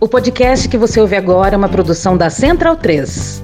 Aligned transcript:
O 0.00 0.08
podcast 0.08 0.66
que 0.66 0.78
você 0.78 0.98
ouve 0.98 1.14
agora 1.14 1.54
é 1.54 1.58
uma 1.58 1.68
produção 1.68 2.16
da 2.16 2.30
Central 2.30 2.74
3. 2.74 3.42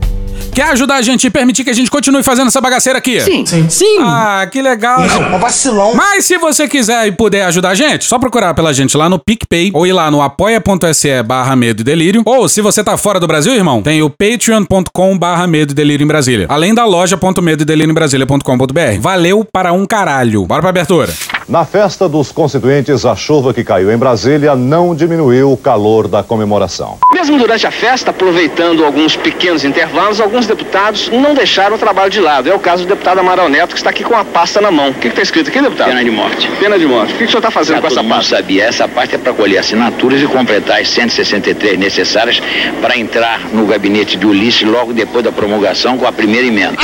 Quer 0.54 0.70
ajudar 0.70 0.94
a 0.94 1.02
gente 1.02 1.26
e 1.26 1.30
permitir 1.30 1.64
que 1.64 1.68
a 1.68 1.74
gente 1.74 1.90
continue 1.90 2.22
fazendo 2.22 2.46
essa 2.46 2.62
bagaceira 2.62 2.98
aqui? 2.98 3.20
Sim. 3.20 3.44
Sim. 3.44 3.68
Sim. 3.68 3.98
Ah, 4.00 4.48
que 4.50 4.62
legal. 4.62 5.06
Não, 5.06 5.36
um 5.36 5.38
vacilão. 5.38 5.94
Mas 5.94 6.24
se 6.24 6.38
você 6.38 6.66
quiser 6.66 7.08
e 7.08 7.12
puder 7.12 7.44
ajudar 7.44 7.70
a 7.70 7.74
gente, 7.74 8.06
só 8.06 8.18
procurar 8.18 8.54
pela 8.54 8.72
gente 8.72 8.96
lá 8.96 9.06
no 9.06 9.18
PicPay 9.18 9.70
ou 9.74 9.86
ir 9.86 9.92
lá 9.92 10.10
no 10.10 10.22
apoia.se 10.22 11.22
barra 11.24 11.54
medo 11.54 11.82
e 11.82 11.84
delírio. 11.84 12.22
Ou 12.24 12.48
se 12.48 12.62
você 12.62 12.82
tá 12.82 12.96
fora 12.96 13.20
do 13.20 13.26
Brasil, 13.26 13.52
irmão, 13.52 13.82
tem 13.82 14.02
o 14.02 14.08
patreon.com 14.08 15.18
barra 15.18 15.46
medo 15.46 15.72
e 15.72 15.74
delírio 15.74 16.04
em 16.04 16.08
Brasília. 16.08 16.46
Além 16.48 16.74
da 16.74 16.86
loja.medo 16.86 17.64
e 17.64 17.66
delírio 17.66 17.90
em 17.90 17.94
Brasília.com.br. 17.94 18.98
Valeu 18.98 19.44
para 19.44 19.74
um 19.74 19.84
caralho. 19.84 20.46
Bora 20.46 20.62
pra 20.62 20.70
abertura. 20.70 21.12
Na 21.48 21.64
festa 21.64 22.08
dos 22.08 22.32
constituintes, 22.32 23.04
a 23.06 23.14
chuva 23.14 23.54
que 23.54 23.62
caiu 23.62 23.92
em 23.92 23.96
Brasília 23.96 24.56
não 24.56 24.96
diminuiu 24.96 25.52
o 25.52 25.56
calor 25.56 26.08
da 26.08 26.20
comemoração. 26.20 26.98
Mesmo 27.14 27.38
durante 27.38 27.64
a 27.64 27.70
festa, 27.70 28.10
aproveitando 28.10 28.84
alguns 28.84 29.14
pequenos 29.14 29.64
intervalos, 29.64 30.20
alguns 30.20 30.48
deputados 30.48 31.08
não 31.08 31.34
deixaram 31.34 31.76
o 31.76 31.78
trabalho 31.78 32.10
de 32.10 32.18
lado. 32.18 32.50
É 32.50 32.54
o 32.54 32.58
caso 32.58 32.82
do 32.82 32.88
deputado 32.88 33.20
Amaral 33.20 33.48
Neto, 33.48 33.74
que 33.74 33.78
está 33.78 33.90
aqui 33.90 34.02
com 34.02 34.16
a 34.16 34.24
pasta 34.24 34.60
na 34.60 34.72
mão. 34.72 34.88
O 34.90 34.94
que 34.94 35.06
está 35.06 35.22
escrito 35.22 35.48
aqui, 35.48 35.60
deputado? 35.62 35.86
Pena 35.86 36.02
de 36.02 36.10
morte. 36.10 36.50
Pena 36.58 36.76
de 36.76 36.86
morte. 36.86 37.14
O 37.14 37.16
que, 37.16 37.18
que 37.18 37.24
o 37.26 37.28
senhor 37.28 37.38
está 37.38 37.50
fazendo 37.52 37.76
Já 37.76 37.80
com 37.80 37.86
essa 37.86 38.02
pasta? 38.02 38.36
sabia. 38.36 38.64
Essa 38.64 38.88
parte 38.88 39.14
é 39.14 39.18
para 39.18 39.32
colher 39.32 39.58
assinaturas 39.58 40.20
e 40.20 40.26
completar 40.26 40.80
as 40.80 40.88
163 40.88 41.78
necessárias 41.78 42.42
para 42.82 42.98
entrar 42.98 43.40
no 43.52 43.66
gabinete 43.66 44.16
de 44.16 44.26
Ulisses 44.26 44.68
logo 44.68 44.92
depois 44.92 45.24
da 45.24 45.30
promulgação 45.30 45.96
com 45.96 46.08
a 46.08 46.12
primeira 46.12 46.44
emenda. 46.44 46.76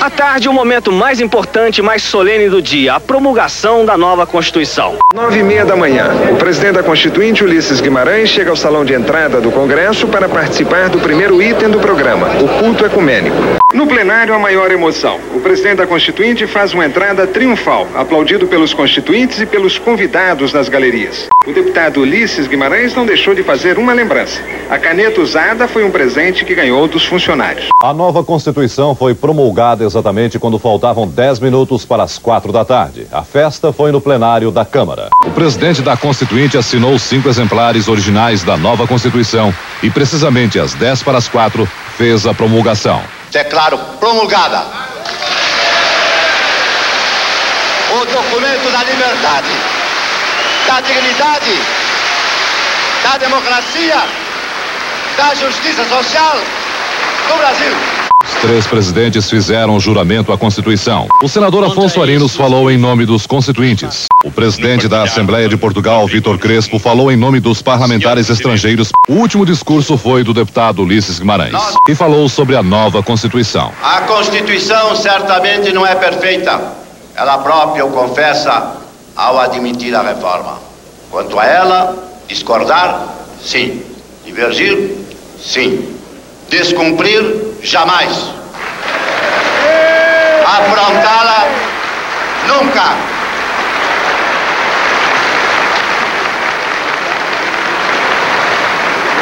À 0.00 0.08
tarde, 0.08 0.48
o 0.48 0.52
momento 0.52 0.92
mais 0.92 1.20
importante 1.20 1.82
mais 1.82 2.04
solene 2.04 2.48
do 2.48 2.62
dia, 2.62 2.94
a 2.94 3.00
promulgação 3.00 3.84
da 3.84 3.98
nova 3.98 4.24
Constituição. 4.24 4.96
Nove 5.12 5.40
e 5.40 5.42
meia 5.42 5.64
da 5.64 5.74
manhã, 5.74 6.06
o 6.30 6.36
presidente 6.36 6.74
da 6.74 6.84
Constituinte, 6.84 7.42
Ulisses 7.42 7.80
Guimarães, 7.80 8.28
chega 8.28 8.50
ao 8.50 8.56
salão 8.56 8.84
de 8.84 8.94
entrada 8.94 9.40
do 9.40 9.50
Congresso 9.50 10.06
para 10.06 10.28
participar 10.28 10.88
do 10.88 11.00
primeiro 11.00 11.42
item 11.42 11.68
do 11.68 11.80
programa, 11.80 12.28
o 12.40 12.48
culto 12.60 12.86
ecumênico. 12.86 13.57
No 13.74 13.86
plenário, 13.86 14.32
a 14.32 14.38
maior 14.38 14.70
emoção. 14.70 15.20
O 15.34 15.40
presidente 15.40 15.76
da 15.76 15.86
Constituinte 15.86 16.46
faz 16.46 16.72
uma 16.72 16.86
entrada 16.86 17.26
triunfal, 17.26 17.86
aplaudido 17.94 18.46
pelos 18.46 18.72
constituintes 18.72 19.42
e 19.42 19.44
pelos 19.44 19.78
convidados 19.78 20.50
das 20.50 20.70
galerias. 20.70 21.26
O 21.46 21.52
deputado 21.52 22.00
Ulisses 22.00 22.46
Guimarães 22.46 22.94
não 22.94 23.04
deixou 23.04 23.34
de 23.34 23.42
fazer 23.42 23.76
uma 23.76 23.92
lembrança. 23.92 24.40
A 24.70 24.78
caneta 24.78 25.20
usada 25.20 25.68
foi 25.68 25.84
um 25.84 25.90
presente 25.90 26.46
que 26.46 26.54
ganhou 26.54 26.88
dos 26.88 27.04
funcionários. 27.04 27.66
A 27.82 27.92
nova 27.92 28.24
Constituição 28.24 28.94
foi 28.94 29.14
promulgada 29.14 29.84
exatamente 29.84 30.38
quando 30.38 30.58
faltavam 30.58 31.06
10 31.06 31.38
minutos 31.38 31.84
para 31.84 32.02
as 32.02 32.16
4 32.16 32.50
da 32.50 32.64
tarde. 32.64 33.06
A 33.12 33.22
festa 33.22 33.70
foi 33.70 33.92
no 33.92 34.00
plenário 34.00 34.50
da 34.50 34.64
Câmara. 34.64 35.10
O 35.26 35.30
presidente 35.30 35.82
da 35.82 35.94
Constituinte 35.94 36.56
assinou 36.56 36.98
cinco 36.98 37.28
exemplares 37.28 37.86
originais 37.86 38.42
da 38.42 38.56
nova 38.56 38.86
Constituição 38.86 39.54
e, 39.82 39.90
precisamente 39.90 40.58
às 40.58 40.72
10 40.72 41.02
para 41.02 41.18
as 41.18 41.28
4, 41.28 41.68
fez 41.98 42.26
a 42.26 42.32
promulgação. 42.32 43.17
Declaro 43.30 43.78
promulgada 44.00 44.64
o 47.90 48.04
documento 48.04 48.70
da 48.70 48.84
liberdade, 48.84 49.48
da 50.66 50.80
dignidade, 50.80 51.58
da 53.02 53.16
democracia, 53.16 53.96
da 55.16 55.34
justiça 55.34 55.84
social 55.84 56.36
do 57.28 57.36
Brasil. 57.38 57.97
Os 58.28 58.42
três 58.42 58.66
presidentes 58.66 59.28
fizeram 59.28 59.74
o 59.74 59.80
juramento 59.80 60.32
à 60.32 60.38
Constituição. 60.38 61.08
O 61.22 61.28
senador 61.28 61.64
Afonso 61.64 62.00
Arinos 62.00 62.36
falou 62.36 62.70
em 62.70 62.76
nome 62.76 63.04
dos 63.06 63.26
constituintes. 63.26 64.04
O 64.22 64.30
presidente 64.30 64.86
da 64.86 65.02
Assembleia 65.02 65.48
de 65.48 65.56
Portugal, 65.56 66.06
Vitor 66.06 66.38
Crespo, 66.38 66.78
falou 66.78 67.10
em 67.10 67.16
nome 67.16 67.40
dos 67.40 67.62
parlamentares 67.62 68.28
estrangeiros. 68.28 68.90
O 69.08 69.14
último 69.14 69.46
discurso 69.46 69.96
foi 69.96 70.22
do 70.22 70.34
deputado 70.34 70.82
Ulisses 70.82 71.18
Guimarães 71.18 71.54
e 71.88 71.94
falou 71.94 72.28
sobre 72.28 72.54
a 72.54 72.62
nova 72.62 73.02
Constituição. 73.02 73.72
A 73.82 74.02
Constituição 74.02 74.94
certamente 74.94 75.72
não 75.72 75.86
é 75.86 75.94
perfeita. 75.94 76.60
Ela 77.16 77.38
própria 77.38 77.84
o 77.84 77.90
confessa 77.90 78.76
ao 79.16 79.40
admitir 79.40 79.94
a 79.94 80.02
reforma. 80.02 80.60
Quanto 81.10 81.38
a 81.38 81.46
ela, 81.46 82.10
discordar, 82.28 83.08
sim. 83.42 83.82
Divergir, 84.24 84.96
sim. 85.40 85.96
Descumprir, 86.48 87.47
jamais. 87.62 88.12
Afrontá-la, 90.44 91.46
nunca. 92.46 92.82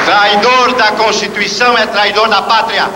Traidor 0.04 0.72
da 0.74 0.92
Constituição 0.92 1.76
é 1.76 1.86
traidor 1.86 2.28
da 2.28 2.42
pátria. 2.42 2.88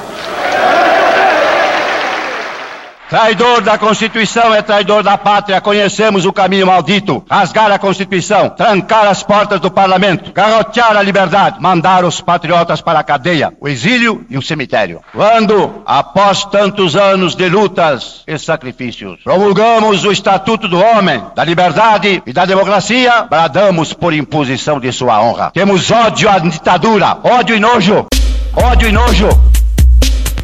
Traidor 3.11 3.61
da 3.63 3.77
Constituição 3.77 4.55
é 4.55 4.63
traidor 4.63 5.03
da 5.03 5.19
pátria. 5.19 5.61
Conhecemos 5.61 6.25
o 6.25 6.33
caminho 6.33 6.69
maldito. 6.69 7.25
Rasgar 7.29 7.73
a 7.73 7.77
Constituição, 7.77 8.49
trancar 8.51 9.09
as 9.09 9.21
portas 9.21 9.59
do 9.59 9.69
parlamento, 9.69 10.33
garrotear 10.33 10.97
a 10.97 11.03
liberdade, 11.03 11.61
mandar 11.61 12.05
os 12.05 12.21
patriotas 12.21 12.81
para 12.81 13.01
a 13.01 13.03
cadeia, 13.03 13.53
o 13.61 13.67
exílio 13.67 14.25
e 14.31 14.39
o 14.39 14.43
cemitério. 14.43 15.01
Quando, 15.13 15.83
após 15.85 16.45
tantos 16.45 16.95
anos 16.95 17.35
de 17.35 17.49
lutas 17.49 18.23
e 18.29 18.39
sacrifícios, 18.39 19.19
promulgamos 19.25 20.05
o 20.05 20.13
Estatuto 20.13 20.69
do 20.69 20.79
Homem, 20.79 21.21
da 21.35 21.43
Liberdade 21.43 22.23
e 22.25 22.33
da 22.33 22.45
Democracia, 22.45 23.27
bradamos 23.29 23.93
por 23.93 24.15
imposição 24.15 24.79
de 24.79 24.93
sua 24.93 25.21
honra. 25.21 25.51
Temos 25.53 25.91
ódio 25.91 26.31
à 26.31 26.39
ditadura, 26.39 27.19
ódio 27.25 27.57
e 27.57 27.59
nojo, 27.59 28.07
ódio 28.55 28.89
e 28.89 28.93
nojo, 28.93 29.29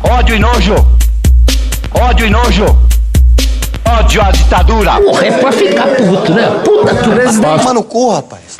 ódio 0.02 0.34
e 0.34 0.38
nojo. 0.40 1.05
Ódio 1.94 2.26
e 2.26 2.30
nojo. 2.30 2.64
Ódio 3.84 4.22
à 4.22 4.30
ditadura. 4.30 5.00
Porra, 5.00 5.26
é 5.26 5.32
pra 5.32 5.52
ficar 5.52 5.86
puto, 5.88 6.32
né? 6.32 6.46
Puta 6.64 6.94
que 6.94 7.10
Presidente, 7.10 7.64
mano, 7.64 7.82
cu, 7.82 8.10
rapaz. 8.12 8.56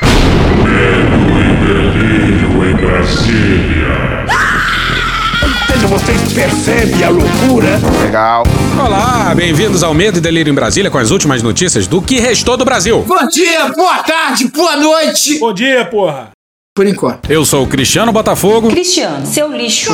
Vocês 5.89 6.33
percebem 6.33 7.03
a 7.03 7.09
loucura? 7.09 7.79
Legal. 8.03 8.43
Olá, 8.77 9.33
bem-vindos 9.33 9.83
ao 9.83 9.93
Medo 9.93 10.17
e 10.17 10.21
Delírio 10.21 10.51
em 10.51 10.53
Brasília 10.53 10.91
com 10.91 10.97
as 10.97 11.11
últimas 11.11 11.41
notícias 11.41 11.87
do 11.87 12.01
que 12.01 12.19
restou 12.19 12.57
do 12.57 12.65
Brasil. 12.65 13.03
Bom 13.07 13.27
dia, 13.27 13.69
boa 13.69 14.03
tarde, 14.03 14.47
boa 14.49 14.75
noite. 14.75 15.39
Bom 15.39 15.53
dia, 15.53 15.85
porra. 15.85 16.36
Por 16.77 16.85
enquanto. 16.85 17.31
Eu 17.31 17.43
sou 17.43 17.63
o 17.63 17.67
Cristiano 17.67 18.11
Botafogo. 18.11 18.69
Cristiano, 18.69 19.25
seu 19.25 19.51
lixo. 19.51 19.91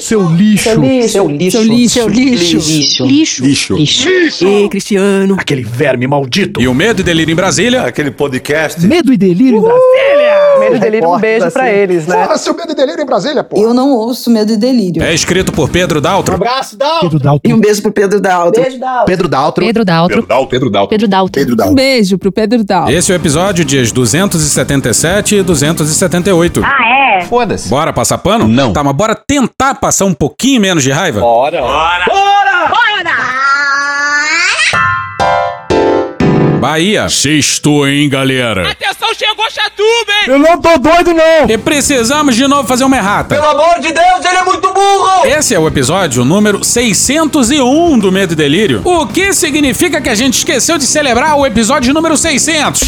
Seu 0.00 0.22
lixo. 0.30 0.62
Seu 0.62 0.80
lixo. 0.80 1.10
Seu 1.10 1.28
lixo. 1.28 1.90
Seu 1.90 2.08
lixo. 2.08 3.04
Lixo. 3.04 3.76
Lixo. 3.76 4.46
Ei, 4.46 4.66
Cristiano. 4.70 5.36
Aquele 5.38 5.62
verme 5.62 6.06
maldito. 6.06 6.58
E 6.58 6.66
o 6.66 6.72
Medo 6.72 7.00
e 7.00 7.04
Delírio 7.04 7.30
em 7.30 7.36
Brasília. 7.36 7.82
Aquele 7.82 8.10
podcast. 8.10 8.80
Medo 8.86 9.12
e 9.12 9.18
delírio 9.18 9.58
em 9.58 9.60
Brasília. 9.60 10.40
Medo 10.58 10.76
e 10.76 10.78
delírio, 10.78 11.10
um 11.10 11.18
beijo 11.18 11.50
pra 11.50 11.70
eles, 11.70 12.06
né? 12.06 12.16
Porra, 12.16 12.38
seu 12.38 12.54
medo 12.54 12.72
e 12.72 12.74
delírio 12.74 13.02
em 13.02 13.06
Brasília, 13.06 13.44
pô. 13.44 13.62
Eu 13.62 13.74
não 13.74 13.90
ouço 13.90 14.30
medo 14.30 14.52
e 14.52 14.56
delírio. 14.56 15.02
É 15.02 15.12
escrito 15.12 15.52
por 15.52 15.68
Pedro 15.68 16.00
Daltro. 16.00 16.32
Um 16.32 16.36
abraço, 16.36 16.78
Dal. 16.78 17.00
Pedro 17.00 17.18
Daltro. 17.18 17.50
E 17.50 17.54
um 17.54 17.60
beijo 17.60 17.82
pro 17.82 17.92
Pedro 17.92 18.20
Daltro. 18.20 18.62
Beijo 18.62 18.78
da 18.78 19.04
Pedro 19.04 19.28
Daltro. 19.28 19.64
Pedro 19.66 19.84
Daltro. 19.84 20.16
Pedro 20.16 20.26
Dalto. 20.26 20.48
Pedro 20.48 20.70
Daltro. 21.08 21.40
Pedro 21.40 21.56
Daltro. 21.56 21.72
Um 21.72 21.74
beijo 21.74 22.16
pro 22.16 22.32
Pedro 22.32 22.64
Daltro. 22.64 22.94
Esse 22.94 23.12
é 23.12 23.14
o 23.14 23.16
episódio 23.16 23.64
dias 23.66 23.92
277 23.92 25.36
e 25.36 25.42
278. 25.42 25.89
Ah, 26.64 27.18
é? 27.18 27.20
Foda-se. 27.22 27.68
Bora 27.68 27.92
passar 27.92 28.18
pano? 28.18 28.46
Não. 28.48 28.72
Tá, 28.72 28.82
mas 28.82 28.94
bora 28.94 29.14
tentar 29.14 29.74
passar 29.74 30.04
um 30.04 30.14
pouquinho 30.14 30.60
menos 30.60 30.82
de 30.82 30.90
raiva? 30.90 31.20
Bora. 31.20 31.60
Bahia. 36.60 37.08
Sextou, 37.08 37.88
hein, 37.88 38.08
galera? 38.08 38.70
Atenção, 38.70 39.08
chegou 39.14 39.50
Chatuba, 39.50 40.12
hein? 40.22 40.28
Eu 40.28 40.38
não 40.38 40.60
tô 40.60 40.76
doido, 40.78 41.14
não. 41.14 41.48
E 41.48 41.56
precisamos 41.56 42.36
de 42.36 42.46
novo 42.46 42.68
fazer 42.68 42.84
uma 42.84 42.96
errata. 42.96 43.34
Pelo 43.34 43.48
amor 43.48 43.80
de 43.80 43.92
Deus, 43.92 44.24
ele 44.24 44.36
é 44.36 44.44
muito 44.44 44.72
burro. 44.72 45.26
Esse 45.26 45.54
é 45.54 45.58
o 45.58 45.66
episódio 45.66 46.22
número 46.24 46.62
601 46.62 47.98
do 47.98 48.12
Medo 48.12 48.34
e 48.34 48.36
Delírio. 48.36 48.82
O 48.84 49.06
que 49.06 49.32
significa 49.32 50.00
que 50.02 50.10
a 50.10 50.14
gente 50.14 50.34
esqueceu 50.38 50.76
de 50.76 50.84
celebrar 50.84 51.36
o 51.36 51.46
episódio 51.46 51.94
número 51.94 52.16
600. 52.16 52.82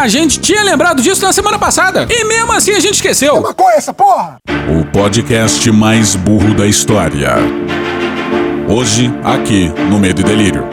A 0.00 0.08
gente 0.08 0.40
tinha 0.40 0.62
lembrado 0.62 1.02
disso 1.02 1.22
na 1.22 1.30
semana 1.30 1.58
passada. 1.58 2.06
E 2.08 2.24
mesmo 2.24 2.50
assim 2.52 2.72
a 2.72 2.80
gente 2.80 2.94
esqueceu. 2.94 3.54
É 3.60 3.76
essa 3.76 3.92
porra? 3.92 4.38
O 4.68 4.84
podcast 4.86 5.70
mais 5.70 6.16
burro 6.16 6.54
da 6.54 6.66
história. 6.66 7.34
Hoje, 8.66 9.12
aqui 9.22 9.68
no 9.90 9.98
Medo 9.98 10.22
e 10.22 10.24
Delírio. 10.24 10.64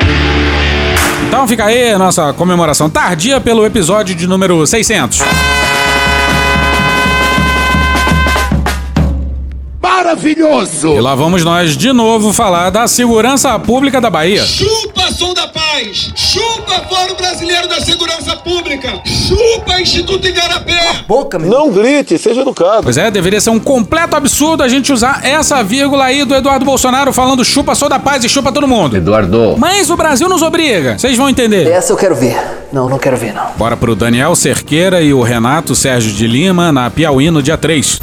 Então 1.28 1.46
fica 1.46 1.66
aí 1.66 1.92
a 1.92 1.98
nossa 1.98 2.32
comemoração 2.34 2.90
tardia 2.90 3.42
pelo 3.42 3.66
episódio 3.66 4.16
de 4.16 4.26
número 4.28 4.66
600. 4.66 5.20
Maravilhoso! 10.08 10.88
E 10.96 11.02
lá 11.02 11.16
vamos 11.16 11.44
nós 11.44 11.76
de 11.76 11.92
novo 11.92 12.32
falar 12.32 12.70
da 12.70 12.88
segurança 12.88 13.58
pública 13.60 14.00
da 14.00 14.10
Bahia. 14.10 14.46
Chupa 14.46 15.12
Som 15.12 15.34
da 15.34 15.48
Paz! 15.48 16.12
Chupa 16.16 16.86
Fórum 16.88 17.16
Brasileiro 17.16 17.68
da 17.68 17.82
Segurança 17.82 18.36
Pública! 18.38 19.02
Chupa 19.06 19.82
Instituto 19.82 20.26
Igarapé! 20.26 21.04
Boca, 21.08 21.38
meu. 21.38 21.50
Não 21.50 21.72
grite, 21.72 22.18
seja 22.18 22.42
educado. 22.42 22.84
Pois 22.84 22.98
é, 22.98 23.12
deveria 23.12 23.42
ser 23.42 23.50
um 23.50 23.60
completo 23.60 24.16
absurdo 24.16 24.64
a 24.64 24.70
gente 24.70 24.94
usar 24.94 25.26
essa 25.26 25.62
vírgula 25.62 26.06
aí 26.06 26.24
do 26.24 26.34
Eduardo 26.34 26.64
Bolsonaro 26.64 27.12
falando 27.12 27.44
chupa 27.44 27.76
sou 27.76 27.90
da 27.90 28.00
paz 28.00 28.24
e 28.24 28.30
chupa 28.30 28.52
todo 28.52 28.68
mundo. 28.68 28.96
Eduardo. 28.96 29.56
Mas 29.58 29.90
o 29.90 29.98
Brasil 29.98 30.30
nos 30.30 30.42
obriga. 30.42 30.98
Vocês 30.98 31.18
vão 31.18 31.30
entender. 31.30 31.68
Essa 31.68 31.92
eu 31.92 31.98
quero 31.98 32.16
ver. 32.16 32.38
Não, 32.72 32.90
não 32.90 32.98
quero 32.98 33.18
ver, 33.18 33.34
não. 33.34 33.52
Bora 33.58 33.76
pro 33.76 33.96
Daniel 33.96 34.36
Cerqueira 34.36 35.02
e 35.02 35.14
o 35.14 35.22
Renato 35.22 35.76
Sérgio 35.76 36.12
de 36.12 36.28
Lima 36.28 36.72
na 36.72 36.90
Piauí 36.90 37.30
no 37.32 37.42
dia 37.42 37.58
3. 37.58 38.02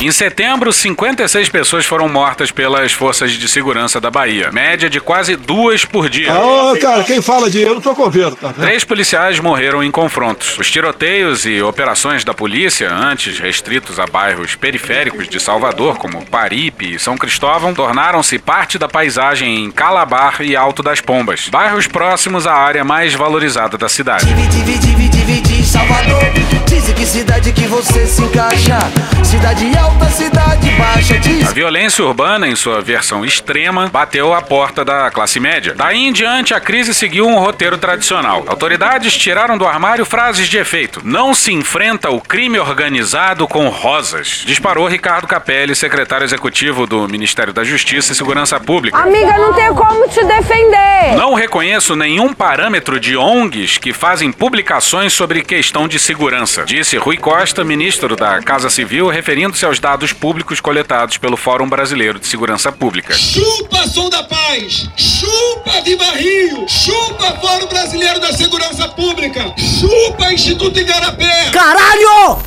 Em 0.00 0.12
setembro, 0.12 0.72
56 0.72 1.48
pessoas 1.48 1.84
foram 1.84 2.08
mortas 2.08 2.52
pelas 2.52 2.92
forças 2.92 3.32
de 3.32 3.48
segurança 3.48 4.00
da 4.00 4.08
Bahia. 4.08 4.52
Média 4.52 4.88
de 4.88 5.00
quase 5.00 5.34
duas 5.34 5.84
por 5.84 6.08
dia. 6.08 6.32
Ah, 6.32 6.78
cara, 6.80 7.02
quem 7.02 7.20
fala 7.20 7.50
de 7.50 7.62
eu 7.62 7.74
não 7.74 7.80
tô 7.80 7.92
com 7.96 8.08
vendo, 8.08 8.36
tá? 8.36 8.52
Três 8.52 8.84
policiais 8.84 9.40
morreram 9.40 9.82
em 9.82 9.90
confrontos. 9.90 10.56
Os 10.56 10.70
tiroteios 10.70 11.44
e 11.44 11.60
operações 11.62 12.22
da 12.22 12.32
polícia, 12.32 12.88
antes 12.94 13.40
restritos 13.40 13.98
a 13.98 14.06
bairros 14.06 14.54
periféricos 14.54 15.28
de 15.28 15.40
Salvador, 15.40 15.98
como 15.98 16.24
Paripe 16.24 16.94
e 16.94 16.98
São 17.00 17.18
Cristóvão, 17.18 17.74
tornaram-se 17.74 18.38
parte 18.38 18.78
da 18.78 18.88
paisagem 18.88 19.64
em 19.64 19.70
Calabar 19.72 20.40
e 20.40 20.54
Alto 20.54 20.80
das 20.80 21.00
Pombas, 21.00 21.48
bairros 21.48 21.88
próximos 21.88 22.46
à 22.46 22.54
área 22.54 22.84
mais 22.84 23.14
valorizada 23.14 23.76
da 23.76 23.88
cidade. 23.88 24.26
Divide, 24.26 24.78
divide, 24.78 25.08
divide, 25.08 25.66
Salvador. 25.66 26.22
Dizem 26.68 26.94
que 26.94 27.06
cidade 27.06 27.52
que 27.52 27.66
você 27.66 28.06
se 28.06 28.22
encaixa. 28.22 28.78
Cidade 29.24 29.66
alta, 29.76 29.87
cidade 30.10 30.70
baixa. 30.72 31.18
Diz 31.18 31.48
A 31.48 31.52
violência 31.52 32.04
urbana, 32.04 32.48
em 32.48 32.56
sua 32.56 32.80
versão 32.80 33.24
extrema, 33.24 33.88
bateu 33.88 34.34
à 34.34 34.42
porta 34.42 34.84
da 34.84 35.10
classe 35.10 35.38
média. 35.38 35.74
Daí 35.76 36.06
em 36.06 36.12
diante, 36.12 36.54
a 36.54 36.60
crise 36.60 36.94
seguiu 36.94 37.26
um 37.26 37.38
roteiro 37.38 37.78
tradicional. 37.78 38.44
Autoridades 38.46 39.16
tiraram 39.16 39.56
do 39.56 39.66
armário 39.66 40.04
frases 40.04 40.48
de 40.48 40.58
efeito. 40.58 41.00
Não 41.04 41.34
se 41.34 41.52
enfrenta 41.52 42.10
o 42.10 42.20
crime 42.20 42.58
organizado 42.58 43.46
com 43.46 43.68
rosas. 43.68 44.42
Disparou 44.44 44.88
Ricardo 44.88 45.26
Capelli, 45.26 45.74
secretário 45.74 46.24
executivo 46.24 46.86
do 46.86 47.08
Ministério 47.08 47.52
da 47.52 47.64
Justiça 47.64 48.12
e 48.12 48.16
Segurança 48.16 48.58
Pública. 48.58 48.98
Amiga, 48.98 49.36
não 49.38 49.52
tem 49.52 49.72
como 49.74 50.08
te 50.08 50.24
defender. 50.24 51.16
Não 51.16 51.34
reconheço 51.34 51.94
nenhum 51.94 52.32
parâmetro 52.32 52.98
de 52.98 53.16
ONGs 53.16 53.78
que 53.78 53.92
fazem 53.92 54.32
publicações 54.32 55.12
sobre 55.12 55.42
questão 55.42 55.86
de 55.86 55.98
segurança, 55.98 56.64
disse 56.64 56.96
Rui 56.96 57.16
Costa, 57.16 57.64
ministro 57.64 58.16
da 58.16 58.40
Casa 58.42 58.70
Civil, 58.70 59.08
referindo-se 59.08 59.64
aos 59.64 59.77
dados 59.78 60.12
públicos 60.12 60.60
coletados 60.60 61.18
pelo 61.18 61.36
Fórum 61.36 61.68
Brasileiro 61.68 62.18
de 62.18 62.26
Segurança 62.26 62.70
Pública. 62.72 63.14
Chupa 63.14 63.86
Som 63.88 64.08
da 64.08 64.22
Paz! 64.22 64.88
Chupa 64.96 65.80
Viva 65.84 66.10
Rio! 66.16 66.66
Chupa 66.68 67.32
Fórum 67.40 67.66
Brasileiro 67.66 68.20
da 68.20 68.32
Segurança 68.32 68.88
Pública! 68.88 69.52
Chupa 69.56 70.32
Instituto 70.32 70.78
Igarapé! 70.78 71.50
Caralho! 71.52 72.38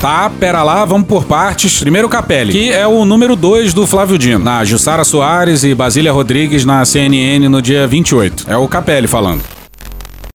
Tá, 0.00 0.30
pera 0.30 0.62
lá, 0.62 0.84
vamos 0.84 1.08
por 1.08 1.24
partes. 1.24 1.80
Primeiro 1.80 2.08
Capelli, 2.08 2.52
que 2.52 2.70
é 2.70 2.86
o 2.86 3.04
número 3.04 3.34
2 3.34 3.74
do 3.74 3.84
Flávio 3.84 4.16
Dino, 4.16 4.38
na 4.38 4.64
Jussara 4.64 5.02
Soares 5.02 5.64
e 5.64 5.74
Basília 5.74 6.12
Rodrigues 6.12 6.64
na 6.64 6.84
CNN 6.84 7.48
no 7.48 7.60
dia 7.60 7.84
28. 7.84 8.44
É 8.48 8.56
o 8.56 8.68
Capelli 8.68 9.08
falando. 9.08 9.57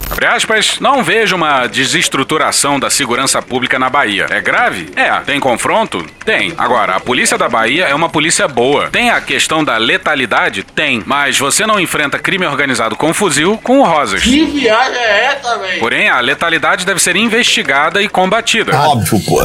Abre 0.09 0.27
aspas, 0.27 0.77
não 0.79 1.03
vejo 1.03 1.35
uma 1.35 1.67
desestruturação 1.67 2.79
da 2.79 2.89
segurança 2.89 3.41
pública 3.41 3.79
na 3.79 3.89
Bahia. 3.89 4.27
É 4.29 4.39
grave? 4.41 4.89
É. 4.95 5.09
Tem 5.21 5.39
confronto? 5.39 6.05
Tem. 6.23 6.53
Agora, 6.57 6.95
a 6.95 6.99
polícia 6.99 7.37
da 7.37 7.49
Bahia 7.49 7.85
é 7.85 7.95
uma 7.95 8.09
polícia 8.09 8.47
boa. 8.47 8.89
Tem 8.89 9.09
a 9.09 9.19
questão 9.19 9.63
da 9.63 9.77
letalidade? 9.77 10.63
Tem. 10.63 11.03
Mas 11.05 11.37
você 11.37 11.65
não 11.65 11.79
enfrenta 11.79 12.19
crime 12.19 12.45
organizado 12.45 12.95
com 12.95 13.13
fuzil 13.13 13.59
com 13.63 13.81
rosas. 13.83 14.21
Que 14.21 14.45
viagem 14.45 14.97
é 14.97 15.25
essa, 15.25 15.57
velho? 15.57 15.79
Porém, 15.79 16.09
a 16.09 16.19
letalidade 16.19 16.85
deve 16.85 17.01
ser 17.01 17.15
investigada 17.15 18.01
e 18.01 18.07
combatida. 18.07 18.77
Óbvio, 18.77 19.19
pô. 19.25 19.43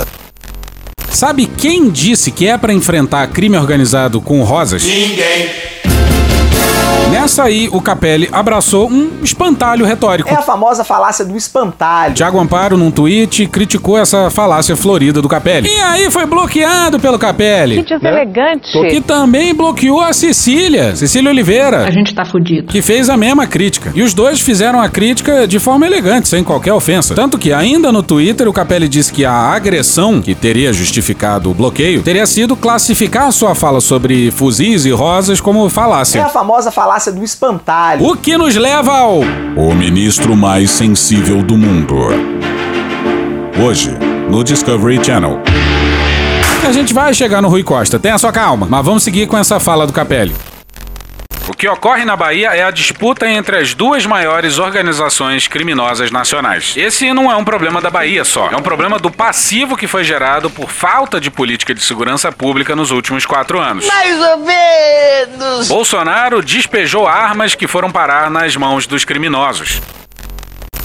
Sabe 1.11 1.47
quem 1.47 1.89
disse 1.91 2.31
que 2.31 2.47
é 2.47 2.57
pra 2.59 2.73
enfrentar 2.73 3.27
crime 3.29 3.57
organizado 3.57 4.21
com 4.21 4.43
rosas? 4.43 4.85
Ninguém. 4.85 5.51
Nessa 7.11 7.45
aí, 7.45 7.69
o 7.73 7.81
Capelli 7.81 8.29
abraçou 8.31 8.89
um 8.89 9.11
espantalho 9.23 9.85
retórico. 9.85 10.29
É 10.29 10.35
a 10.35 10.43
famosa 10.43 10.85
falácia 10.85 11.25
do 11.25 11.37
espantalho. 11.37 12.15
Tiago 12.15 12.39
Amparo, 12.39 12.77
num 12.77 12.91
tweet, 12.91 13.47
criticou 13.47 13.99
essa 13.99 14.31
falácia 14.31 14.77
florida 14.77 15.23
do 15.23 15.29
Capelli. 15.29 15.69
E 15.69 15.81
aí 15.81 16.11
foi 16.11 16.27
bloqueado 16.27 17.01
pelo 17.01 17.19
Capelli. 17.19 17.83
Que 17.83 17.95
deselegante. 17.95 18.71
Que 18.89 19.01
também 19.01 19.55
bloqueou 19.55 20.01
a 20.01 20.13
Cecília, 20.13 20.95
Cecília 20.97 21.31
Oliveira. 21.31 21.85
A 21.85 21.91
gente 21.91 22.15
tá 22.15 22.25
fudido. 22.25 22.69
Que 22.69 22.83
fez 22.83 23.09
a 23.09 23.17
mesma 23.17 23.47
crítica. 23.47 23.91
E 23.95 24.03
os 24.03 24.13
dois 24.13 24.41
fizeram 24.41 24.81
a 24.81 24.89
crítica 24.89 25.47
de 25.47 25.59
forma 25.59 25.87
elegante, 25.87 26.29
sem 26.29 26.45
qualquer 26.45 26.73
ofensa. 26.75 27.15
Tanto 27.15 27.39
que, 27.39 27.53
ainda 27.53 27.91
no 27.91 28.03
Twitter, 28.03 28.49
o 28.49 28.53
Capelli 28.53 28.89
disse 28.89 29.13
que 29.13 29.25
a 29.25 29.33
agressão, 29.33 30.21
que 30.21 30.35
teria 30.35 30.73
justificado 30.73 31.51
o 31.51 31.55
bloqueio, 31.55 32.03
teria 32.03 32.27
sido 32.27 32.55
classificar 32.55 33.33
sua 33.33 33.55
fala 33.55 33.81
sobre 33.81 34.31
fuzis 34.31 34.85
e 34.85 34.91
rosas 34.91 35.41
como 35.41 35.69
falácia. 35.69 36.21
É 36.21 36.23
a 36.23 36.29
famosa 36.29 36.71
falácia 36.79 37.11
do 37.11 37.25
espantalho. 37.25 38.07
O 38.07 38.17
que 38.17 38.39
nos 38.39 38.55
leva 38.55 38.93
ao. 38.93 39.19
O 39.57 39.75
ministro 39.75 40.37
mais 40.37 40.71
sensível 40.71 41.43
do 41.43 41.59
mundo. 41.59 41.97
Hoje, 43.61 43.91
no 44.31 44.45
Discovery 44.45 45.05
Channel. 45.05 45.41
A 46.65 46.71
gente 46.71 46.95
vai 46.95 47.13
chegar 47.13 47.43
no 47.43 47.49
Rui 47.49 47.65
Costa, 47.65 47.99
tenha 47.99 48.17
sua 48.17 48.31
calma, 48.31 48.69
mas 48.71 48.85
vamos 48.85 49.03
seguir 49.03 49.27
com 49.27 49.37
essa 49.37 49.59
fala 49.59 49.89
do 49.89 49.93
Capelli. 49.93 50.37
O 51.49 51.55
que 51.55 51.67
ocorre 51.67 52.05
na 52.05 52.15
Bahia 52.15 52.51
é 52.51 52.63
a 52.63 52.71
disputa 52.71 53.27
entre 53.27 53.57
as 53.57 53.73
duas 53.73 54.05
maiores 54.05 54.59
organizações 54.59 55.49
criminosas 55.49 56.11
nacionais. 56.11 56.75
Esse 56.77 57.11
não 57.15 57.33
é 57.33 57.37
um 57.37 57.45
problema 57.45 57.81
da 57.81 57.89
Bahia 57.89 58.23
só, 58.23 58.51
é 58.51 58.57
um 58.57 58.63
problema 58.63 58.99
do 58.99 59.11
passivo 59.11 59.75
que 59.75 59.87
foi 59.87 60.05
gerado 60.05 60.51
por 60.51 60.69
falta 60.69 61.19
de 61.19 61.31
política 61.31 61.75
de 61.75 61.81
segurança 61.83 62.31
pública 62.31 62.77
nos 62.77 62.91
últimos 62.91 63.25
quatro 63.25 63.59
anos. 63.59 63.87
mais 63.87 64.21
ou 64.21 64.39
menos. 64.45 65.69
Bolsonaro 65.69 66.43
despejou 66.43 67.07
armas 67.07 67.55
que 67.55 67.67
foram 67.67 67.91
parar 67.91 68.31
nas 68.31 68.55
mãos 68.55 68.87
dos 68.87 69.07
criminosos. 69.07 69.81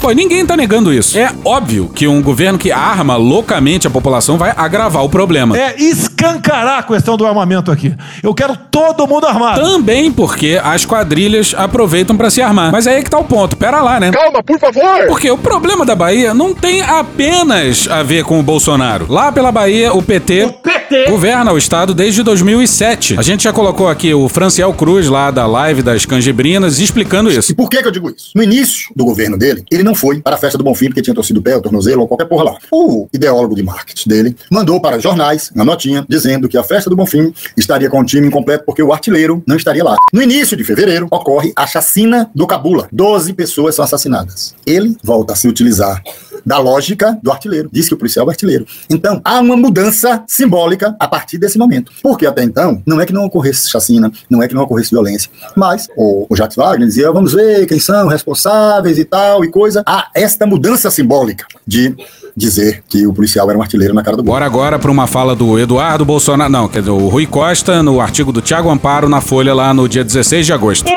Pô, 0.03 0.11
ninguém 0.11 0.45
tá 0.45 0.57
negando 0.57 0.93
isso. 0.93 1.17
É 1.17 1.31
óbvio 1.45 1.87
que 1.87 2.09
um 2.09 2.21
governo 2.21 2.59
que 2.59 2.73
arma 2.73 3.15
loucamente 3.15 3.87
a 3.87 3.89
população 3.89 4.37
vai 4.37 4.53
agravar 4.53 5.01
o 5.01 5.07
problema. 5.07 5.57
É 5.57 5.81
escancarar 5.81 6.79
a 6.79 6.83
questão 6.83 7.15
do 7.15 7.25
armamento 7.25 7.71
aqui. 7.71 7.95
Eu 8.21 8.33
quero 8.33 8.57
todo 8.69 9.07
mundo 9.07 9.25
armado. 9.25 9.61
Também 9.61 10.11
porque 10.11 10.59
as 10.61 10.85
quadrilhas 10.85 11.55
aproveitam 11.57 12.17
pra 12.17 12.29
se 12.29 12.41
armar. 12.41 12.69
Mas 12.69 12.85
aí 12.85 12.95
é 12.99 13.01
que 13.01 13.09
tá 13.09 13.17
o 13.17 13.23
ponto. 13.23 13.55
Pera 13.55 13.81
lá, 13.81 13.97
né? 13.97 14.11
Calma, 14.11 14.43
por 14.43 14.59
favor. 14.59 15.07
Porque 15.07 15.31
o 15.31 15.37
problema 15.37 15.85
da 15.85 15.95
Bahia 15.95 16.33
não 16.33 16.53
tem 16.53 16.81
apenas 16.81 17.87
a 17.89 18.03
ver 18.03 18.25
com 18.25 18.37
o 18.37 18.43
Bolsonaro. 18.43 19.05
Lá 19.09 19.31
pela 19.31 19.53
Bahia, 19.53 19.93
o 19.93 20.03
PT, 20.03 20.53
PT. 20.61 21.05
governa 21.11 21.53
o 21.53 21.57
estado 21.57 21.93
desde 21.93 22.23
2007. 22.23 23.17
A 23.17 23.21
gente 23.21 23.45
já 23.45 23.53
colocou 23.53 23.87
aqui 23.87 24.13
o 24.13 24.27
Franciel 24.27 24.73
Cruz 24.73 25.07
lá 25.07 25.31
da 25.31 25.47
live 25.47 25.81
das 25.81 26.05
Canjibrinas 26.05 26.79
explicando 26.79 27.31
isso. 27.31 27.53
E 27.53 27.55
por 27.55 27.69
que, 27.69 27.81
que 27.81 27.87
eu 27.87 27.91
digo 27.91 28.09
isso? 28.09 28.31
No 28.35 28.43
início 28.43 28.91
do 28.93 29.05
governo 29.05 29.37
dele, 29.37 29.63
ele 29.71 29.81
não 29.81 29.92
foi 29.93 30.21
para 30.21 30.35
a 30.35 30.39
festa 30.39 30.57
do 30.57 30.63
Bonfim 30.63 30.87
porque 30.87 31.01
tinha 31.01 31.13
torcido 31.13 31.39
o 31.39 31.43
pé, 31.43 31.55
o 31.55 31.61
tornozelo 31.61 32.01
ou 32.01 32.07
qualquer 32.07 32.25
porra 32.25 32.43
lá. 32.43 32.57
O 32.71 33.07
ideólogo 33.13 33.55
de 33.55 33.63
marketing 33.63 34.09
dele 34.09 34.35
mandou 34.51 34.81
para 34.81 34.99
jornais, 34.99 35.51
na 35.55 35.63
notinha, 35.63 36.05
dizendo 36.07 36.47
que 36.47 36.57
a 36.57 36.63
festa 36.63 36.89
do 36.89 36.95
Bonfim 36.95 37.33
estaria 37.57 37.89
com 37.89 37.99
o 37.99 38.05
time 38.05 38.27
incompleto 38.27 38.63
porque 38.65 38.81
o 38.81 38.93
artilheiro 38.93 39.43
não 39.47 39.55
estaria 39.55 39.83
lá. 39.83 39.95
No 40.11 40.21
início 40.21 40.55
de 40.55 40.63
fevereiro, 40.63 41.07
ocorre 41.11 41.53
a 41.55 41.65
chacina 41.67 42.29
do 42.33 42.47
Cabula. 42.47 42.87
Doze 42.91 43.33
pessoas 43.33 43.75
são 43.75 43.85
assassinadas. 43.85 44.55
Ele 44.65 44.97
volta 45.03 45.33
a 45.33 45.35
se 45.35 45.47
utilizar 45.47 46.01
da 46.45 46.57
lógica 46.57 47.17
do 47.21 47.31
artilheiro. 47.31 47.69
Diz 47.71 47.87
que 47.87 47.93
o 47.93 47.97
policial 47.97 48.25
é 48.25 48.27
o 48.27 48.29
artilheiro. 48.29 48.65
Então, 48.89 49.21
há 49.23 49.39
uma 49.39 49.55
mudança 49.55 50.23
simbólica 50.27 50.95
a 50.99 51.07
partir 51.07 51.37
desse 51.37 51.57
momento. 51.57 51.91
Porque 52.01 52.25
até 52.25 52.43
então, 52.43 52.81
não 52.85 52.99
é 52.99 53.05
que 53.05 53.13
não 53.13 53.25
ocorresse 53.25 53.69
chacina, 53.69 54.11
não 54.29 54.41
é 54.41 54.47
que 54.47 54.53
não 54.53 54.63
ocorresse 54.63 54.91
violência, 54.91 55.29
mas 55.55 55.87
o, 55.95 56.25
o 56.29 56.35
Jacques 56.35 56.55
Wagner 56.55 56.87
dizia, 56.87 57.11
vamos 57.11 57.33
ver 57.33 57.65
quem 57.65 57.79
são 57.79 58.07
responsáveis 58.07 58.97
e 58.97 59.05
tal 59.05 59.43
e 59.43 59.49
coisa. 59.49 59.83
Há 59.85 60.09
esta 60.13 60.45
mudança 60.45 60.89
simbólica 60.89 61.45
de 61.65 61.95
dizer 62.35 62.83
que 62.87 63.05
o 63.05 63.13
policial 63.13 63.49
era 63.49 63.57
um 63.57 63.61
artilheiro 63.61 63.93
na 63.93 64.03
cara 64.03 64.17
do 64.17 64.23
gol. 64.23 64.33
Bora 64.33 64.45
agora 64.45 64.79
para 64.79 64.91
uma 64.91 65.07
fala 65.07 65.35
do 65.35 65.59
Eduardo 65.59 66.03
Bolsonaro, 66.03 66.51
não, 66.51 66.67
quer 66.67 66.79
dizer, 66.79 66.91
o 66.91 67.07
Rui 67.07 67.25
Costa 67.25 67.83
no 67.83 68.01
artigo 68.01 68.31
do 68.31 68.41
Tiago 68.41 68.69
Amparo 68.69 69.07
na 69.07 69.21
Folha 69.21 69.53
lá 69.53 69.73
no 69.73 69.87
dia 69.87 70.03
16 70.03 70.45
de 70.45 70.53
agosto. 70.53 70.89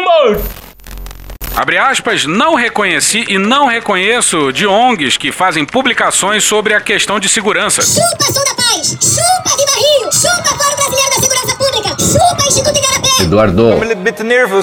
Abre 1.56 1.78
aspas, 1.78 2.26
não 2.26 2.54
reconheci 2.54 3.24
e 3.28 3.38
não 3.38 3.66
reconheço 3.66 4.52
de 4.52 4.66
ONGs 4.66 5.16
que 5.16 5.32
fazem 5.32 5.64
publicações 5.64 6.44
sobre 6.44 6.74
a 6.74 6.82
questão 6.82 7.18
de 7.18 7.30
segurança. 7.30 7.80
Chupa, 7.80 8.24
Som 8.24 8.44
da 8.44 8.54
Paz! 8.54 8.88
Chupa, 9.00 9.56
Viva! 9.56 10.12
Chupa, 10.12 10.48
Fórum 10.50 10.76
Brasileiro 10.76 11.10
da 11.12 11.20
Chupa, 12.16 12.46
Instituto 12.46 12.78
Igarapé! 12.78 13.22
Eduardo. 13.22 13.78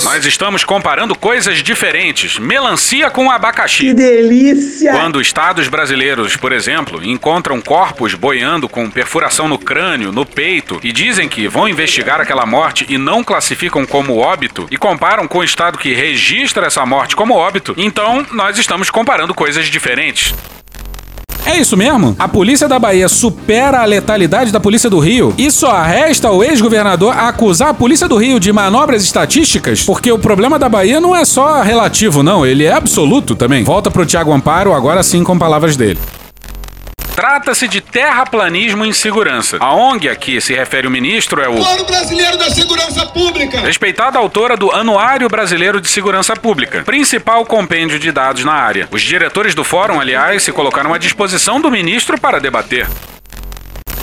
Nós 0.03 0.25
estamos 0.25 0.63
comparando 0.63 1.15
coisas 1.15 1.61
diferentes. 1.61 2.39
Melancia 2.39 3.11
com 3.11 3.29
abacaxi. 3.29 3.87
Que 3.87 3.93
delícia! 3.93 4.91
Quando 4.91 5.21
estados 5.21 5.67
brasileiros, 5.67 6.35
por 6.35 6.51
exemplo, 6.51 7.03
encontram 7.03 7.61
corpos 7.61 8.15
boiando 8.15 8.67
com 8.67 8.89
perfuração 8.89 9.47
no 9.47 9.59
crânio, 9.59 10.11
no 10.11 10.25
peito 10.25 10.79
e 10.83 10.91
dizem 10.91 11.29
que 11.29 11.47
vão 11.47 11.67
investigar 11.67 12.19
aquela 12.19 12.45
morte 12.45 12.85
e 12.89 12.97
não 12.97 13.23
classificam 13.23 13.85
como 13.85 14.17
óbito 14.17 14.67
e 14.71 14.77
comparam 14.77 15.27
com 15.27 15.39
o 15.39 15.43
estado 15.43 15.77
que 15.77 15.93
registra 15.93 16.67
essa 16.67 16.85
morte 16.85 17.15
como 17.15 17.35
óbito, 17.35 17.75
então 17.77 18.25
nós 18.31 18.57
estamos 18.57 18.89
comparando 18.89 19.33
coisas 19.33 19.67
diferentes. 19.67 20.33
É 21.45 21.59
isso 21.59 21.75
mesmo? 21.75 22.15
A 22.17 22.27
polícia 22.27 22.69
da 22.69 22.79
Bahia 22.79 23.09
supera 23.09 23.81
a 23.81 23.85
letalidade 23.85 24.51
da 24.51 24.61
polícia 24.61 24.89
do 24.89 24.97
Rio 24.97 25.33
e 25.37 25.51
só 25.51 25.81
resta 25.81 26.29
ao 26.29 26.41
ex-governador 26.41 27.13
acusar 27.17 27.69
a 27.69 27.73
polícia 27.73 28.07
do 28.07 28.15
Rio 28.15 28.39
de 28.39 28.51
manobras 28.53 29.03
estatísticas? 29.03 29.83
Porque 29.83 30.11
o 30.11 30.17
problema 30.17 30.57
da 30.57 30.69
Bahia 30.69 31.01
não 31.01 31.13
é 31.13 31.25
só 31.25 31.61
relativo, 31.61 32.23
não, 32.23 32.45
ele 32.45 32.63
é 32.63 32.71
absoluto 32.71 33.35
também. 33.35 33.63
Volta 33.63 33.91
pro 33.91 34.05
Tiago 34.05 34.31
Amparo, 34.31 34.73
agora 34.73 35.03
sim 35.03 35.21
com 35.21 35.37
palavras 35.37 35.75
dele. 35.75 35.99
Trata-se 37.15 37.67
de 37.67 37.79
terraplanismo 37.79 38.83
em 38.83 38.91
segurança. 38.91 39.57
A 39.59 39.73
ONG 39.75 40.09
a 40.09 40.15
que 40.15 40.41
se 40.41 40.53
refere 40.53 40.87
o 40.87 40.91
ministro 40.91 41.39
é 41.39 41.47
o 41.47 41.63
Fórum 41.63 41.85
Brasileiro 41.85 42.37
da 42.37 42.49
Segurança 42.49 43.05
Pública. 43.05 43.59
respeitada 43.59 44.17
autora 44.17 44.57
do 44.57 44.71
Anuário 44.71 45.29
Brasileiro 45.29 45.79
de 45.79 45.87
Segurança 45.87 46.35
Pública, 46.35 46.81
principal 46.81 47.45
compêndio 47.45 47.99
de 47.99 48.11
dados 48.11 48.43
na 48.43 48.53
área. 48.53 48.87
Os 48.91 49.03
diretores 49.03 49.53
do 49.53 49.63
fórum, 49.63 49.99
aliás, 49.99 50.41
se 50.41 50.51
colocaram 50.51 50.91
à 50.91 50.97
disposição 50.97 51.61
do 51.61 51.69
ministro 51.69 52.19
para 52.19 52.39
debater. 52.39 52.87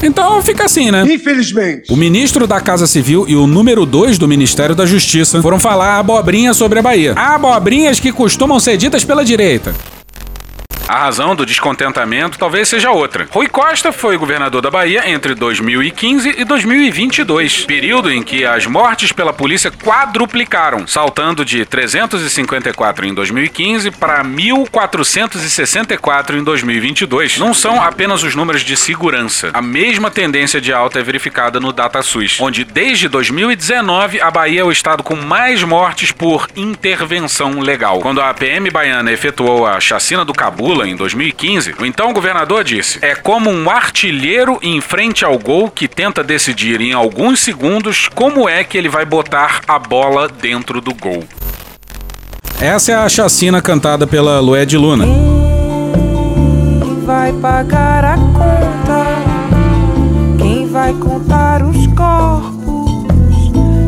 Então 0.02 0.40
fica 0.40 0.64
assim, 0.64 0.90
né? 0.90 1.02
Infelizmente. 1.02 1.92
O 1.92 1.96
ministro 1.96 2.46
da 2.46 2.60
Casa 2.60 2.86
Civil 2.86 3.26
e 3.28 3.34
o 3.34 3.46
número 3.46 3.84
2 3.84 4.18
do 4.18 4.28
Ministério 4.28 4.74
da 4.74 4.86
Justiça 4.86 5.42
foram 5.42 5.58
falar 5.58 5.98
abobrinha 5.98 6.54
sobre 6.54 6.78
a 6.78 6.82
Bahia. 6.82 7.12
Abobrinhas 7.14 7.98
que 7.98 8.12
costumam 8.12 8.60
ser 8.60 8.76
ditas 8.76 9.04
pela 9.04 9.24
direita. 9.24 9.74
A 10.90 10.98
razão 10.98 11.34
do 11.36 11.46
descontentamento 11.46 12.36
talvez 12.36 12.68
seja 12.68 12.90
outra. 12.90 13.28
Rui 13.30 13.46
Costa 13.46 13.92
foi 13.92 14.16
governador 14.16 14.60
da 14.60 14.72
Bahia 14.72 15.08
entre 15.08 15.36
2015 15.36 16.34
e 16.36 16.44
2022, 16.44 17.64
período 17.64 18.10
em 18.10 18.24
que 18.24 18.44
as 18.44 18.66
mortes 18.66 19.12
pela 19.12 19.32
polícia 19.32 19.70
quadruplicaram, 19.70 20.88
saltando 20.88 21.44
de 21.44 21.64
354 21.64 23.06
em 23.06 23.14
2015 23.14 23.92
para 23.92 24.24
1.464 24.24 26.34
em 26.34 26.42
2022. 26.42 27.38
Não 27.38 27.54
são 27.54 27.80
apenas 27.80 28.24
os 28.24 28.34
números 28.34 28.62
de 28.62 28.76
segurança. 28.76 29.50
A 29.54 29.62
mesma 29.62 30.10
tendência 30.10 30.60
de 30.60 30.72
alta 30.72 30.98
é 30.98 31.04
verificada 31.04 31.60
no 31.60 31.72
DataSUS, 31.72 32.38
onde 32.40 32.64
desde 32.64 33.08
2019 33.08 34.20
a 34.20 34.28
Bahia 34.28 34.62
é 34.62 34.64
o 34.64 34.72
estado 34.72 35.04
com 35.04 35.14
mais 35.14 35.62
mortes 35.62 36.10
por 36.10 36.48
intervenção 36.56 37.60
legal. 37.60 38.00
Quando 38.00 38.20
a 38.20 38.34
PM 38.34 38.68
baiana 38.72 39.12
efetuou 39.12 39.68
a 39.68 39.78
chacina 39.78 40.24
do 40.24 40.32
Cabula 40.32 40.79
em 40.86 40.96
2015, 40.96 41.74
o 41.78 41.84
então 41.84 42.12
governador 42.12 42.64
disse: 42.64 42.98
"É 43.02 43.14
como 43.14 43.50
um 43.50 43.70
artilheiro 43.70 44.58
em 44.62 44.80
frente 44.80 45.24
ao 45.24 45.38
gol 45.38 45.70
que 45.70 45.88
tenta 45.88 46.22
decidir 46.22 46.80
em 46.80 46.92
alguns 46.92 47.40
segundos 47.40 48.08
como 48.14 48.48
é 48.48 48.64
que 48.64 48.76
ele 48.76 48.88
vai 48.88 49.04
botar 49.04 49.60
a 49.66 49.78
bola 49.78 50.28
dentro 50.28 50.80
do 50.80 50.94
gol." 50.94 51.24
Essa 52.60 52.92
é 52.92 52.94
a 52.94 53.08
chacina 53.08 53.60
cantada 53.62 54.06
pela 54.06 54.38
Lued 54.38 54.76
Luna. 54.76 55.06
Quem 55.06 55.14
vai 57.06 57.32
pagar 57.32 58.04
a 58.04 58.16
conta? 58.16 59.06
Quem 60.36 60.68
vai 60.68 60.92
contar 60.92 61.62
os 61.62 61.86
corpos? 61.88 62.90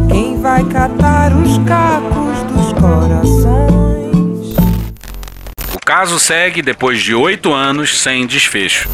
Quem 0.08 0.40
vai 0.40 0.64
catar 0.64 1.36
os 1.36 1.58
cacos 1.58 2.42
dos 2.50 2.72
corações? 2.80 3.81
Caso 5.94 6.18
segue 6.18 6.62
depois 6.62 7.02
de 7.02 7.14
oito 7.14 7.52
anos 7.52 8.00
sem 8.00 8.26
desfecho. 8.26 8.88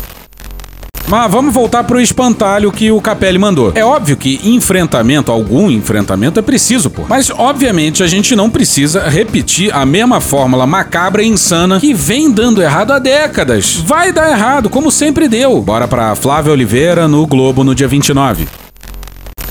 Mas 1.06 1.30
vamos 1.30 1.54
voltar 1.54 1.84
pro 1.84 2.00
espantalho 2.00 2.72
que 2.72 2.90
o 2.90 3.00
Capelli 3.00 3.38
mandou. 3.38 3.70
É 3.76 3.84
óbvio 3.84 4.16
que 4.16 4.40
enfrentamento, 4.42 5.30
algum 5.30 5.70
enfrentamento 5.70 6.40
é 6.40 6.42
preciso, 6.42 6.90
pô. 6.90 7.04
Mas 7.08 7.30
obviamente 7.30 8.02
a 8.02 8.08
gente 8.08 8.34
não 8.34 8.50
precisa 8.50 9.08
repetir 9.08 9.72
a 9.72 9.86
mesma 9.86 10.20
fórmula 10.20 10.66
macabra 10.66 11.22
e 11.22 11.28
insana 11.28 11.78
que 11.78 11.94
vem 11.94 12.32
dando 12.32 12.60
errado 12.60 12.92
há 12.92 12.98
décadas. 12.98 13.76
Vai 13.76 14.10
dar 14.10 14.32
errado, 14.32 14.68
como 14.68 14.90
sempre 14.90 15.28
deu. 15.28 15.62
Bora 15.62 15.86
pra 15.86 16.16
Flávia 16.16 16.52
Oliveira 16.52 17.06
no 17.06 17.24
Globo 17.28 17.62
no 17.62 17.76
dia 17.76 17.86
29. 17.86 18.48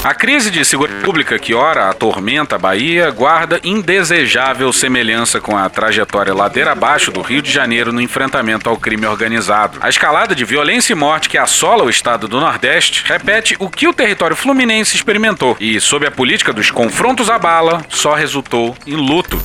A 0.07 0.13
crise 0.13 0.49
de 0.49 0.63
segurança 0.63 1.03
pública 1.03 1.37
que 1.37 1.53
ora 1.53 1.89
atormenta 1.89 2.55
a 2.55 2.57
Bahia 2.57 3.11
guarda 3.11 3.59
indesejável 3.61 4.71
semelhança 4.71 5.41
com 5.41 5.57
a 5.57 5.67
trajetória 5.67 6.33
ladeira 6.33 6.71
abaixo 6.71 7.11
do 7.11 7.21
Rio 7.21 7.41
de 7.41 7.51
Janeiro 7.51 7.91
no 7.91 7.99
enfrentamento 7.99 8.69
ao 8.69 8.77
crime 8.77 9.05
organizado. 9.05 9.79
A 9.81 9.89
escalada 9.89 10.33
de 10.33 10.45
violência 10.45 10.93
e 10.93 10.95
morte 10.95 11.27
que 11.27 11.37
assola 11.37 11.83
o 11.83 11.89
estado 11.89 12.25
do 12.25 12.39
Nordeste 12.39 13.03
repete 13.05 13.57
o 13.59 13.69
que 13.69 13.85
o 13.85 13.93
território 13.93 14.33
fluminense 14.33 14.95
experimentou 14.95 15.57
e, 15.59 15.77
sob 15.81 16.07
a 16.07 16.11
política 16.11 16.53
dos 16.53 16.71
confrontos 16.71 17.29
à 17.29 17.37
bala, 17.37 17.83
só 17.89 18.13
resultou 18.13 18.77
em 18.87 18.95
luto. 18.95 19.37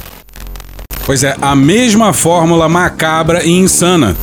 Pois 1.05 1.25
é, 1.25 1.37
a 1.43 1.57
mesma 1.57 2.13
fórmula 2.13 2.69
macabra 2.69 3.43
e 3.43 3.51
insana. 3.51 4.17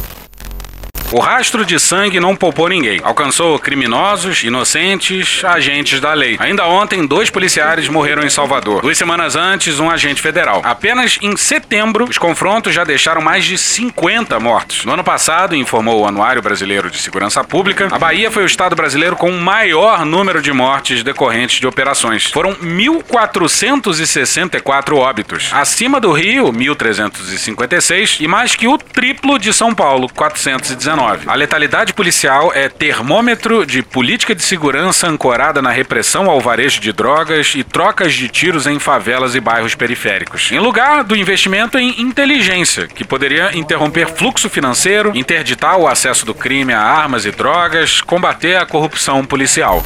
O 1.12 1.18
rastro 1.18 1.66
de 1.66 1.80
sangue 1.80 2.20
não 2.20 2.36
poupou 2.36 2.70
ninguém. 2.70 3.02
Alcançou 3.04 3.58
criminosos, 3.58 4.44
inocentes, 4.44 5.44
agentes 5.44 6.00
da 6.00 6.14
lei. 6.14 6.38
Ainda 6.40 6.68
ontem, 6.68 7.04
dois 7.04 7.32
policiais 7.32 7.90
morreram 7.90 8.24
em 8.24 8.30
Salvador. 8.30 8.84
Duas 8.84 8.96
semanas 8.96 9.36
antes, 9.36 9.80
um 9.80 9.90
agente 9.90 10.22
federal. 10.22 10.62
Apenas 10.64 11.18
em 11.20 11.36
setembro, 11.36 12.06
os 12.08 12.20
confrontos 12.20 12.76
já 12.76 12.84
deixaram 12.84 13.24
mais 13.24 13.44
de 13.44 13.58
50 13.58 14.40
mortos. 14.40 14.86
No 14.86 14.94
ano 14.94 15.04
passado, 15.04 15.56
informou 15.56 16.02
o 16.02 16.06
Anuário 16.06 16.44
Brasileiro 16.44 16.92
de 16.92 17.00
Segurança 17.00 17.44
Pública, 17.44 17.88
a 17.90 17.98
Bahia 17.98 18.30
foi 18.30 18.44
o 18.44 18.46
estado 18.46 18.76
brasileiro 18.76 19.16
com 19.16 19.32
o 19.32 19.42
maior 19.42 20.06
número 20.06 20.44
de 20.44 20.54
mortes 20.54 21.02
decorrentes 21.02 21.60
de 21.60 21.66
operações. 21.66 22.26
Foram 22.26 22.54
1.464 22.54 24.96
óbitos. 24.96 25.50
Acima 25.52 26.00
do 26.00 26.12
Rio, 26.12 26.54
1.356, 26.54 28.20
e 28.20 28.28
mais 28.28 28.56
que 28.56 28.68
o 28.68 28.78
triplo 28.78 29.40
de 29.40 29.52
São 29.52 29.74
Paulo, 29.74 30.08
419. 30.14 30.99
A 31.26 31.36
letalidade 31.36 31.94
policial 31.94 32.52
é 32.54 32.68
termômetro 32.68 33.66
de 33.66 33.82
política 33.82 34.36
de 34.36 34.44
segurança 34.44 35.08
ancorada 35.08 35.62
na 35.62 35.72
repressão 35.72 36.30
ao 36.30 36.42
varejo 36.42 36.82
de 36.82 36.92
drogas 36.92 37.54
e 37.56 37.64
trocas 37.64 38.14
de 38.14 38.28
tiros 38.28 38.68
em 38.68 38.80
favelas 38.80 39.34
e 39.34 39.40
bairros 39.40 39.76
periféricos. 39.76 40.52
Em 40.52 40.60
lugar 40.60 41.04
do 41.04 41.16
investimento 41.16 41.78
em 41.78 42.02
inteligência, 42.02 42.88
que 42.88 43.06
poderia 43.06 43.58
interromper 43.58 44.08
fluxo 44.08 44.50
financeiro, 44.50 45.12
interditar 45.16 45.78
o 45.78 45.88
acesso 45.88 46.26
do 46.26 46.34
crime 46.34 46.74
a 46.74 46.82
armas 46.82 47.26
e 47.26 47.32
drogas, 47.32 48.02
combater 48.02 48.58
a 48.58 48.66
corrupção 48.66 49.26
policial. 49.26 49.86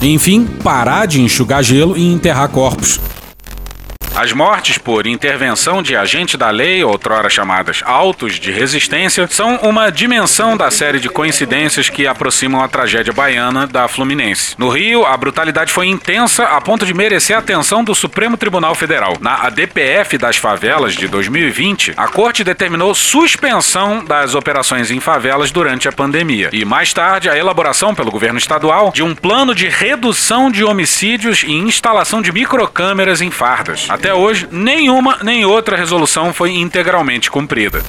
Enfim, 0.00 0.44
parar 0.44 1.06
de 1.06 1.20
enxugar 1.20 1.62
gelo 1.62 1.96
e 1.96 2.12
enterrar 2.12 2.48
corpos. 2.48 3.00
As 4.14 4.30
mortes 4.30 4.76
por 4.76 5.06
intervenção 5.06 5.82
de 5.82 5.96
agente 5.96 6.36
da 6.36 6.50
lei, 6.50 6.84
outrora 6.84 7.30
chamadas 7.30 7.82
autos 7.82 8.38
de 8.38 8.50
resistência, 8.50 9.26
são 9.26 9.56
uma 9.62 9.90
dimensão 9.90 10.54
da 10.54 10.70
série 10.70 11.00
de 11.00 11.08
coincidências 11.08 11.88
que 11.88 12.06
aproximam 12.06 12.62
a 12.62 12.68
tragédia 12.68 13.12
baiana 13.12 13.66
da 13.66 13.88
Fluminense. 13.88 14.54
No 14.58 14.68
Rio, 14.68 15.06
a 15.06 15.16
brutalidade 15.16 15.72
foi 15.72 15.86
intensa 15.86 16.44
a 16.44 16.60
ponto 16.60 16.84
de 16.84 16.92
merecer 16.92 17.34
a 17.34 17.38
atenção 17.38 17.82
do 17.82 17.94
Supremo 17.94 18.36
Tribunal 18.36 18.74
Federal. 18.74 19.16
Na 19.18 19.46
ADPF 19.46 20.18
das 20.18 20.36
favelas 20.36 20.92
de 20.92 21.08
2020, 21.08 21.94
a 21.96 22.06
corte 22.06 22.44
determinou 22.44 22.94
suspensão 22.94 24.04
das 24.04 24.34
operações 24.34 24.90
em 24.90 25.00
favelas 25.00 25.50
durante 25.50 25.88
a 25.88 25.92
pandemia. 25.92 26.50
E 26.52 26.66
mais 26.66 26.92
tarde, 26.92 27.30
a 27.30 27.36
elaboração 27.36 27.94
pelo 27.94 28.10
governo 28.10 28.38
estadual 28.38 28.92
de 28.92 29.02
um 29.02 29.14
plano 29.14 29.54
de 29.54 29.68
redução 29.68 30.50
de 30.50 30.62
homicídios 30.62 31.42
e 31.44 31.52
instalação 31.52 32.20
de 32.20 32.30
microcâmeras 32.30 33.22
em 33.22 33.30
fardas. 33.30 33.88
Até 34.02 34.12
hoje, 34.12 34.48
nenhuma 34.50 35.18
nem 35.22 35.44
outra 35.44 35.76
resolução 35.76 36.34
foi 36.34 36.50
integralmente 36.50 37.30
cumprida. 37.30 37.84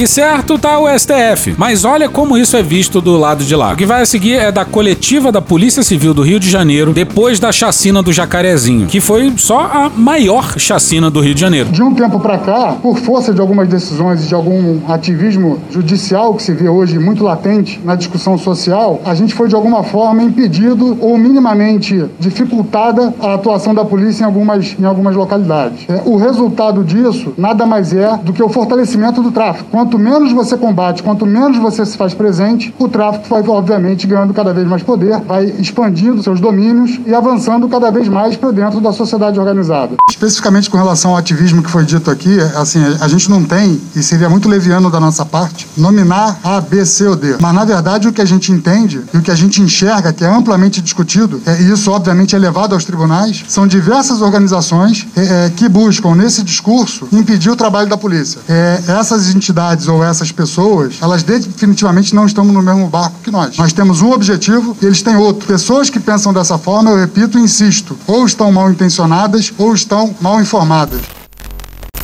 E 0.00 0.06
certo 0.06 0.58
tá 0.58 0.78
o 0.78 0.88
STF, 0.88 1.54
mas 1.58 1.84
olha 1.84 2.08
como 2.08 2.38
isso 2.38 2.56
é 2.56 2.62
visto 2.62 3.02
do 3.02 3.18
lado 3.18 3.44
de 3.44 3.54
lá. 3.54 3.74
O 3.74 3.76
que 3.76 3.84
vai 3.84 4.00
a 4.00 4.06
seguir 4.06 4.36
é 4.36 4.50
da 4.50 4.64
coletiva 4.64 5.30
da 5.30 5.42
Polícia 5.42 5.82
Civil 5.82 6.14
do 6.14 6.22
Rio 6.22 6.40
de 6.40 6.48
Janeiro 6.48 6.94
depois 6.94 7.38
da 7.38 7.52
chacina 7.52 8.02
do 8.02 8.10
Jacarezinho, 8.10 8.86
que 8.86 8.98
foi 8.98 9.30
só 9.36 9.60
a 9.60 9.90
maior 9.94 10.58
chacina 10.58 11.10
do 11.10 11.20
Rio 11.20 11.34
de 11.34 11.40
Janeiro. 11.42 11.68
De 11.68 11.82
um 11.82 11.92
tempo 11.92 12.18
para 12.18 12.38
cá, 12.38 12.78
por 12.80 12.96
força 12.96 13.34
de 13.34 13.42
algumas 13.42 13.68
decisões 13.68 14.24
e 14.24 14.28
de 14.28 14.34
algum 14.34 14.80
ativismo 14.90 15.58
judicial 15.70 16.32
que 16.32 16.44
se 16.44 16.54
vê 16.54 16.66
hoje 16.66 16.98
muito 16.98 17.22
latente 17.22 17.78
na 17.84 17.94
discussão 17.94 18.38
social, 18.38 19.02
a 19.04 19.14
gente 19.14 19.34
foi 19.34 19.48
de 19.48 19.54
alguma 19.54 19.82
forma 19.82 20.22
impedido 20.22 20.96
ou 20.98 21.18
minimamente 21.18 22.06
dificultada 22.18 23.12
a 23.20 23.34
atuação 23.34 23.74
da 23.74 23.84
polícia 23.84 24.22
em 24.22 24.26
algumas, 24.26 24.74
em 24.80 24.84
algumas 24.86 25.14
localidades. 25.14 25.84
É, 25.90 26.00
o 26.06 26.16
resultado 26.16 26.82
disso 26.82 27.34
nada 27.36 27.66
mais 27.66 27.92
é 27.92 28.16
do 28.16 28.32
que 28.32 28.42
o 28.42 28.48
fortalecimento 28.48 29.22
do 29.22 29.30
tráfico. 29.30 29.68
Quanto 29.70 29.89
quanto 29.90 29.98
menos 29.98 30.32
você 30.32 30.56
combate, 30.56 31.02
quanto 31.02 31.26
menos 31.26 31.58
você 31.58 31.84
se 31.84 31.96
faz 31.96 32.14
presente, 32.14 32.72
o 32.78 32.88
tráfico 32.88 33.26
vai, 33.28 33.42
obviamente, 33.48 34.06
ganhando 34.06 34.32
cada 34.32 34.54
vez 34.54 34.68
mais 34.68 34.84
poder, 34.84 35.18
vai 35.22 35.46
expandindo 35.58 36.22
seus 36.22 36.38
domínios 36.38 37.00
e 37.04 37.12
avançando 37.12 37.68
cada 37.68 37.90
vez 37.90 38.06
mais 38.06 38.36
para 38.36 38.52
dentro 38.52 38.80
da 38.80 38.92
sociedade 38.92 39.40
organizada. 39.40 39.96
Especificamente 40.08 40.70
com 40.70 40.76
relação 40.76 41.10
ao 41.10 41.16
ativismo 41.16 41.60
que 41.60 41.68
foi 41.68 41.84
dito 41.84 42.08
aqui, 42.08 42.38
assim, 42.54 42.78
a 43.00 43.08
gente 43.08 43.28
não 43.28 43.42
tem, 43.42 43.80
e 43.96 44.02
seria 44.02 44.30
muito 44.30 44.48
leviano 44.48 44.90
da 44.90 45.00
nossa 45.00 45.26
parte, 45.26 45.66
nominar 45.76 46.38
A, 46.44 46.60
B, 46.60 46.84
C 46.84 47.08
ou 47.08 47.16
D. 47.16 47.36
Mas, 47.40 47.52
na 47.52 47.64
verdade, 47.64 48.06
o 48.06 48.12
que 48.12 48.20
a 48.20 48.24
gente 48.24 48.52
entende 48.52 49.02
e 49.12 49.16
o 49.16 49.22
que 49.22 49.30
a 49.32 49.34
gente 49.34 49.60
enxerga, 49.60 50.12
que 50.12 50.22
é 50.22 50.28
amplamente 50.28 50.80
discutido, 50.80 51.42
é, 51.44 51.60
e 51.62 51.72
isso, 51.72 51.90
obviamente, 51.90 52.36
é 52.36 52.38
levado 52.38 52.74
aos 52.74 52.84
tribunais, 52.84 53.44
são 53.48 53.66
diversas 53.66 54.22
organizações 54.22 55.08
é, 55.16 55.46
é, 55.46 55.50
que 55.50 55.68
buscam, 55.68 56.14
nesse 56.14 56.44
discurso, 56.44 57.08
impedir 57.12 57.50
o 57.50 57.56
trabalho 57.56 57.88
da 57.88 57.96
polícia. 57.96 58.40
É, 58.48 58.80
essas 58.86 59.34
entidades 59.34 59.79
ou 59.88 60.02
essas 60.04 60.32
pessoas, 60.32 60.96
elas 61.00 61.22
definitivamente 61.22 62.14
não 62.14 62.26
estão 62.26 62.44
no 62.44 62.62
mesmo 62.62 62.88
barco 62.88 63.16
que 63.22 63.30
nós. 63.30 63.56
Nós 63.56 63.72
temos 63.72 64.02
um 64.02 64.10
objetivo 64.10 64.76
e 64.80 64.86
eles 64.86 65.02
têm 65.02 65.16
outro. 65.16 65.46
Pessoas 65.46 65.90
que 65.90 66.00
pensam 66.00 66.32
dessa 66.32 66.58
forma, 66.58 66.90
eu 66.90 66.96
repito 66.96 67.38
e 67.38 67.42
insisto, 67.42 67.96
ou 68.06 68.24
estão 68.24 68.50
mal 68.52 68.70
intencionadas 68.70 69.52
ou 69.58 69.74
estão 69.74 70.14
mal 70.20 70.40
informadas. 70.40 71.19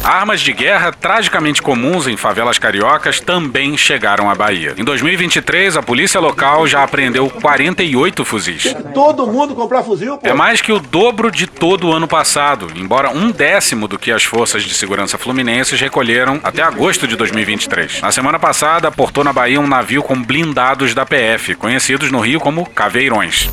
Armas 0.06 0.40
de 0.40 0.52
guerra 0.52 0.92
tragicamente 0.92 1.60
comuns 1.60 2.06
em 2.06 2.16
favelas 2.16 2.60
cariocas 2.60 3.18
também 3.18 3.76
chegaram 3.76 4.30
à 4.30 4.36
Bahia. 4.36 4.72
Em 4.78 4.84
2023, 4.84 5.76
a 5.76 5.82
polícia 5.82 6.20
local 6.20 6.64
já 6.64 6.84
apreendeu 6.84 7.28
48 7.28 8.24
fuzis. 8.24 8.72
Todo 8.94 9.26
mundo 9.26 9.52
comprar 9.56 9.82
fuzil, 9.82 10.16
pô. 10.16 10.24
É 10.24 10.32
mais 10.32 10.60
que 10.60 10.70
o 10.70 10.78
dobro 10.78 11.28
de 11.28 11.48
todo 11.48 11.88
o 11.88 11.92
ano 11.92 12.06
passado, 12.06 12.68
embora 12.76 13.10
um 13.10 13.32
décimo 13.32 13.88
do 13.88 13.98
que 13.98 14.12
as 14.12 14.22
forças 14.22 14.62
de 14.62 14.74
segurança 14.74 15.18
fluminenses 15.18 15.80
recolheram 15.80 16.38
até 16.44 16.62
agosto 16.62 17.08
de 17.08 17.16
2023. 17.16 18.00
Na 18.00 18.12
semana 18.12 18.38
passada, 18.38 18.92
portou 18.92 19.24
na 19.24 19.32
Bahia 19.32 19.60
um 19.60 19.66
navio 19.66 20.04
com 20.04 20.22
blindados 20.22 20.94
da 20.94 21.04
PF, 21.04 21.56
conhecidos 21.56 22.12
no 22.12 22.20
Rio 22.20 22.38
como 22.38 22.64
caveirões. 22.64 23.50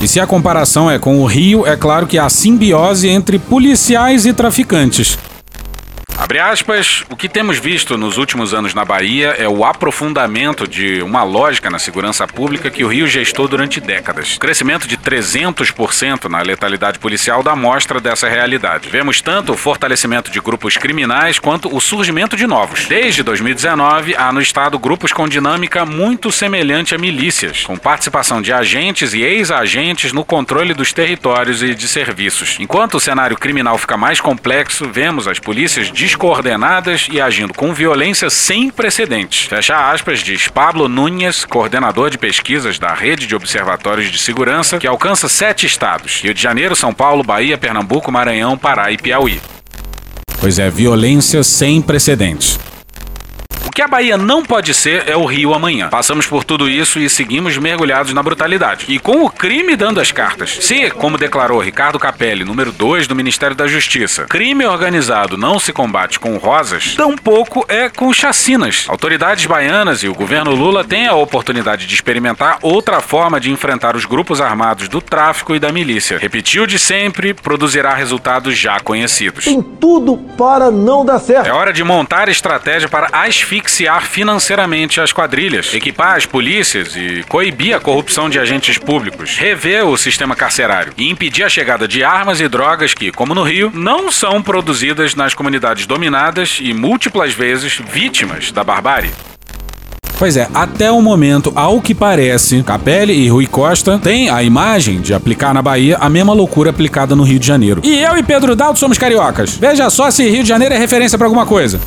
E 0.00 0.06
se 0.06 0.20
a 0.20 0.28
comparação 0.28 0.88
é 0.88 0.96
com 0.96 1.20
o 1.20 1.26
Rio, 1.26 1.66
é 1.66 1.76
claro 1.76 2.06
que 2.06 2.18
há 2.20 2.28
simbiose 2.30 3.08
entre 3.08 3.36
policiais 3.36 4.26
e 4.26 4.32
traficantes. 4.32 5.18
Abre 6.20 6.38
aspas, 6.38 7.02
o 7.08 7.16
que 7.16 7.30
temos 7.30 7.58
visto 7.58 7.96
nos 7.96 8.18
últimos 8.18 8.52
anos 8.52 8.74
na 8.74 8.84
Bahia 8.84 9.34
é 9.38 9.48
o 9.48 9.64
aprofundamento 9.64 10.68
de 10.68 11.00
uma 11.00 11.22
lógica 11.22 11.70
na 11.70 11.78
segurança 11.78 12.26
pública 12.26 12.68
que 12.70 12.84
o 12.84 12.88
Rio 12.88 13.06
gestou 13.06 13.48
durante 13.48 13.80
décadas. 13.80 14.36
O 14.36 14.38
crescimento 14.38 14.86
de 14.86 14.98
300% 14.98 16.26
na 16.28 16.42
letalidade 16.42 16.98
policial 16.98 17.42
dá 17.42 17.56
mostra 17.56 18.02
dessa 18.02 18.28
realidade. 18.28 18.90
Vemos 18.90 19.22
tanto 19.22 19.54
o 19.54 19.56
fortalecimento 19.56 20.30
de 20.30 20.38
grupos 20.40 20.76
criminais 20.76 21.38
quanto 21.38 21.74
o 21.74 21.80
surgimento 21.80 22.36
de 22.36 22.46
novos. 22.46 22.84
Desde 22.84 23.22
2019, 23.22 24.14
há 24.14 24.30
no 24.30 24.42
estado 24.42 24.78
grupos 24.78 25.14
com 25.14 25.26
dinâmica 25.26 25.86
muito 25.86 26.30
semelhante 26.30 26.94
a 26.94 26.98
milícias, 26.98 27.64
com 27.64 27.78
participação 27.78 28.42
de 28.42 28.52
agentes 28.52 29.14
e 29.14 29.22
ex-agentes 29.22 30.12
no 30.12 30.22
controle 30.22 30.74
dos 30.74 30.92
territórios 30.92 31.62
e 31.62 31.74
de 31.74 31.88
serviços. 31.88 32.58
Enquanto 32.60 32.96
o 32.96 33.00
cenário 33.00 33.38
criminal 33.38 33.78
fica 33.78 33.96
mais 33.96 34.20
complexo, 34.20 34.86
vemos 34.86 35.26
as 35.26 35.38
polícias 35.38 35.90
descoordenadas 36.10 37.06
e 37.10 37.20
agindo 37.20 37.54
com 37.54 37.72
violência 37.72 38.28
sem 38.28 38.68
precedentes. 38.68 39.46
Fecha 39.46 39.92
aspas, 39.92 40.18
diz 40.18 40.48
Pablo 40.48 40.88
Nunes, 40.88 41.44
coordenador 41.44 42.10
de 42.10 42.18
pesquisas 42.18 42.80
da 42.80 42.92
Rede 42.92 43.28
de 43.28 43.34
Observatórios 43.36 44.10
de 44.10 44.18
Segurança, 44.18 44.78
que 44.78 44.88
alcança 44.88 45.28
sete 45.28 45.66
estados: 45.66 46.20
Rio 46.22 46.34
de 46.34 46.42
Janeiro, 46.42 46.74
São 46.74 46.92
Paulo, 46.92 47.22
Bahia, 47.22 47.56
Pernambuco, 47.56 48.10
Maranhão, 48.10 48.58
Pará 48.58 48.90
e 48.90 48.98
Piauí. 48.98 49.40
Pois 50.40 50.58
é, 50.58 50.68
violência 50.68 51.44
sem 51.44 51.80
precedentes. 51.80 52.58
Que 53.80 53.84
a 53.84 53.88
Bahia 53.88 54.18
não 54.18 54.42
pode 54.42 54.74
ser 54.74 55.08
é 55.08 55.16
o 55.16 55.24
Rio 55.24 55.54
amanhã. 55.54 55.88
Passamos 55.88 56.26
por 56.26 56.44
tudo 56.44 56.68
isso 56.68 56.98
e 56.98 57.08
seguimos 57.08 57.56
mergulhados 57.56 58.12
na 58.12 58.22
brutalidade. 58.22 58.84
E 58.86 58.98
com 58.98 59.24
o 59.24 59.30
crime 59.30 59.74
dando 59.74 60.02
as 60.02 60.12
cartas. 60.12 60.58
Se, 60.60 60.90
como 60.90 61.16
declarou 61.16 61.58
Ricardo 61.58 61.98
Capelli, 61.98 62.44
número 62.44 62.72
2 62.72 63.06
do 63.06 63.14
Ministério 63.14 63.56
da 63.56 63.66
Justiça, 63.66 64.26
crime 64.26 64.66
organizado 64.66 65.38
não 65.38 65.58
se 65.58 65.72
combate 65.72 66.20
com 66.20 66.36
rosas, 66.36 66.94
tampouco 66.94 67.64
é 67.70 67.88
com 67.88 68.12
chacinas. 68.12 68.84
Autoridades 68.86 69.46
baianas 69.46 70.02
e 70.02 70.08
o 70.08 70.14
governo 70.14 70.54
Lula 70.54 70.84
têm 70.84 71.06
a 71.06 71.14
oportunidade 71.14 71.86
de 71.86 71.94
experimentar 71.94 72.58
outra 72.60 73.00
forma 73.00 73.40
de 73.40 73.50
enfrentar 73.50 73.96
os 73.96 74.04
grupos 74.04 74.42
armados 74.42 74.90
do 74.90 75.00
tráfico 75.00 75.54
e 75.54 75.58
da 75.58 75.72
milícia. 75.72 76.18
Repetiu 76.18 76.66
de 76.66 76.78
sempre, 76.78 77.32
produzirá 77.32 77.94
resultados 77.94 78.58
já 78.58 78.78
conhecidos. 78.78 79.46
Tem 79.46 79.62
tudo 79.62 80.18
para 80.36 80.70
não 80.70 81.02
dar 81.02 81.18
certo. 81.18 81.46
É 81.46 81.52
hora 81.54 81.72
de 81.72 81.82
montar 81.82 82.28
estratégia 82.28 82.86
para 82.86 83.08
asfixiar 83.10 83.69
financeiramente 84.02 85.00
as 85.00 85.12
quadrilhas, 85.12 85.72
equipar 85.72 86.16
as 86.16 86.26
polícias 86.26 86.94
e 86.96 87.24
coibir 87.28 87.74
a 87.74 87.80
corrupção 87.80 88.28
de 88.28 88.38
agentes 88.38 88.76
públicos, 88.78 89.36
rever 89.36 89.86
o 89.86 89.96
sistema 89.96 90.34
carcerário 90.36 90.92
e 90.96 91.08
impedir 91.08 91.44
a 91.44 91.48
chegada 91.48 91.86
de 91.86 92.02
armas 92.02 92.40
e 92.40 92.48
drogas 92.48 92.92
que, 92.92 93.10
como 93.10 93.34
no 93.34 93.42
Rio, 93.42 93.70
não 93.72 94.10
são 94.10 94.42
produzidas 94.42 95.14
nas 95.14 95.34
comunidades 95.34 95.86
dominadas 95.86 96.58
e 96.60 96.74
múltiplas 96.74 97.32
vezes 97.32 97.80
vítimas 97.90 98.52
da 98.52 98.64
barbárie. 98.64 99.10
Pois 100.18 100.36
é, 100.36 100.46
até 100.52 100.90
o 100.90 101.00
momento, 101.00 101.50
ao 101.54 101.80
que 101.80 101.94
parece, 101.94 102.62
Capelli 102.62 103.14
e 103.14 103.28
Rui 103.28 103.46
Costa 103.46 103.98
têm 103.98 104.28
a 104.28 104.42
imagem 104.42 105.00
de 105.00 105.14
aplicar 105.14 105.54
na 105.54 105.62
Bahia 105.62 105.96
a 105.98 106.10
mesma 106.10 106.34
loucura 106.34 106.68
aplicada 106.68 107.16
no 107.16 107.22
Rio 107.22 107.38
de 107.38 107.46
Janeiro. 107.46 107.80
E 107.82 107.98
eu 108.02 108.18
e 108.18 108.22
Pedro 108.22 108.54
Dalto 108.54 108.78
somos 108.78 108.98
cariocas. 108.98 109.56
Veja 109.56 109.88
só 109.88 110.10
se 110.10 110.28
Rio 110.28 110.42
de 110.42 110.48
Janeiro 110.50 110.74
é 110.74 110.78
referência 110.78 111.16
para 111.16 111.26
alguma 111.26 111.46
coisa. 111.46 111.80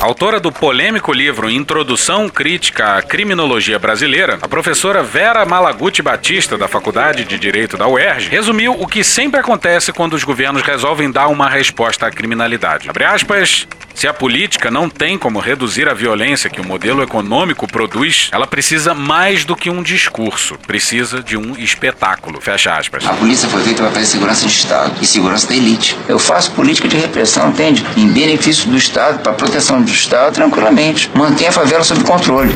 Autora 0.00 0.38
do 0.38 0.52
polêmico 0.52 1.12
livro 1.12 1.50
Introdução 1.50 2.28
Crítica 2.28 2.98
à 2.98 3.02
Criminologia 3.02 3.80
Brasileira, 3.80 4.38
a 4.40 4.46
professora 4.46 5.02
Vera 5.02 5.44
Malaguti 5.44 6.00
Batista, 6.00 6.56
da 6.56 6.68
Faculdade 6.68 7.24
de 7.24 7.36
Direito 7.36 7.76
da 7.76 7.88
UERJ, 7.88 8.28
resumiu 8.28 8.76
o 8.78 8.86
que 8.86 9.02
sempre 9.02 9.40
acontece 9.40 9.92
quando 9.92 10.14
os 10.14 10.22
governos 10.22 10.62
resolvem 10.62 11.10
dar 11.10 11.26
uma 11.26 11.48
resposta 11.48 12.06
à 12.06 12.12
criminalidade. 12.12 12.88
Abre 12.88 13.04
aspas. 13.04 13.66
Se 13.98 14.06
a 14.06 14.14
política 14.14 14.70
não 14.70 14.88
tem 14.88 15.18
como 15.18 15.40
reduzir 15.40 15.88
a 15.88 15.92
violência 15.92 16.48
que 16.48 16.60
o 16.60 16.64
modelo 16.64 17.02
econômico 17.02 17.66
produz, 17.66 18.28
ela 18.30 18.46
precisa 18.46 18.94
mais 18.94 19.44
do 19.44 19.56
que 19.56 19.68
um 19.68 19.82
discurso, 19.82 20.56
precisa 20.68 21.20
de 21.20 21.36
um 21.36 21.56
espetáculo. 21.58 22.40
Fecha 22.40 22.76
aspas. 22.76 23.04
A 23.04 23.14
polícia 23.14 23.48
foi 23.48 23.60
feita 23.64 23.82
para 23.82 23.90
fazer 23.90 24.06
segurança 24.06 24.46
de 24.46 24.52
Estado 24.52 24.94
e 25.02 25.04
segurança 25.04 25.48
da 25.48 25.56
elite. 25.56 25.98
Eu 26.06 26.20
faço 26.20 26.52
política 26.52 26.86
de 26.86 26.96
repressão, 26.96 27.48
entende? 27.48 27.84
Em 27.96 28.06
benefício 28.06 28.70
do 28.70 28.76
Estado, 28.76 29.18
para 29.18 29.32
proteção 29.32 29.82
do 29.88 29.94
Estado, 29.94 30.34
tranquilamente. 30.34 31.10
Mantém 31.14 31.48
a 31.48 31.52
favela 31.52 31.82
sob 31.82 32.04
controle. 32.04 32.54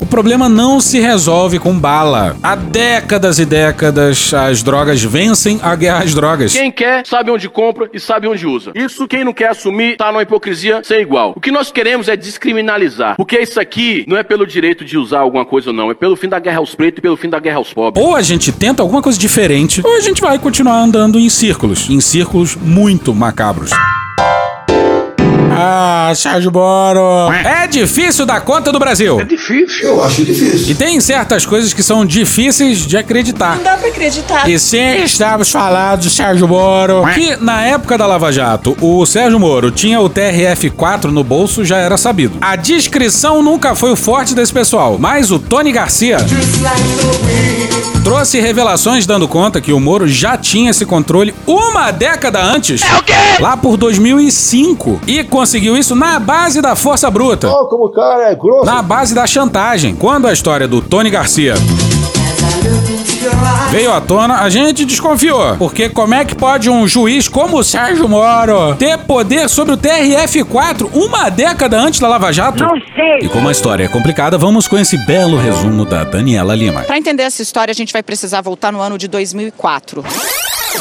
O 0.00 0.04
problema 0.04 0.48
não 0.48 0.78
se 0.78 1.00
resolve 1.00 1.58
com 1.58 1.76
bala. 1.76 2.36
Há 2.42 2.54
décadas 2.54 3.38
e 3.38 3.46
décadas 3.46 4.32
as 4.32 4.62
drogas 4.62 5.02
vencem 5.02 5.58
a 5.62 5.74
guerra 5.74 6.04
às 6.04 6.14
drogas. 6.14 6.52
Quem 6.52 6.70
quer 6.70 7.04
sabe 7.06 7.30
onde 7.30 7.48
compra 7.48 7.88
e 7.92 7.98
sabe 7.98 8.28
onde 8.28 8.46
usa. 8.46 8.72
Isso 8.74 9.08
quem 9.08 9.24
não 9.24 9.32
quer 9.32 9.48
assumir 9.48 9.96
tá 9.96 10.12
numa 10.12 10.22
hipocrisia 10.22 10.82
sem 10.84 11.00
igual. 11.00 11.32
O 11.34 11.40
que 11.40 11.50
nós 11.50 11.72
queremos 11.72 12.08
é 12.08 12.16
descriminalizar. 12.16 13.16
Porque 13.16 13.38
isso 13.38 13.58
aqui 13.58 14.04
não 14.06 14.16
é 14.16 14.22
pelo 14.22 14.46
direito 14.46 14.84
de 14.84 14.98
usar 14.98 15.20
alguma 15.20 15.46
coisa 15.46 15.70
ou 15.70 15.74
não, 15.74 15.90
é 15.90 15.94
pelo 15.94 16.14
fim 16.14 16.28
da 16.28 16.38
guerra 16.38 16.58
aos 16.58 16.74
pretos 16.74 16.98
e 16.98 17.02
pelo 17.02 17.16
fim 17.16 17.30
da 17.30 17.40
guerra 17.40 17.56
aos 17.56 17.72
pobres. 17.72 18.04
Ou 18.04 18.14
a 18.14 18.22
gente 18.22 18.52
tenta 18.52 18.82
alguma 18.82 19.02
coisa 19.02 19.18
diferente, 19.18 19.80
ou 19.82 19.96
a 19.96 20.00
gente 20.00 20.20
vai 20.20 20.38
continuar 20.38 20.78
andando 20.78 21.18
em 21.18 21.28
círculos, 21.28 21.88
em 21.88 22.00
círculos 22.00 22.54
muito 22.54 23.14
macabros. 23.14 23.70
Ah, 25.58 26.12
Sérgio 26.14 26.52
Moro. 26.52 27.32
É 27.32 27.66
difícil 27.66 28.26
dar 28.26 28.40
conta 28.40 28.70
do 28.70 28.78
Brasil. 28.78 29.20
É 29.20 29.24
difícil. 29.24 29.88
Eu 29.88 30.04
acho 30.04 30.24
difícil. 30.24 30.70
E 30.70 30.74
tem 30.74 31.00
certas 31.00 31.46
coisas 31.46 31.72
que 31.72 31.82
são 31.82 32.04
difíceis 32.04 32.86
de 32.86 32.96
acreditar. 32.96 33.56
Não 33.56 33.64
dá 33.64 33.76
pra 33.76 33.88
acreditar. 33.88 34.48
E 34.48 34.58
sim, 34.58 35.02
estamos 35.04 35.50
falando 35.50 36.02
do 36.02 36.10
Sérgio 36.10 36.46
Moro. 36.46 37.02
Que 37.14 37.36
na 37.36 37.62
época 37.64 37.96
da 37.96 38.06
Lava 38.06 38.30
Jato, 38.32 38.76
o 38.80 39.04
Sérgio 39.06 39.40
Moro 39.40 39.70
tinha 39.70 40.00
o 40.00 40.10
TRF-4 40.10 41.04
no 41.04 41.24
bolso 41.24 41.64
já 41.64 41.78
era 41.78 41.96
sabido. 41.96 42.38
A 42.40 42.56
descrição 42.56 43.42
nunca 43.42 43.74
foi 43.74 43.92
o 43.92 43.96
forte 43.96 44.34
desse 44.34 44.52
pessoal, 44.52 44.96
mas 44.98 45.30
o 45.30 45.38
Tony 45.38 45.72
Garcia 45.72 46.18
trouxe 48.04 48.38
revelações 48.38 49.04
dando 49.04 49.26
conta 49.26 49.60
que 49.60 49.72
o 49.72 49.80
Moro 49.80 50.06
já 50.06 50.36
tinha 50.36 50.70
esse 50.70 50.86
controle 50.86 51.34
uma 51.44 51.90
década 51.90 52.40
antes. 52.40 52.80
É 52.82 52.96
o 52.98 53.02
quê? 53.02 53.12
Lá 53.40 53.56
por 53.56 53.76
2005. 53.76 55.00
E 55.08 55.24
conseguiu 55.24 55.45
isso 55.54 55.94
na 55.94 56.18
base 56.18 56.60
da 56.60 56.74
força 56.74 57.10
bruta. 57.10 57.48
Oh, 57.48 57.66
como 57.66 57.86
o 57.86 57.90
cara 57.90 58.30
é 58.30 58.34
grosso. 58.34 58.64
Na 58.64 58.82
base 58.82 59.14
da 59.14 59.26
chantagem. 59.26 59.94
Quando 59.94 60.26
a 60.26 60.32
história 60.32 60.66
do 60.66 60.80
Tony 60.80 61.10
Garcia 61.10 61.54
veio 63.70 63.92
à 63.92 64.00
tona, 64.00 64.40
a 64.40 64.48
gente 64.48 64.84
desconfiou. 64.84 65.56
Porque 65.56 65.88
como 65.88 66.14
é 66.14 66.24
que 66.24 66.34
pode 66.34 66.70
um 66.70 66.86
juiz 66.86 67.28
como 67.28 67.58
o 67.58 67.64
Sérgio 67.64 68.08
Moro 68.08 68.74
ter 68.76 68.98
poder 68.98 69.48
sobre 69.48 69.74
o 69.74 69.76
TRF-4 69.76 70.90
uma 70.94 71.28
década 71.28 71.78
antes 71.78 72.00
da 72.00 72.08
Lava 72.08 72.32
Jato? 72.32 72.62
Não 72.62 72.80
sei. 72.94 73.18
E 73.22 73.28
como 73.28 73.48
a 73.48 73.52
história 73.52 73.84
é 73.84 73.88
complicada, 73.88 74.38
vamos 74.38 74.66
com 74.66 74.78
esse 74.78 74.96
belo 75.06 75.36
resumo 75.36 75.84
da 75.84 76.04
Daniela 76.04 76.54
Lima. 76.54 76.82
Para 76.82 76.98
entender 76.98 77.24
essa 77.24 77.42
história, 77.42 77.72
a 77.72 77.74
gente 77.74 77.92
vai 77.92 78.02
precisar 78.02 78.40
voltar 78.40 78.72
no 78.72 78.80
ano 78.80 78.96
de 78.96 79.08
2004. 79.08 80.04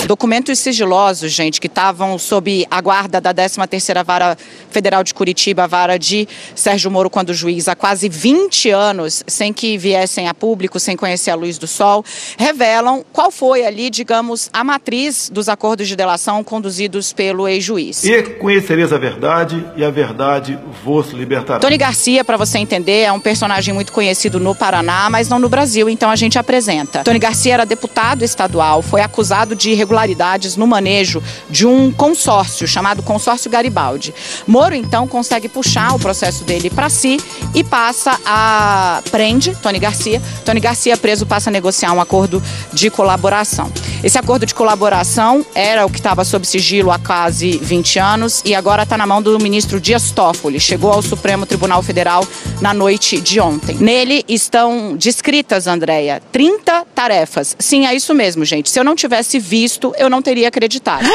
Documentos 0.08 0.60
sigilosos, 0.60 1.32
gente, 1.32 1.60
que 1.60 1.68
estavam 1.68 2.18
sob 2.20 2.66
a 2.70 2.82
guarda 2.82 3.20
da 3.20 3.34
13ª 3.34 4.04
Vara 4.04 4.38
Federal 4.70 5.04
de 5.04 5.14
Curitiba, 5.14 5.64
a 5.64 5.68
vara 5.68 5.98
de 5.98 6.28
Sérgio 6.54 6.92
Moro 6.92 7.10
quando 7.10 7.34
juiz, 7.34 7.68
há 7.68 7.76
quase 7.76 8.10
20 8.10 8.70
anos, 8.72 9.24
sem 9.26 9.54
que 9.54 9.78
viessem 9.78 10.28
a 10.28 10.34
público, 10.34 10.80
sem 10.80 10.98
conhecer 10.98 11.32
a 11.32 11.36
luz 11.36 11.58
do 11.58 11.66
sol, 11.66 12.04
revelam 12.38 13.04
qual 13.14 13.32
foi 13.32 13.66
ali, 13.66 13.90
digamos, 13.90 14.50
a 14.52 14.64
matriz 14.64 15.30
dos 15.32 15.48
acordos 15.48 15.88
de 15.88 15.96
delação 15.96 16.44
conduzidos 16.44 17.14
pelo 17.14 17.48
ex-juiz. 17.48 18.04
E 18.04 18.22
conhecereis 18.24 18.92
a 18.92 18.98
verdade, 18.98 19.66
e 19.76 19.84
a 19.84 19.90
verdade 19.90 20.60
vos 20.84 21.12
libertará. 21.12 21.60
Tony 21.60 21.78
Garcia, 21.78 22.24
para 22.24 22.38
você 22.38 22.58
entender, 22.58 23.04
é 23.04 23.12
um 23.12 23.20
personagem 23.20 23.74
muito 23.74 23.92
conhecido 23.92 24.40
no 24.40 24.54
Paraná, 24.54 25.10
mas 25.10 25.30
não 25.30 25.40
no 25.40 25.48
Brasil, 25.48 25.90
então 25.90 26.10
a 26.10 26.16
gente 26.16 26.38
apresenta. 26.38 27.04
Tony 27.04 27.20
Garcia 27.20 27.54
era 27.54 27.66
deputado 27.66 28.24
estadual, 28.24 28.82
foi 28.82 29.02
acusado 29.02 29.56
de 29.56 29.75
irregularidades 29.76 30.56
no 30.56 30.66
manejo 30.66 31.22
de 31.50 31.68
um 31.68 31.92
consórcio 31.92 32.68
chamado 32.68 33.04
Consórcio 33.04 33.50
Garibaldi. 33.50 34.14
Moro 34.48 34.74
então 34.74 35.08
consegue 35.08 35.48
puxar 35.48 35.94
o 35.94 36.00
processo 36.00 36.44
dele 36.44 36.70
para 36.70 36.90
si 36.90 37.20
e 37.54 37.64
passa 37.64 38.20
a 38.26 39.02
prende 39.12 39.56
Tony 39.62 39.80
Garcia. 39.80 40.22
Tony 40.44 40.60
Garcia 40.60 40.98
preso 40.98 41.26
passa 41.26 41.50
a 41.50 41.54
negociar 41.54 41.92
um 41.94 42.02
acordo 42.02 42.42
de 42.74 42.90
colaboração. 42.90 43.72
Esse 44.04 44.18
acordo 44.18 44.46
de 44.46 44.54
colaboração 44.54 45.46
era 45.54 45.86
o 45.86 45.90
que 45.90 45.98
estava 45.98 46.24
sob 46.24 46.46
sigilo 46.46 46.92
há 46.92 47.00
quase 47.00 47.58
20 47.58 48.00
anos 48.00 48.42
e 48.46 48.56
agora 48.56 48.84
está 48.84 48.98
na 48.98 49.06
mão 49.06 49.22
do 49.22 49.38
ministro 49.40 49.80
Dias 49.80 50.12
Toffoli. 50.12 50.60
Chegou 50.60 50.92
ao 50.92 51.02
Supremo 51.02 51.46
Tribunal 51.46 51.82
Federal 51.84 52.26
na 52.62 52.74
noite 52.74 53.20
de 53.20 53.40
ontem. 53.40 53.78
Nele 53.78 54.24
estão 54.28 54.96
descritas, 54.96 55.68
Andréia, 55.68 56.22
30 56.32 56.86
tarefas. 56.94 57.56
Sim, 57.60 57.86
é 57.86 57.94
isso 57.94 58.14
mesmo, 58.14 58.46
gente. 58.46 58.70
Se 58.70 58.80
eu 58.80 58.84
não 58.84 58.96
tivesse 58.96 59.40
visto, 59.40 59.65
eu 59.98 60.10
não 60.10 60.22
teria 60.22 60.48
acreditado. 60.48 61.06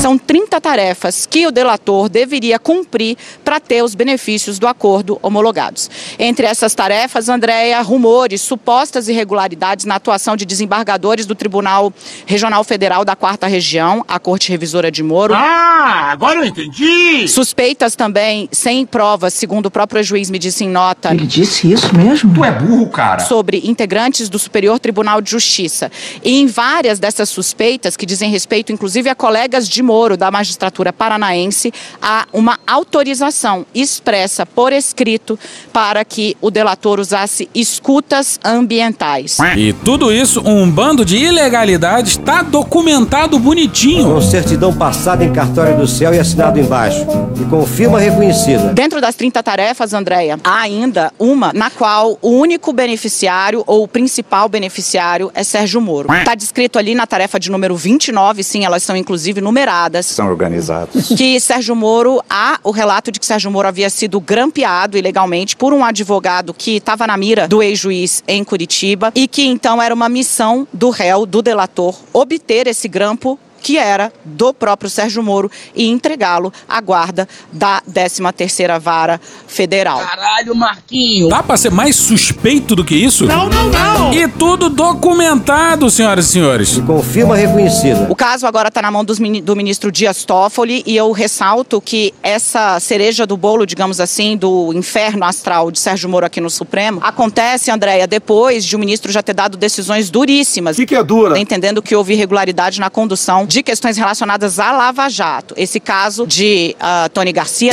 São 0.00 0.16
30 0.16 0.60
tarefas 0.60 1.26
que 1.26 1.46
o 1.46 1.50
delator 1.50 2.08
deveria 2.08 2.58
cumprir 2.58 3.16
para 3.44 3.60
ter 3.60 3.82
os 3.82 3.94
benefícios 3.94 4.58
do 4.58 4.66
acordo 4.66 5.18
homologados. 5.22 5.90
Entre 6.18 6.46
essas 6.46 6.74
tarefas, 6.74 7.28
Andréia, 7.28 7.80
rumores, 7.82 8.40
supostas 8.40 9.08
irregularidades 9.08 9.84
na 9.84 9.96
atuação 9.96 10.36
de 10.36 10.46
desembargadores 10.46 11.26
do 11.26 11.34
Tribunal 11.34 11.92
Regional 12.26 12.64
Federal 12.64 13.04
da 13.04 13.14
Quarta 13.14 13.46
Região, 13.46 14.04
a 14.08 14.18
Corte 14.18 14.50
Revisora 14.50 14.90
de 14.90 15.02
Moro. 15.02 15.34
Ah, 15.34 16.10
agora 16.10 16.38
eu 16.38 16.44
entendi! 16.44 17.28
Suspeitas 17.28 17.94
também, 17.94 18.48
sem 18.50 18.86
provas, 18.86 19.34
segundo 19.34 19.66
o 19.66 19.70
próprio 19.70 20.02
juiz 20.02 20.30
me 20.30 20.38
disse 20.38 20.64
em 20.64 20.68
nota. 20.68 21.12
Ele 21.12 21.26
disse 21.26 21.70
isso 21.70 21.94
mesmo? 21.94 22.34
Tu 22.34 22.44
é 22.44 22.50
burro, 22.50 22.88
cara. 22.88 23.20
Sobre 23.20 23.60
integrantes 23.64 24.28
do 24.28 24.38
Superior 24.38 24.78
Tribunal 24.78 25.20
de 25.20 25.30
Justiça. 25.30 25.90
E 26.22 26.40
em 26.40 26.46
várias 26.46 26.98
dessas 26.98 27.28
suspeitas, 27.28 27.96
que 27.96 28.06
dizem 28.06 28.30
respeito 28.30 28.72
inclusive 28.72 29.08
a 29.08 29.14
colegas 29.14 29.68
de 29.68 29.82
Moro 29.82 30.16
da 30.16 30.30
magistratura 30.30 30.92
paranaense, 30.92 31.72
há 32.00 32.26
uma 32.32 32.58
autorização 32.66 33.64
expressa 33.74 34.44
por 34.44 34.72
escrito 34.72 35.38
para 35.72 36.04
que 36.04 36.36
o 36.40 36.50
delator 36.50 37.00
usasse 37.00 37.48
escutas 37.54 38.38
ambientais. 38.44 39.38
E 39.56 39.72
tudo 39.72 40.12
isso, 40.12 40.42
um 40.44 40.70
bando 40.70 41.04
de 41.04 41.16
ilegalidades, 41.16 42.16
tá 42.16 42.42
documentado 42.42 43.38
bonitinho. 43.38 44.14
Com 44.14 44.20
certidão 44.20 44.72
passada 44.72 45.24
em 45.24 45.32
cartório 45.32 45.76
do 45.76 45.86
céu 45.86 46.14
e 46.14 46.18
assinado 46.18 46.58
embaixo. 46.58 47.06
E 47.40 47.44
com 47.48 47.64
firma 47.66 47.98
reconhecida. 47.98 48.72
Dentro 48.74 49.00
das 49.00 49.14
30 49.14 49.42
tarefas, 49.42 49.94
Andréia, 49.94 50.38
há 50.44 50.60
ainda 50.60 51.12
uma 51.18 51.52
na 51.52 51.70
qual 51.70 52.18
o 52.20 52.30
único 52.30 52.72
beneficiário 52.72 53.64
ou 53.66 53.84
o 53.84 53.88
principal 53.88 54.48
beneficiário 54.48 55.30
é 55.34 55.42
Sérgio 55.42 55.80
Moro. 55.80 56.09
Está 56.18 56.34
descrito 56.34 56.78
ali 56.78 56.94
na 56.94 57.06
tarefa 57.06 57.38
de 57.38 57.50
número 57.50 57.76
29, 57.76 58.42
sim, 58.42 58.64
elas 58.64 58.82
são 58.82 58.96
inclusive 58.96 59.40
numeradas. 59.40 60.06
São 60.06 60.28
organizados. 60.28 61.08
Que 61.08 61.38
Sérgio 61.40 61.76
Moro, 61.76 62.22
há 62.28 62.58
o 62.62 62.70
relato 62.70 63.10
de 63.10 63.20
que 63.20 63.26
Sérgio 63.26 63.50
Moro 63.50 63.68
havia 63.68 63.88
sido 63.90 64.20
grampeado 64.20 64.96
ilegalmente 64.96 65.56
por 65.56 65.72
um 65.72 65.84
advogado 65.84 66.52
que 66.54 66.76
estava 66.76 67.06
na 67.06 67.16
mira 67.16 67.46
do 67.46 67.62
ex-juiz 67.62 68.22
em 68.26 68.42
Curitiba 68.44 69.12
e 69.14 69.28
que 69.28 69.46
então 69.46 69.80
era 69.80 69.94
uma 69.94 70.08
missão 70.08 70.66
do 70.72 70.90
réu, 70.90 71.26
do 71.26 71.42
delator, 71.42 71.96
obter 72.12 72.66
esse 72.66 72.88
grampo 72.88 73.38
que 73.60 73.78
era 73.78 74.12
do 74.24 74.52
próprio 74.52 74.90
Sérgio 74.90 75.22
Moro 75.22 75.50
e 75.74 75.88
entregá-lo 75.88 76.52
à 76.68 76.80
guarda 76.80 77.28
da 77.52 77.82
13ª 77.90 78.78
Vara 78.78 79.20
Federal. 79.46 80.00
Caralho, 80.00 80.54
Marquinho! 80.54 81.28
Dá 81.28 81.42
pra 81.42 81.56
ser 81.56 81.70
mais 81.70 81.96
suspeito 81.96 82.74
do 82.74 82.84
que 82.84 82.94
isso? 82.94 83.26
Não, 83.26 83.48
não, 83.48 83.70
não! 83.70 84.12
E 84.12 84.26
tudo 84.28 84.68
documentado, 84.68 85.90
senhoras 85.90 86.26
e 86.26 86.32
senhores. 86.32 86.76
E 86.76 86.82
com 86.82 87.02
firma 87.02 87.36
reconhecida. 87.36 88.06
O 88.08 88.16
caso 88.16 88.46
agora 88.46 88.68
está 88.68 88.82
na 88.82 88.90
mão 88.90 89.04
dos 89.04 89.18
do 89.18 89.56
ministro 89.56 89.92
Dias 89.92 90.24
Toffoli 90.24 90.82
e 90.86 90.96
eu 90.96 91.12
ressalto 91.12 91.80
que 91.80 92.14
essa 92.22 92.80
cereja 92.80 93.26
do 93.26 93.36
bolo, 93.36 93.66
digamos 93.66 94.00
assim, 94.00 94.36
do 94.36 94.72
inferno 94.72 95.24
astral 95.24 95.70
de 95.70 95.78
Sérgio 95.78 96.08
Moro 96.08 96.26
aqui 96.26 96.40
no 96.40 96.50
Supremo, 96.50 97.00
acontece, 97.02 97.70
Andréia, 97.70 98.06
depois 98.06 98.64
de 98.64 98.74
o 98.76 98.78
ministro 98.78 99.12
já 99.12 99.22
ter 99.22 99.34
dado 99.34 99.56
decisões 99.56 100.10
duríssimas. 100.10 100.76
Que 100.76 100.86
que 100.86 100.94
é 100.94 101.02
dura? 101.02 101.38
Entendendo 101.38 101.82
que 101.82 101.94
houve 101.94 102.14
irregularidade 102.14 102.80
na 102.80 102.90
condução 102.90 103.46
de 103.50 103.64
questões 103.64 103.96
relacionadas 103.96 104.60
à 104.60 104.70
Lava 104.70 105.08
Jato. 105.08 105.54
Esse 105.56 105.80
caso 105.80 106.24
de 106.24 106.76
ah, 106.78 107.10
Tony 107.12 107.32
Garcia 107.32 107.72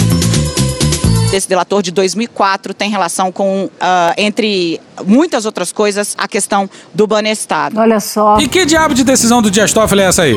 desse 1.29 1.47
delator 1.47 1.83
de 1.83 1.91
2004 1.91 2.73
tem 2.73 2.89
relação 2.89 3.31
com, 3.31 3.69
ah, 3.79 4.11
entre 4.17 4.81
muitas 5.05 5.45
outras 5.45 5.71
coisas, 5.71 6.15
a 6.17 6.27
questão 6.27 6.67
do 6.95 7.05
banestado. 7.05 7.79
Olha 7.79 7.99
só. 7.99 8.39
E 8.39 8.47
que 8.47 8.65
diabo 8.65 8.95
de 8.95 9.03
decisão 9.03 9.39
do 9.39 9.51
Dias 9.51 9.71
Toffoli 9.71 10.01
é 10.01 10.05
essa 10.05 10.23
aí? 10.23 10.35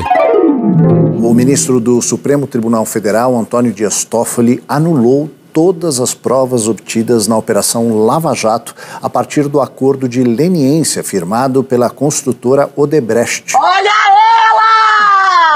O 1.23 1.33
ministro 1.33 1.81
do 1.81 2.03
Supremo 2.03 2.47
Tribunal 2.47 2.85
Federal, 2.85 3.35
Antônio 3.35 3.73
Dias 3.73 4.05
Toffoli, 4.05 4.63
anulou 4.69 5.31
todas 5.55 6.01
as 6.01 6.13
provas 6.13 6.69
obtidas 6.69 7.27
na 7.27 7.37
Operação 7.39 8.05
Lava 8.05 8.35
Jato 8.35 8.75
a 9.01 9.09
partir 9.09 9.49
do 9.49 9.59
acordo 9.59 10.07
de 10.07 10.23
leniência 10.23 11.03
firmado 11.03 11.65
pela 11.65 11.89
construtora 11.89 12.69
Odebrecht. 12.77 13.57
Olha 13.57 13.89
ela! 13.89 14.20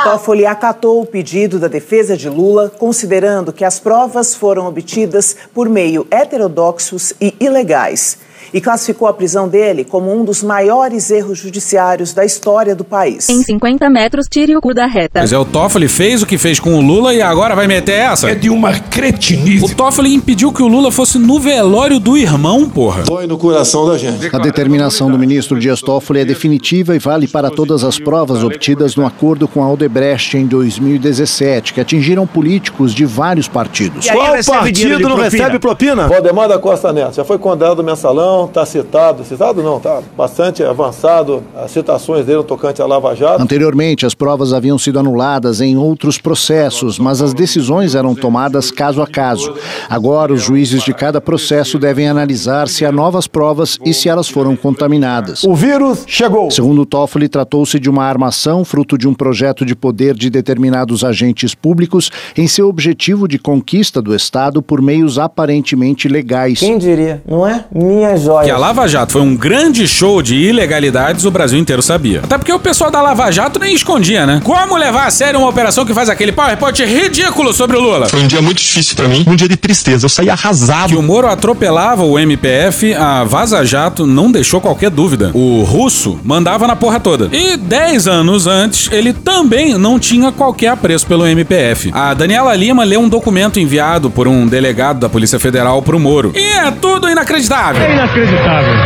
Toffoli 0.04 0.44
acatou 0.44 1.00
o 1.00 1.06
pedido 1.06 1.58
da 1.58 1.66
defesa 1.66 2.14
de 2.14 2.28
Lula, 2.28 2.68
considerando 2.68 3.54
que 3.54 3.64
as 3.64 3.80
provas 3.80 4.34
foram 4.34 4.66
obtidas 4.66 5.34
por 5.54 5.66
meio 5.66 6.06
heterodoxos 6.10 7.14
e 7.18 7.34
ilegais. 7.40 8.18
E 8.54 8.60
classificou 8.60 9.08
a 9.08 9.12
prisão 9.12 9.48
dele 9.48 9.84
como 9.84 10.16
um 10.16 10.24
dos 10.24 10.40
maiores 10.40 11.10
erros 11.10 11.38
judiciários 11.38 12.12
da 12.12 12.24
história 12.24 12.72
do 12.72 12.84
país. 12.84 13.28
Em 13.28 13.42
50 13.42 13.90
metros, 13.90 14.26
tire 14.30 14.56
o 14.56 14.60
cu 14.60 14.72
da 14.72 14.86
reta. 14.86 15.18
Pois 15.18 15.32
é, 15.32 15.36
o 15.36 15.44
Toffoli 15.44 15.88
fez 15.88 16.22
o 16.22 16.26
que 16.26 16.38
fez 16.38 16.60
com 16.60 16.74
o 16.74 16.80
Lula 16.80 17.12
e 17.12 17.20
agora 17.20 17.56
vai 17.56 17.66
meter 17.66 17.94
essa? 17.94 18.30
É 18.30 18.34
de 18.36 18.48
uma 18.48 18.78
cretinice. 18.78 19.64
O 19.64 19.74
Toffoli 19.74 20.14
impediu 20.14 20.52
que 20.52 20.62
o 20.62 20.68
Lula 20.68 20.92
fosse 20.92 21.18
no 21.18 21.40
velório 21.40 21.98
do 21.98 22.16
irmão, 22.16 22.70
porra. 22.70 23.02
Dói 23.02 23.26
no 23.26 23.36
coração 23.36 23.88
da 23.88 23.98
gente. 23.98 24.30
A 24.32 24.38
determinação 24.38 25.10
do 25.10 25.18
ministro 25.18 25.58
Dias 25.58 25.80
Toffoli 25.80 26.20
é 26.20 26.24
definitiva 26.24 26.94
e 26.94 27.00
vale 27.00 27.26
para 27.26 27.50
todas 27.50 27.82
as 27.82 27.98
provas 27.98 28.44
obtidas 28.44 28.94
no 28.94 29.04
acordo 29.04 29.48
com 29.48 29.64
a 29.64 29.72
Odebrecht 29.72 30.36
em 30.36 30.46
2017, 30.46 31.74
que 31.74 31.80
atingiram 31.80 32.24
políticos 32.24 32.94
de 32.94 33.04
vários 33.04 33.48
partidos. 33.48 34.08
Qual 34.08 34.32
partido 34.46 35.08
não 35.08 35.16
recebe 35.16 35.58
propina? 35.58 36.06
Valdemar 36.06 36.48
da 36.48 36.58
Costa 36.58 36.92
Neto. 36.92 37.16
Já 37.16 37.24
foi 37.24 37.36
condenado 37.36 37.78
no 37.78 37.82
mensalão, 37.82 38.43
está 38.46 38.64
citado. 38.66 39.24
Citado 39.24 39.62
não, 39.62 39.80
tá 39.80 40.02
bastante 40.16 40.62
avançado 40.62 41.42
as 41.56 41.70
citações 41.70 42.24
dele 42.26 42.38
no 42.38 42.44
tocante 42.44 42.80
à 42.82 42.86
Lava 42.86 43.14
Jato. 43.14 43.42
Anteriormente, 43.42 44.06
as 44.06 44.14
provas 44.14 44.52
haviam 44.52 44.78
sido 44.78 44.98
anuladas 44.98 45.60
em 45.60 45.76
outros 45.76 46.18
processos, 46.18 46.98
mas 46.98 47.20
as 47.20 47.34
decisões 47.34 47.94
eram 47.94 48.14
tomadas 48.14 48.70
caso 48.70 49.02
a 49.02 49.06
caso. 49.06 49.54
Agora, 49.88 50.32
os 50.32 50.42
juízes 50.42 50.82
de 50.82 50.92
cada 50.92 51.20
processo 51.20 51.78
devem 51.78 52.08
analisar 52.08 52.68
se 52.68 52.84
há 52.84 52.92
novas 52.92 53.26
provas 53.26 53.78
e 53.84 53.92
se 53.92 54.08
elas 54.08 54.28
foram 54.28 54.56
contaminadas. 54.56 55.44
O 55.44 55.54
vírus 55.54 56.04
chegou. 56.06 56.50
Segundo 56.50 56.86
Toffoli, 56.86 57.28
tratou-se 57.28 57.78
de 57.78 57.88
uma 57.88 58.04
armação 58.04 58.64
fruto 58.64 58.96
de 58.96 59.08
um 59.08 59.14
projeto 59.14 59.64
de 59.64 59.74
poder 59.74 60.14
de 60.14 60.30
determinados 60.30 61.04
agentes 61.04 61.54
públicos 61.54 62.10
em 62.36 62.46
seu 62.46 62.68
objetivo 62.68 63.28
de 63.28 63.38
conquista 63.38 64.00
do 64.00 64.14
Estado 64.14 64.62
por 64.62 64.80
meios 64.80 65.18
aparentemente 65.18 66.08
legais. 66.08 66.60
Quem 66.60 66.78
diria, 66.78 67.22
não 67.26 67.46
é? 67.46 67.64
Minha 67.72 68.16
joia. 68.34 68.44
Que 68.44 68.50
a 68.50 68.58
Lava 68.58 68.86
Jato 68.88 69.12
foi 69.12 69.22
um 69.22 69.36
grande 69.36 69.86
show 69.86 70.20
de 70.22 70.34
ilegalidades, 70.34 71.24
o 71.24 71.30
Brasil 71.30 71.58
inteiro 71.58 71.82
sabia. 71.82 72.20
Até 72.24 72.38
porque 72.38 72.52
o 72.52 72.58
pessoal 72.58 72.90
da 72.90 73.00
Lava 73.00 73.30
Jato 73.30 73.58
nem 73.58 73.74
escondia, 73.74 74.26
né? 74.26 74.40
Como 74.42 74.76
levar 74.76 75.06
a 75.06 75.10
sério 75.10 75.38
uma 75.38 75.48
operação 75.48 75.84
que 75.84 75.94
faz 75.94 76.08
aquele 76.08 76.32
PowerPoint 76.32 76.84
ridículo 76.84 77.52
sobre 77.52 77.76
o 77.76 77.80
Lula? 77.80 78.08
Foi 78.08 78.20
um 78.20 78.26
dia 78.26 78.42
muito 78.42 78.58
difícil 78.58 78.96
pra 78.96 79.08
mim, 79.08 79.24
um 79.26 79.36
dia 79.36 79.48
de 79.48 79.56
tristeza. 79.56 80.04
Eu 80.04 80.08
saí 80.08 80.28
arrasado. 80.30 80.88
Que 80.88 80.96
o 80.96 81.02
Moro 81.02 81.28
atropelava 81.28 82.04
o 82.04 82.18
MPF, 82.18 82.94
a 82.94 83.24
Vaza 83.24 83.64
Jato 83.64 84.06
não 84.06 84.30
deixou 84.30 84.60
qualquer 84.60 84.90
dúvida. 84.90 85.30
O 85.34 85.62
russo 85.62 86.18
mandava 86.24 86.66
na 86.66 86.76
porra 86.76 86.98
toda. 87.00 87.28
E 87.32 87.56
10 87.56 88.08
anos 88.08 88.46
antes, 88.46 88.90
ele 88.92 89.12
também 89.12 89.76
não 89.78 89.98
tinha 89.98 90.32
qualquer 90.32 90.68
apreço 90.68 91.06
pelo 91.06 91.26
MPF. 91.26 91.90
A 91.92 92.14
Daniela 92.14 92.54
Lima 92.54 92.84
leu 92.84 93.00
um 93.00 93.08
documento 93.08 93.58
enviado 93.60 94.10
por 94.10 94.26
um 94.28 94.46
delegado 94.46 94.98
da 95.00 95.08
Polícia 95.08 95.38
Federal 95.38 95.80
pro 95.82 95.98
Moro. 95.98 96.32
E 96.34 96.42
é 96.42 96.70
tudo 96.70 97.08
inacreditável. 97.08 97.82
Inacreditável. 97.82 98.13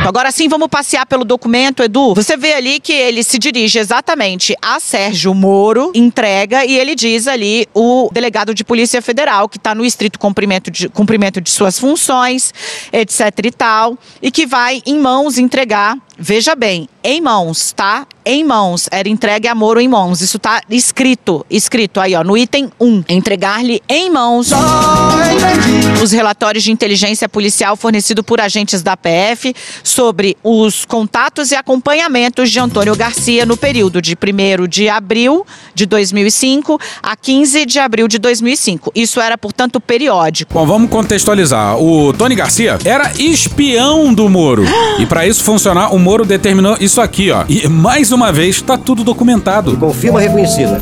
Agora 0.07 0.31
sim, 0.31 0.49
vamos 0.49 0.69
passear 0.69 1.05
pelo 1.07 1.25
documento, 1.25 1.83
Edu. 1.83 2.14
Você 2.14 2.37
vê 2.37 2.55
ali 2.55 2.81
que 2.81 2.93
ele 2.93 3.23
se 3.23 3.38
dirige 3.38 3.79
exatamente 3.79 4.55
a 4.62 4.81
Sérgio 4.81 5.35
Moro, 5.35 5.93
entrega 5.95 6.64
e 6.64 6.79
ele 6.79 6.95
diz 6.95 7.27
ali 7.27 7.67
o 7.75 8.09
delegado 8.12 8.55
de 8.55 8.64
Polícia 8.64 9.03
Federal, 9.03 9.49
que 9.49 9.59
está 9.59 9.75
no 9.75 9.85
estrito 9.85 10.19
cumprimento 10.19 10.71
de, 10.71 10.88
cumprimento 10.88 11.41
de 11.41 11.51
suas 11.51 11.79
funções, 11.79 12.55
etc 12.93 13.21
e 13.45 13.51
tal, 13.51 13.99
e 14.23 14.31
que 14.31 14.47
vai 14.47 14.83
em 14.87 14.99
mãos 14.99 15.38
entregar 15.38 15.97
Veja 16.20 16.57
bem, 16.57 16.88
em 17.04 17.20
mãos, 17.20 17.72
tá? 17.72 18.04
Em 18.26 18.42
mãos. 18.42 18.88
Era 18.90 19.09
entregue 19.09 19.46
a 19.46 19.54
Moro 19.54 19.81
em 19.81 19.87
mãos. 19.87 20.20
Isso 20.20 20.37
tá 20.37 20.61
escrito, 20.68 21.46
escrito 21.48 22.00
aí, 22.00 22.12
ó, 22.16 22.24
no 22.24 22.37
item 22.37 22.72
1. 22.81 23.04
Entregar-lhe 23.09 23.81
em 23.88 24.11
mãos 24.11 24.50
os 26.02 26.11
relatórios 26.11 26.64
de 26.64 26.72
inteligência 26.72 27.28
policial 27.28 27.76
fornecido 27.76 28.24
por 28.24 28.40
agentes 28.40 28.83
da 28.83 28.96
PF 28.96 29.54
sobre 29.85 30.37
os 30.42 30.85
contatos 30.85 31.52
e 31.52 31.54
acompanhamentos 31.54 32.50
de 32.50 32.59
Antônio 32.59 32.96
Garcia 32.96 33.46
no 33.46 33.57
período 33.57 34.02
de 34.02 34.14
1 34.16 34.66
de 34.66 34.88
abril 34.88 35.46
de 35.72 35.87
2005 35.87 36.81
a 37.00 37.14
15 37.14 37.64
de 37.64 37.78
abril 37.78 38.09
de 38.09 38.18
2005. 38.18 38.90
Isso 38.92 39.20
era, 39.20 39.38
portanto, 39.38 39.81
periódico. 39.81 40.52
Bom, 40.52 40.66
vamos 40.66 40.90
contextualizar. 40.90 41.81
O 41.81 42.12
Tony 42.12 42.35
Garcia 42.35 42.76
era 42.85 43.12
espião 43.18 44.12
do 44.12 44.28
Moro. 44.28 44.64
e 44.98 45.07
para 45.07 45.26
isso 45.26 45.44
funcionar, 45.44 45.94
o 45.94 46.08
Moro 46.09 46.25
determinou 46.25 46.75
isso 46.81 47.03
aqui, 47.03 47.31
ó. 47.31 47.44
E 47.47 47.68
mais 47.68 48.12
uma 48.12 48.33
vez, 48.33 48.62
tá 48.62 48.79
tudo 48.79 49.05
documentado. 49.05 49.77
Com 49.77 49.92
firma 49.92 50.18
reconhecida. 50.18 50.81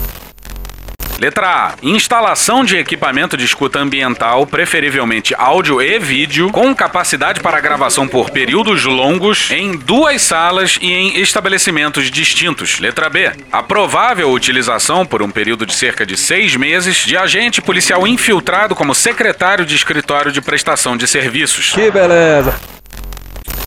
Letra 1.19 1.49
A. 1.49 1.75
Instalação 1.83 2.65
de 2.65 2.77
equipamento 2.77 3.37
de 3.37 3.45
escuta 3.45 3.81
ambiental, 3.81 4.47
preferivelmente 4.47 5.35
áudio 5.37 5.83
e 5.83 5.99
vídeo, 5.99 6.53
com 6.53 6.73
capacidade 6.73 7.41
para 7.41 7.59
gravação 7.59 8.07
por 8.07 8.31
períodos 8.31 8.85
longos, 8.85 9.51
em 9.51 9.77
duas 9.77 10.23
salas 10.23 10.79
e 10.81 10.93
em 10.93 11.21
estabelecimentos 11.21 12.09
distintos. 12.09 12.79
Letra 12.79 13.11
B. 13.11 13.33
A 13.51 13.65
provável 13.65 14.31
utilização, 14.31 15.05
por 15.05 15.23
um 15.23 15.31
período 15.33 15.67
de 15.67 15.75
cerca 15.75 16.07
de 16.07 16.17
seis 16.17 16.55
meses, 16.55 16.99
de 16.99 17.17
agente 17.17 17.61
policial 17.61 18.07
infiltrado 18.07 18.77
como 18.77 18.95
secretário 18.95 19.67
de 19.67 19.75
escritório 19.75 20.31
de 20.31 20.41
prestação 20.41 20.97
de 20.97 21.09
serviços. 21.09 21.73
Que 21.73 21.91
beleza! 21.91 22.77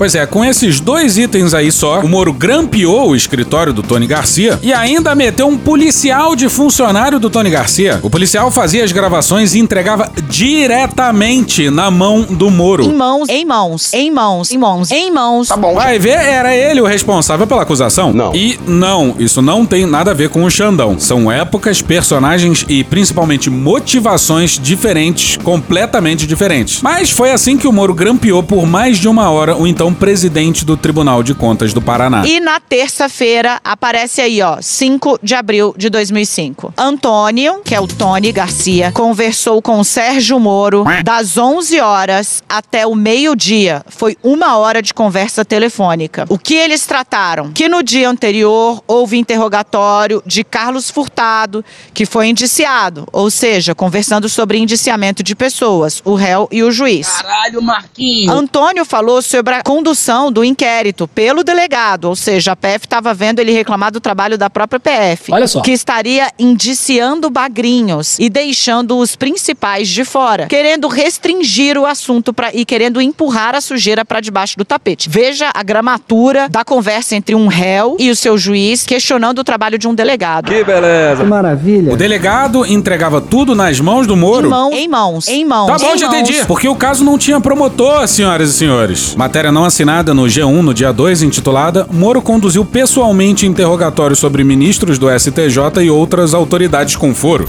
Pois 0.01 0.15
é, 0.15 0.25
com 0.25 0.45
esses 0.45 0.79
dois 0.79 1.17
itens 1.17 1.53
aí 1.53 1.73
só, 1.73 1.99
o 1.99 2.07
Moro 2.07 2.31
grampeou 2.31 3.09
o 3.09 3.15
escritório 3.17 3.73
do 3.73 3.83
Tony 3.83 4.07
Garcia 4.07 4.57
e 4.63 4.71
ainda 4.71 5.13
meteu 5.13 5.45
um 5.45 5.57
policial 5.57 6.37
de 6.37 6.47
funcionário 6.47 7.19
do 7.19 7.29
Tony 7.29 7.49
Garcia. 7.49 7.99
O 8.01 8.09
policial 8.09 8.49
fazia 8.49 8.85
as 8.85 8.93
gravações 8.93 9.53
e 9.53 9.59
entregava 9.59 10.09
diretamente 10.29 11.69
na 11.69 11.91
mão 11.91 12.21
do 12.21 12.49
Moro. 12.49 12.85
Em 12.85 12.93
mãos, 12.93 13.27
em 13.27 13.43
mãos, 13.43 13.93
em 13.93 14.09
mãos, 14.09 14.51
em 14.51 14.57
mãos, 14.57 14.89
em 14.89 15.11
mãos. 15.11 15.49
Tá 15.49 15.57
bom. 15.57 15.73
Vai 15.73 15.99
ver, 15.99 16.11
era 16.11 16.55
ele 16.55 16.79
o 16.79 16.85
responsável 16.85 17.45
pela 17.45 17.63
acusação? 17.63 18.13
Não. 18.13 18.33
E 18.33 18.57
não, 18.65 19.13
isso 19.19 19.41
não 19.41 19.65
tem 19.65 19.85
nada 19.85 20.11
a 20.11 20.13
ver 20.13 20.29
com 20.29 20.45
o 20.45 20.49
Xandão. 20.49 20.97
São 20.97 21.29
épocas, 21.29 21.81
personagens 21.81 22.65
e 22.69 22.85
principalmente 22.85 23.49
motivações 23.49 24.57
diferentes, 24.57 25.35
completamente 25.35 26.25
diferentes. 26.25 26.81
Mas 26.81 27.11
foi 27.11 27.31
assim 27.31 27.57
que 27.57 27.67
o 27.67 27.73
Moro 27.73 27.93
grampeou 27.93 28.41
por 28.41 28.65
mais 28.65 28.97
de 28.97 29.09
uma 29.09 29.29
hora 29.29 29.57
o 29.57 29.67
então 29.67 29.88
presidente 29.93 30.65
do 30.65 30.77
Tribunal 30.77 31.23
de 31.23 31.33
Contas 31.33 31.73
do 31.73 31.81
Paraná. 31.81 32.23
E 32.25 32.39
na 32.39 32.59
terça-feira 32.59 33.59
aparece 33.63 34.21
aí, 34.21 34.41
ó, 34.41 34.57
5 34.61 35.19
de 35.21 35.35
abril 35.35 35.73
de 35.77 35.89
2005. 35.89 36.73
Antônio, 36.77 37.61
que 37.63 37.75
é 37.75 37.79
o 37.79 37.87
Tony 37.87 38.31
Garcia, 38.31 38.91
conversou 38.91 39.61
com 39.61 39.79
o 39.79 39.83
Sérgio 39.83 40.39
Moro 40.39 40.83
das 41.03 41.37
11 41.37 41.79
horas 41.79 42.43
até 42.47 42.85
o 42.85 42.95
meio-dia. 42.95 43.83
Foi 43.87 44.17
uma 44.23 44.57
hora 44.57 44.81
de 44.81 44.93
conversa 44.93 45.43
telefônica. 45.43 46.25
O 46.29 46.37
que 46.37 46.55
eles 46.55 46.85
trataram? 46.85 47.51
Que 47.51 47.69
no 47.69 47.83
dia 47.83 48.09
anterior 48.09 48.83
houve 48.87 49.17
interrogatório 49.17 50.21
de 50.25 50.43
Carlos 50.43 50.89
Furtado, 50.89 51.63
que 51.93 52.05
foi 52.05 52.27
indiciado, 52.27 53.07
ou 53.11 53.29
seja, 53.29 53.75
conversando 53.75 54.27
sobre 54.27 54.57
indiciamento 54.57 55.23
de 55.23 55.35
pessoas, 55.35 56.01
o 56.05 56.15
réu 56.15 56.47
e 56.51 56.63
o 56.63 56.71
juiz. 56.71 57.07
Caralho, 57.21 57.61
Marquinhos! 57.61 58.33
Antônio 58.33 58.85
falou 58.85 59.21
sobre 59.21 59.55
a 59.55 59.61
condução 59.79 60.29
do 60.29 60.43
inquérito 60.43 61.07
pelo 61.07 61.41
delegado, 61.41 62.09
ou 62.09 62.15
seja, 62.15 62.51
a 62.51 62.55
PF 62.55 62.85
estava 62.85 63.13
vendo 63.13 63.39
ele 63.39 63.53
reclamar 63.53 63.93
do 63.93 64.01
trabalho 64.01 64.37
da 64.37 64.49
própria 64.49 64.77
PF. 64.77 65.31
Olha 65.31 65.47
só. 65.47 65.61
Que 65.61 65.71
estaria 65.71 66.29
indiciando 66.37 67.29
bagrinhos 67.29 68.19
e 68.19 68.29
deixando 68.29 68.97
os 68.97 69.15
principais 69.15 69.87
de 69.87 70.03
fora, 70.03 70.47
querendo 70.47 70.89
restringir 70.89 71.77
o 71.77 71.85
assunto 71.85 72.33
pra, 72.33 72.53
e 72.53 72.65
querendo 72.65 72.99
empurrar 72.99 73.55
a 73.55 73.61
sujeira 73.61 74.03
para 74.03 74.19
debaixo 74.19 74.57
do 74.57 74.65
tapete. 74.65 75.07
Veja 75.07 75.49
a 75.53 75.63
gramatura 75.63 76.49
da 76.49 76.65
conversa 76.65 77.15
entre 77.15 77.33
um 77.33 77.47
réu 77.47 77.95
e 77.97 78.09
o 78.09 78.15
seu 78.17 78.37
juiz 78.37 78.85
questionando 78.85 79.39
o 79.39 79.43
trabalho 79.45 79.77
de 79.77 79.87
um 79.87 79.95
delegado. 79.95 80.51
Que 80.51 80.61
beleza! 80.61 81.23
Que 81.23 81.29
maravilha! 81.29 81.93
O 81.93 81.95
delegado 81.95 82.65
entregava 82.65 83.21
tudo 83.21 83.55
nas 83.55 83.79
mãos 83.79 84.05
do 84.05 84.17
Moro? 84.17 84.47
Em 84.47 84.49
mãos, 84.49 84.73
em 84.73 84.87
mãos, 84.89 85.27
em 85.29 85.45
mãos. 85.45 85.67
Tá 85.67 85.77
bom, 85.77 85.95
em 85.95 85.97
já 85.97 86.07
mãos. 86.07 86.19
entendi. 86.19 86.45
Porque 86.45 86.67
o 86.67 86.75
caso 86.75 87.05
não 87.05 87.17
tinha 87.17 87.39
promotor, 87.39 88.05
senhoras 88.09 88.49
e 88.49 88.53
senhores. 88.53 89.15
Matéria 89.15 89.53
não 89.53 89.68
assinada 89.69 90.13
no 90.13 90.23
G1 90.23 90.61
no 90.61 90.73
dia 90.73 90.91
2, 90.91 91.21
intitulada 91.21 91.87
Moro 91.89 92.21
conduziu 92.21 92.65
pessoalmente 92.65 93.45
interrogatório 93.47 94.15
sobre 94.15 94.43
ministros 94.43 94.99
do 94.99 95.07
STJ 95.09 95.81
e 95.81 95.89
outras 95.89 96.33
autoridades 96.33 96.95
com 96.95 97.15
foro. 97.15 97.47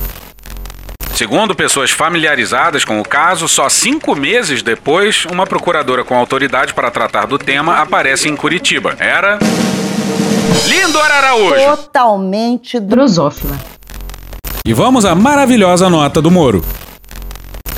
Segundo 1.15 1.55
pessoas 1.55 1.91
familiarizadas 1.91 2.85
com 2.85 3.01
o 3.01 3.05
caso, 3.05 3.49
só 3.49 3.69
cinco 3.69 4.15
meses 4.15 4.63
depois, 4.63 5.27
uma 5.27 5.47
procuradora 5.47 6.05
com 6.05 6.15
autoridade 6.17 6.73
para 6.73 6.91
tratar 6.91 7.27
do 7.27 7.39
tema 7.39 7.77
aparece 7.77 8.29
em 8.29 8.37
Curitiba. 8.37 8.95
Era. 8.99 9.39
Lindor 10.67 11.05
Araújo! 11.05 11.77
Totalmente 11.77 12.79
drosófila. 12.81 13.59
E 14.65 14.73
vamos 14.73 15.05
à 15.05 15.15
maravilhosa 15.15 15.91
nota 15.91 16.23
do 16.23 16.31
Moro. 16.31 16.65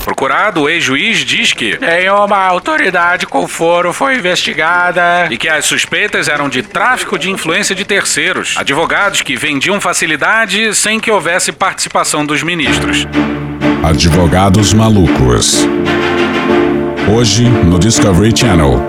Procurado, 0.04 0.62
o 0.62 0.68
ex-juiz 0.68 1.18
diz 1.18 1.52
que 1.52 1.78
nenhuma 1.80 2.38
autoridade 2.38 3.26
com 3.26 3.46
foro 3.46 3.92
foi 3.92 4.16
investigada 4.16 5.28
e 5.30 5.38
que 5.38 5.48
as 5.48 5.64
suspeitas 5.64 6.28
eram 6.28 6.48
de 6.48 6.62
tráfico 6.62 7.18
de 7.18 7.30
influência 7.30 7.74
de 7.74 7.84
terceiros, 7.84 8.54
advogados 8.56 9.22
que 9.22 9.36
vendiam 9.36 9.80
facilidade 9.80 10.74
sem 10.74 10.98
que 10.98 11.10
houvesse 11.10 11.52
participação 11.52 12.26
dos 12.26 12.42
ministros. 12.42 13.06
Advogados 13.82 14.72
malucos. 14.72 15.66
Hoje 17.08 17.44
no 17.44 17.78
Discovery 17.78 18.32
Channel. 18.36 18.86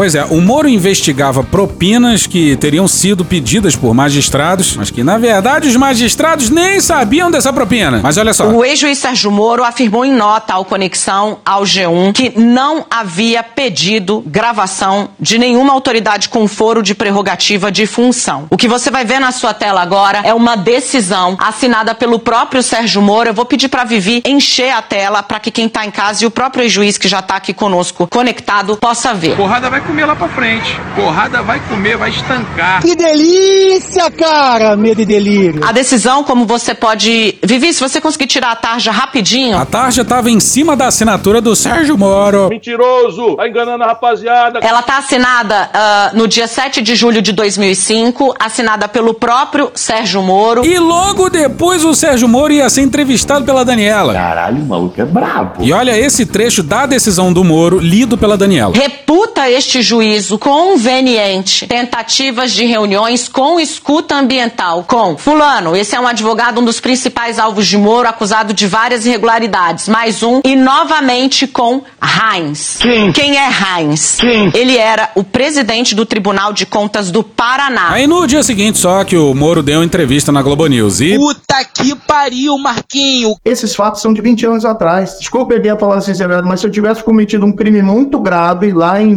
Pois 0.00 0.14
é, 0.14 0.24
o 0.24 0.40
Moro 0.40 0.66
investigava 0.66 1.44
propinas 1.44 2.26
que 2.26 2.56
teriam 2.56 2.88
sido 2.88 3.22
pedidas 3.22 3.76
por 3.76 3.92
magistrados, 3.92 4.74
mas 4.74 4.90
que 4.90 5.04
na 5.04 5.18
verdade 5.18 5.68
os 5.68 5.76
magistrados 5.76 6.48
nem 6.48 6.80
sabiam 6.80 7.30
dessa 7.30 7.52
propina. 7.52 8.00
Mas 8.02 8.16
olha 8.16 8.32
só. 8.32 8.48
O 8.48 8.64
ex-juiz 8.64 8.96
Sérgio 8.96 9.30
Moro 9.30 9.62
afirmou 9.62 10.02
em 10.02 10.14
nota 10.14 10.54
ao 10.54 10.64
Conexão 10.64 11.40
ao 11.44 11.64
G1 11.64 12.14
que 12.14 12.32
não 12.40 12.86
havia 12.90 13.42
pedido 13.42 14.24
gravação 14.26 15.10
de 15.20 15.36
nenhuma 15.36 15.74
autoridade 15.74 16.30
com 16.30 16.48
foro 16.48 16.82
de 16.82 16.94
prerrogativa 16.94 17.70
de 17.70 17.84
função. 17.84 18.46
O 18.48 18.56
que 18.56 18.66
você 18.66 18.90
vai 18.90 19.04
ver 19.04 19.20
na 19.20 19.32
sua 19.32 19.52
tela 19.52 19.82
agora 19.82 20.22
é 20.24 20.32
uma 20.32 20.56
decisão 20.56 21.36
assinada 21.38 21.94
pelo 21.94 22.18
próprio 22.18 22.62
Sérgio 22.62 23.02
Moro. 23.02 23.28
Eu 23.28 23.34
vou 23.34 23.44
pedir 23.44 23.68
para 23.68 23.84
Vivi 23.84 24.22
encher 24.24 24.72
a 24.72 24.80
tela 24.80 25.22
para 25.22 25.38
que 25.38 25.50
quem 25.50 25.66
está 25.66 25.84
em 25.84 25.90
casa 25.90 26.24
e 26.24 26.26
o 26.26 26.30
próprio 26.30 26.62
ex-juiz 26.64 26.96
que 26.96 27.06
já 27.06 27.18
está 27.18 27.36
aqui 27.36 27.52
conosco 27.52 28.08
conectado 28.10 28.78
possa 28.78 29.12
ver. 29.12 29.36
Porrada 29.36 29.68
vai 29.68 29.89
comer 29.90 30.06
lá 30.06 30.14
pra 30.14 30.28
frente. 30.28 30.80
Porrada 30.94 31.42
vai 31.42 31.58
comer, 31.68 31.96
vai 31.96 32.10
estancar. 32.10 32.80
Que 32.80 32.94
delícia, 32.94 34.08
cara! 34.08 34.76
Medo 34.76 35.02
e 35.02 35.04
delírio. 35.04 35.60
A 35.66 35.72
decisão, 35.72 36.22
como 36.22 36.46
você 36.46 36.74
pode. 36.74 37.36
Vivi, 37.42 37.72
se 37.72 37.80
você 37.80 38.00
conseguir 38.00 38.28
tirar 38.28 38.52
a 38.52 38.56
tarja 38.56 38.92
rapidinho. 38.92 39.58
A 39.58 39.64
tarja 39.66 40.02
estava 40.02 40.30
em 40.30 40.38
cima 40.38 40.76
da 40.76 40.86
assinatura 40.86 41.40
do 41.40 41.56
Sérgio 41.56 41.98
Moro. 41.98 42.48
Mentiroso! 42.50 43.34
Tá 43.34 43.48
enganando 43.48 43.82
a 43.82 43.88
rapaziada. 43.88 44.60
Ela 44.62 44.80
tá 44.80 44.98
assinada 44.98 45.68
uh, 45.74 46.16
no 46.16 46.28
dia 46.28 46.46
7 46.46 46.80
de 46.82 46.94
julho 46.94 47.20
de 47.20 47.32
2005, 47.32 48.36
assinada 48.38 48.86
pelo 48.86 49.12
próprio 49.12 49.72
Sérgio 49.74 50.22
Moro. 50.22 50.64
E 50.64 50.78
logo 50.78 51.28
depois 51.28 51.84
o 51.84 51.94
Sérgio 51.94 52.28
Moro 52.28 52.52
ia 52.52 52.70
ser 52.70 52.82
entrevistado 52.82 53.44
pela 53.44 53.64
Daniela. 53.64 54.12
Caralho, 54.12 54.62
o 54.62 54.66
maluco 54.66 55.00
é 55.00 55.04
brabo. 55.04 55.64
E 55.64 55.72
olha 55.72 55.98
esse 55.98 56.26
trecho 56.26 56.62
da 56.62 56.86
decisão 56.86 57.32
do 57.32 57.42
Moro, 57.42 57.80
lido 57.80 58.16
pela 58.16 58.36
Daniela. 58.36 58.72
Reputa 58.72 59.50
este 59.50 59.79
juízo 59.82 60.38
conveniente 60.38 61.66
tentativas 61.66 62.52
de 62.52 62.64
reuniões 62.64 63.28
com 63.28 63.58
escuta 63.60 64.16
ambiental 64.16 64.84
com 64.84 65.16
fulano, 65.16 65.76
esse 65.76 65.94
é 65.94 66.00
um 66.00 66.06
advogado, 66.06 66.60
um 66.60 66.64
dos 66.64 66.80
principais 66.80 67.38
alvos 67.38 67.66
de 67.66 67.76
Moro, 67.76 68.08
acusado 68.08 68.52
de 68.52 68.66
várias 68.66 69.06
irregularidades, 69.06 69.88
mais 69.88 70.22
um, 70.22 70.40
e 70.44 70.56
novamente 70.56 71.46
com 71.46 71.82
Heinz. 72.00 72.78
Quem? 72.80 73.12
Quem 73.12 73.36
é 73.36 73.48
Heinz? 73.48 74.16
Quem? 74.20 74.50
Ele 74.54 74.76
era 74.76 75.10
o 75.14 75.24
presidente 75.24 75.94
do 75.94 76.04
Tribunal 76.04 76.52
de 76.52 76.66
Contas 76.66 77.10
do 77.10 77.22
Paraná. 77.22 77.90
Aí 77.90 78.06
no 78.06 78.26
dia 78.26 78.42
seguinte 78.42 78.78
só 78.78 79.04
que 79.04 79.16
o 79.16 79.34
Moro 79.34 79.62
deu 79.62 79.82
entrevista 79.82 80.32
na 80.32 80.42
Globo 80.42 80.66
News 80.66 81.00
e... 81.00 81.16
Puta 81.16 81.64
que 81.64 81.94
pariu, 81.94 82.58
Marquinho. 82.58 83.36
Esses 83.44 83.74
fatos 83.74 84.02
são 84.02 84.12
de 84.12 84.20
20 84.20 84.46
anos 84.46 84.64
atrás. 84.64 85.16
Desculpa 85.18 85.54
eu 85.54 85.78
falar 85.78 86.00
sinceramente, 86.00 86.48
mas 86.48 86.60
se 86.60 86.66
eu 86.66 86.70
tivesse 86.70 87.02
cometido 87.02 87.46
um 87.46 87.52
crime 87.52 87.82
muito 87.82 88.18
grave 88.20 88.72
lá 88.72 89.00
em 89.00 89.16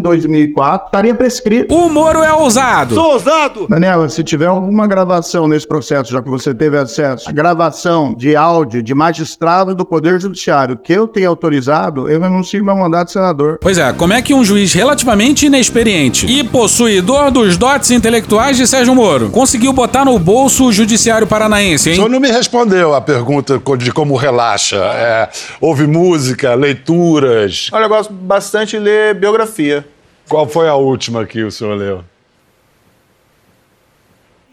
2004, 0.54 0.86
estaria 0.88 1.16
prescrito. 1.16 1.74
O 1.74 1.90
Moro 1.90 2.24
é 2.24 2.32
ousado. 2.32 2.96
Sou 2.96 3.14
ousado! 3.14 3.68
Daniela, 3.68 4.08
se 4.08 4.24
tiver 4.24 4.46
alguma 4.46 4.88
gravação 4.88 5.48
nesse 5.48 5.68
processo, 5.68 6.12
já 6.12 6.22
que 6.22 6.30
você 6.30 6.54
teve 6.54 6.78
acesso, 6.78 7.34
gravação 7.34 8.14
de 8.14 8.36
áudio 8.36 8.82
de 8.82 8.94
magistrado 8.94 9.76
do 9.76 9.84
Poder 9.84 10.22
Judiciário 10.22 10.78
que 10.78 10.94
eu 10.94 11.08
tenha 11.08 11.28
autorizado, 11.28 12.10
eu 12.10 12.22
renuncio 12.22 12.64
meu 12.64 12.76
mandato 12.76 13.08
de 13.08 13.14
senador. 13.14 13.58
Pois 13.62 13.78
é, 13.78 13.92
como 13.94 14.14
é 14.14 14.22
que 14.22 14.34
um 14.34 14.44
juiz 14.44 14.74
relativamente 14.74 15.48
inexperiente 15.48 16.26
e 16.28 16.44
possuidor 16.44 17.32
dos 17.32 17.58
dotes 17.58 17.92
intelectuais 17.92 18.58
de 18.58 18.68
Sérgio 18.68 18.94
Moro 18.94 19.30
conseguiu 19.30 19.74
botar 19.74 20.06
no 20.06 20.18
bolso 20.20 20.66
o 20.66 20.72
judiciário 20.72 21.26
paranaense, 21.26 21.90
hein? 21.90 21.94
O 21.94 21.96
senhor 21.98 22.10
não 22.10 22.20
me 22.20 22.32
respondeu 22.32 22.94
a 22.94 23.02
pergunta 23.02 23.62
de 23.78 23.92
como 23.92 24.16
relaxa. 24.16 24.78
É, 24.78 25.30
houve 25.60 25.88
música, 25.88 26.54
leituras. 26.54 27.70
Olha, 27.72 27.86
eu 27.86 27.90
gosto 27.90 28.14
bastante 28.14 28.78
de 28.78 28.80
ler 28.80 29.16
biografia. 29.16 29.86
Qual 30.28 30.48
foi 30.48 30.68
a 30.68 30.76
última 30.76 31.26
que 31.26 31.44
o 31.44 31.52
senhor 31.52 31.76
leu? 31.76 32.04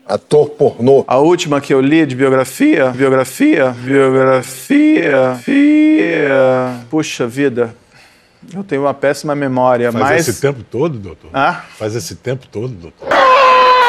Ator 0.07 0.51
pornô. 0.51 1.05
A 1.07 1.19
última 1.19 1.61
que 1.61 1.73
eu 1.73 1.81
li 1.81 2.05
de 2.05 2.17
biografia? 2.17 2.91
Biografia? 2.91 3.71
Biografia? 3.71 5.37
Fia. 5.43 6.81
Puxa 6.91 7.27
vida. 7.29 7.75
Eu 8.53 8.65
tenho 8.65 8.83
uma 8.83 8.95
péssima 8.95 9.35
memória, 9.37 9.93
Faz 9.93 10.05
mas. 10.05 10.29
esse 10.29 10.41
tempo 10.41 10.63
todo, 10.65 10.99
doutor? 10.99 11.31
Ah? 11.33 11.65
Faz 11.77 11.95
esse 11.95 12.17
tempo 12.17 12.47
todo, 12.49 12.69
doutor. 12.69 13.09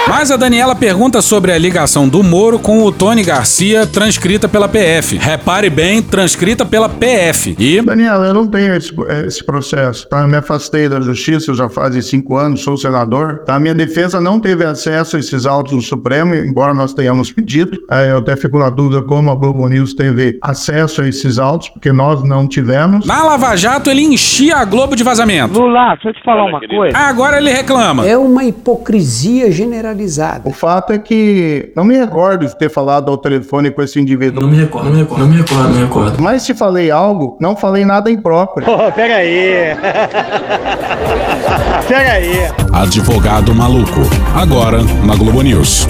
Mas 0.08 0.32
a 0.32 0.36
Daniela 0.36 0.76
pergunta 0.76 1.22
sobre 1.22 1.52
a 1.52 1.58
ligação 1.58 2.10
do 2.10 2.24
Moro 2.24 2.60
com 2.60 2.84
o 2.84 2.92
Tony 2.92 3.24
Garcia, 3.24 3.86
transcrita 3.86 4.50
pela 4.50 4.68
PF. 4.68 5.18
Repare 5.18 5.70
bem, 5.70 6.02
transcrita 6.02 6.66
pela 6.66 6.90
PF. 6.90 7.56
E. 7.58 7.82
Daniela, 7.82 8.28
eu 8.28 8.34
não 8.34 8.48
tenho 8.48 8.76
esse, 8.76 8.94
esse 9.26 9.46
processo. 9.46 10.10
Tá? 10.10 10.22
Eu 10.22 10.28
me 10.28 10.38
afastei 10.38 10.90
da 10.90 11.00
justiça, 11.00 11.52
eu 11.52 11.56
já 11.56 11.70
faz 11.70 12.06
cinco 12.06 12.36
anos, 12.36 12.62
sou 12.64 12.76
senador. 12.76 13.44
Tá? 13.46 13.56
A 13.56 13.60
minha 13.60 13.76
defesa 13.76 14.20
não 14.20 14.40
teve 14.40 14.66
acesso 14.66 15.16
a 15.16 15.20
esses 15.20 15.46
autos 15.46 15.74
do 15.74 15.82
Supremo, 15.82 16.34
embora 16.36 16.74
nós 16.74 16.94
tenhamos 16.94 17.32
pedido. 17.32 17.78
É, 17.90 18.12
eu 18.12 18.18
até 18.18 18.36
fico 18.36 18.58
na 18.58 18.70
dúvida 18.70 19.02
como 19.04 19.32
a 19.32 19.36
Globo 19.36 19.68
News 19.68 19.94
teve 19.94 20.38
acesso 20.42 21.04
a 21.04 21.08
esses 21.08 21.38
autos, 21.38 21.70
porque 21.70 21.92
nós 21.92 22.24
não 22.24 22.48
tivemos. 22.48 23.06
Na 23.06 23.24
Lava 23.24 23.56
Jato, 23.56 23.90
ele 23.90 24.02
enchia 24.02 24.58
a 24.58 24.66
Globo 24.66 24.96
de 24.96 25.04
vazamento. 25.04 25.60
Lula, 25.60 25.94
deixa 25.94 26.10
eu 26.10 26.14
te 26.14 26.24
falar 26.24 26.46
uma 26.46 26.60
coisa. 26.60 26.98
Agora 26.98 27.38
ele 27.38 27.52
reclama. 27.52 28.08
É 28.08 28.18
uma 28.18 28.44
hipocrisia 28.44 29.52
generalizada. 29.92 30.50
O 30.50 30.54
fato 30.54 30.94
é 30.94 30.98
que 30.98 31.72
não 31.76 31.84
me 31.84 31.98
recordo 31.98 32.48
de 32.48 32.58
ter 32.58 32.70
falado 32.70 33.12
ao 33.12 33.18
telefone 33.18 33.72
com 33.72 33.82
esse 33.82 34.00
indivíduo. 34.00 34.42
Não 34.42 34.50
me 34.50 34.58
recordo, 34.58 34.86
não 34.86 34.94
me 34.94 35.02
recordo, 35.02 35.22
não 35.22 35.30
me 35.30 35.38
recordo, 35.38 35.64
não 35.64 35.72
me 35.72 35.84
recordo. 35.84 36.22
Mas 36.22 36.44
se 36.44 36.54
falei 36.54 36.90
algo, 36.90 37.38
não 37.40 37.56
falei 37.56 37.86
nada 37.86 38.10
impróprio. 38.10 38.68
Oh, 38.70 38.92
pega 38.92 39.16
aí. 39.16 39.76
pega 41.88 42.12
aí. 42.14 42.52
Advogado 42.74 43.54
Maluco. 43.54 44.02
Agora 44.36 44.82
na 45.06 45.16
Globo 45.16 45.42
News. 45.42 45.88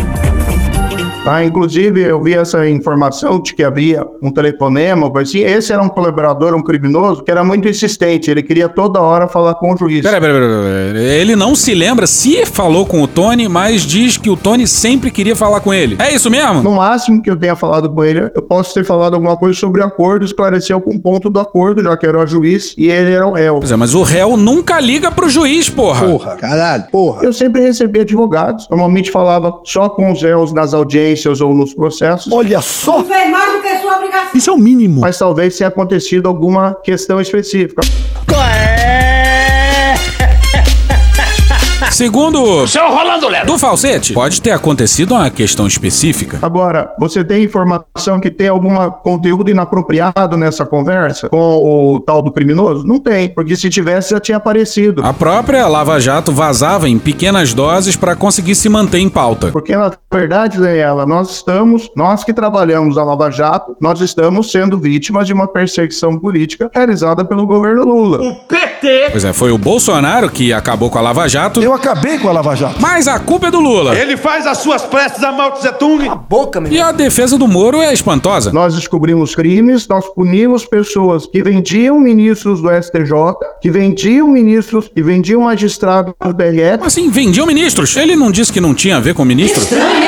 Tá? 1.24 1.44
Inclusive, 1.44 2.02
eu 2.02 2.22
vi 2.22 2.34
essa 2.34 2.68
informação 2.68 3.40
de 3.40 3.54
que 3.54 3.64
havia 3.64 4.04
um 4.24 4.32
telefonema, 4.32 5.12
assim, 5.20 5.40
esse 5.40 5.72
era 5.72 5.82
um 5.82 5.88
colaborador, 5.88 6.56
um 6.56 6.64
criminoso, 6.64 7.24
que 7.24 7.30
era 7.30 7.44
muito 7.44 7.68
insistente, 7.68 8.32
ele 8.32 8.42
queria 8.42 8.68
toda 8.68 9.00
hora 9.00 9.28
falar 9.28 9.54
com 9.56 9.72
o 9.72 9.78
juiz. 9.78 10.02
Peraí, 10.02 10.20
peraí, 10.20 10.40
peraí. 10.40 10.94
Pera. 10.94 11.00
Ele 11.00 11.36
não 11.36 11.54
se 11.54 11.76
lembra 11.76 12.08
se 12.08 12.44
falou 12.48 12.88
com 12.88 13.04
o 13.04 13.08
Tony, 13.08 13.48
mas 13.48 13.84
diz 13.84 14.18
que 14.18 14.32
o 14.32 14.36
Tony 14.36 14.66
sempre 14.66 15.12
queria 15.12 15.36
falar 15.36 15.60
com 15.60 15.72
ele. 15.72 15.96
É 16.00 16.14
isso 16.14 16.30
mesmo? 16.30 16.64
No 16.64 16.72
máximo 16.72 17.22
que 17.22 17.30
eu 17.30 17.38
tenha 17.38 17.56
falado 17.56 17.88
com 17.88 18.04
ele, 18.04 18.32
eu 18.34 18.42
posso 18.42 18.74
ter 18.74 18.84
falado 18.84 19.14
alguma 19.14 19.38
coisa 19.38 19.60
sobre 19.60 19.82
o 19.82 19.86
acordo, 19.86 20.26
esclarecer 20.26 20.76
algum 20.76 20.98
ponto 20.98 21.30
do 21.30 21.40
acordo, 21.40 21.84
já 21.84 21.96
que 21.96 22.06
era 22.08 22.18
o 22.18 22.26
juiz 22.26 22.74
e 22.76 22.90
ele 22.90 23.12
era 23.12 23.28
o 23.28 23.34
réu. 23.34 23.60
Pois 23.60 23.72
é, 23.72 23.76
mas 23.76 23.94
o 23.94 24.02
réu 24.02 24.36
nunca 24.36 24.80
liga 24.80 25.12
pro 25.12 25.30
juiz, 25.30 25.70
porra. 25.70 26.08
Porra, 26.08 26.36
caralho, 26.36 26.86
porra. 26.92 27.24
Eu 27.24 27.32
sempre 27.32 27.62
recebi 27.62 28.00
advogados, 28.00 28.68
normalmente 28.70 29.12
falava 29.12 29.54
só 29.64 29.88
com 29.88 30.12
os 30.12 30.20
réus 30.20 30.52
nas 30.52 30.74
audiências 30.74 31.11
ou 31.42 31.54
nos 31.54 31.74
processos. 31.74 32.32
Olha 32.32 32.62
só! 32.62 33.00
Não 33.00 33.06
fez 33.06 33.30
mais 33.30 33.54
do 33.54 33.62
que 33.62 33.80
sua 33.80 33.98
obrigação. 33.98 34.30
Isso 34.34 34.50
é 34.50 34.54
o 34.54 34.58
mínimo. 34.58 35.02
Mas 35.02 35.18
talvez 35.18 35.58
tenha 35.58 35.68
acontecido 35.68 36.28
alguma 36.28 36.76
questão 36.76 37.20
específica. 37.20 37.82
Segundo 41.92 42.66
Seu 42.68 42.90
Rolando 42.90 43.28
Lero. 43.28 43.46
do 43.46 43.60
falsete, 43.60 44.14
pode 44.14 44.42
ter 44.42 44.52
acontecido 44.52 45.14
uma 45.14 45.30
questão 45.30 45.68
específica. 45.68 46.40
Agora, 46.42 46.94
você 46.98 47.22
tem 47.22 47.44
informação 47.44 48.20
que 48.20 48.32
tem 48.32 48.48
algum 48.48 48.90
conteúdo 49.04 49.52
inapropriado 49.52 50.38
nessa 50.38 50.66
conversa 50.66 51.28
com 51.28 51.38
o 51.38 52.00
tal 52.00 52.22
do 52.22 52.32
criminoso? 52.32 52.88
Não 52.88 52.98
tem, 52.98 53.30
porque 53.30 53.58
se 53.58 53.70
tivesse 53.70 54.12
já 54.12 54.20
tinha 54.22 54.38
aparecido. 54.38 55.06
A 55.06 55.12
própria 55.12 55.68
Lava 55.68 56.00
Jato 56.00 56.32
vazava 56.32 56.88
em 56.88 56.98
pequenas 56.98 57.54
doses 57.54 57.98
para 57.98 58.16
conseguir 58.16 58.56
se 58.56 58.70
manter 58.70 59.00
em 59.00 59.10
pauta. 59.10 59.52
Porque 59.52 59.76
na 59.76 59.92
verdade, 60.12 60.60
Daniela, 60.60 61.06
nós 61.06 61.30
estamos, 61.32 61.92
nós 61.96 62.24
que 62.24 62.34
trabalhamos 62.34 62.96
na 62.96 63.04
Lava 63.04 63.30
Jato, 63.30 63.76
nós 63.82 64.00
estamos 64.00 64.50
sendo 64.50 64.80
vítimas 64.80 65.28
de 65.28 65.34
uma 65.34 65.48
perseguição 65.48 66.18
política 66.18 66.72
realizada 66.74 67.26
pelo 67.26 67.46
governo 67.46 67.84
Lula. 67.84 68.22
O 68.22 68.36
PT! 68.82 69.12
Pois 69.12 69.24
é, 69.24 69.32
foi 69.32 69.52
o 69.52 69.58
Bolsonaro 69.58 70.30
que 70.30 70.52
acabou 70.52 70.90
com 70.90 70.98
a 70.98 71.02
Lava 71.02 71.28
Jato. 71.28 71.62
Eu 71.62 71.74
acabei 71.74 72.18
com 72.18 72.28
a 72.28 72.32
Lava 72.32 72.56
Jato. 72.56 72.82
Mas 72.82 73.08
a 73.08 73.20
culpa 73.20 73.48
é 73.48 73.52
do 73.52 73.60
Lula. 73.60 73.96
Ele 73.96 74.18
faz 74.18 74.48
as 74.48 74.58
suas 74.58 74.82
preces 74.82 75.24
a 75.24 75.32
Mao 75.32 75.52
Tse 75.52 75.72
Tung. 75.74 76.08
A 76.10 76.16
boca, 76.16 76.60
meu 76.60 76.72
E 76.72 76.80
a 76.80 76.92
defesa 76.92 77.38
do 77.38 77.48
Moro 77.48 77.80
é 77.80 77.94
espantosa. 77.94 78.52
Nós 78.52 78.76
descobrimos 78.76 79.36
crimes, 79.36 79.88
nós 79.88 80.06
punimos 80.14 80.66
pessoas 80.66 81.28
que 81.28 81.44
vendiam 81.44 82.00
ministros 82.00 82.62
do 82.62 82.70
STJ, 82.70 83.14
que 83.62 83.70
vendiam 83.70 84.28
ministros, 84.28 84.90
que 84.94 85.04
vendiam 85.04 85.42
magistrados 85.42 86.14
do 86.20 86.34
TRE. 86.34 86.80
Assim, 86.82 87.10
vendiam 87.10 87.46
ministros. 87.46 87.96
Ele 87.96 88.16
não 88.16 88.32
disse 88.32 88.52
que 88.52 88.60
não 88.60 88.74
tinha 88.74 88.98
a 88.98 89.00
ver 89.00 89.14
com 89.14 89.24
ministro? 89.24 89.62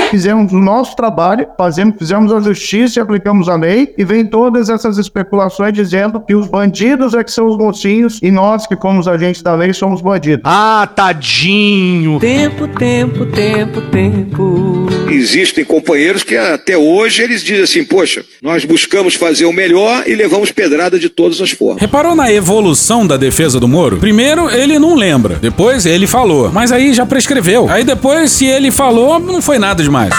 Fizemos 0.10 0.52
o 0.52 0.58
nosso 0.58 0.96
trabalho, 0.96 1.48
fazemos, 1.58 1.96
fizemos 1.98 2.32
a 2.34 2.40
justiça 2.40 3.00
e 3.00 3.02
aplicamos 3.02 3.48
a 3.48 3.56
lei, 3.56 3.94
e 3.98 4.04
vem 4.04 4.26
todas 4.26 4.70
essas 4.70 4.98
especulações 4.98 5.74
dizendo 5.74 6.20
que 6.20 6.34
os 6.34 6.48
bandidos 6.48 7.14
é 7.14 7.24
que 7.24 7.32
são 7.32 7.48
os 7.48 7.58
mocinhos 7.58 8.20
e 8.22 8.32
nós 8.32 8.63
que, 8.68 8.76
como 8.76 9.00
os 9.00 9.08
agentes 9.08 9.42
da 9.42 9.56
lei, 9.56 9.74
somos 9.74 10.02
bandidos. 10.02 10.42
Ah, 10.44 10.88
tadinho. 10.96 12.20
Tempo, 12.20 12.68
tempo, 12.68 13.26
tempo, 13.26 13.82
tempo. 13.82 14.88
Existem 15.10 15.64
companheiros 15.64 16.24
que 16.24 16.36
até 16.36 16.78
hoje 16.78 17.24
eles 17.24 17.44
dizem 17.44 17.64
assim: 17.64 17.84
poxa, 17.84 18.24
nós 18.42 18.66
buscamos 18.66 19.16
fazer 19.16 19.46
o 19.46 19.54
melhor 19.54 20.04
e 20.08 20.16
levamos 20.16 20.52
pedrada 20.52 21.00
de 21.00 21.10
todas 21.10 21.40
as 21.42 21.52
formas. 21.52 21.82
Reparou 21.82 22.16
na 22.16 22.32
evolução 22.32 23.06
da 23.06 23.18
defesa 23.18 23.60
do 23.60 23.68
Moro? 23.68 23.98
Primeiro, 23.98 24.50
ele 24.50 24.80
não 24.80 24.96
lembra. 24.96 25.36
Depois, 25.36 25.86
ele 25.86 26.08
falou. 26.08 26.52
Mas 26.52 26.72
aí 26.72 26.94
já 26.94 27.06
prescreveu. 27.06 27.70
Aí 27.70 27.84
depois, 27.84 28.32
se 28.32 28.46
ele 28.46 28.72
falou, 28.72 29.20
não 29.20 29.42
foi 29.42 29.58
nada 29.58 29.84
demais. 29.84 30.14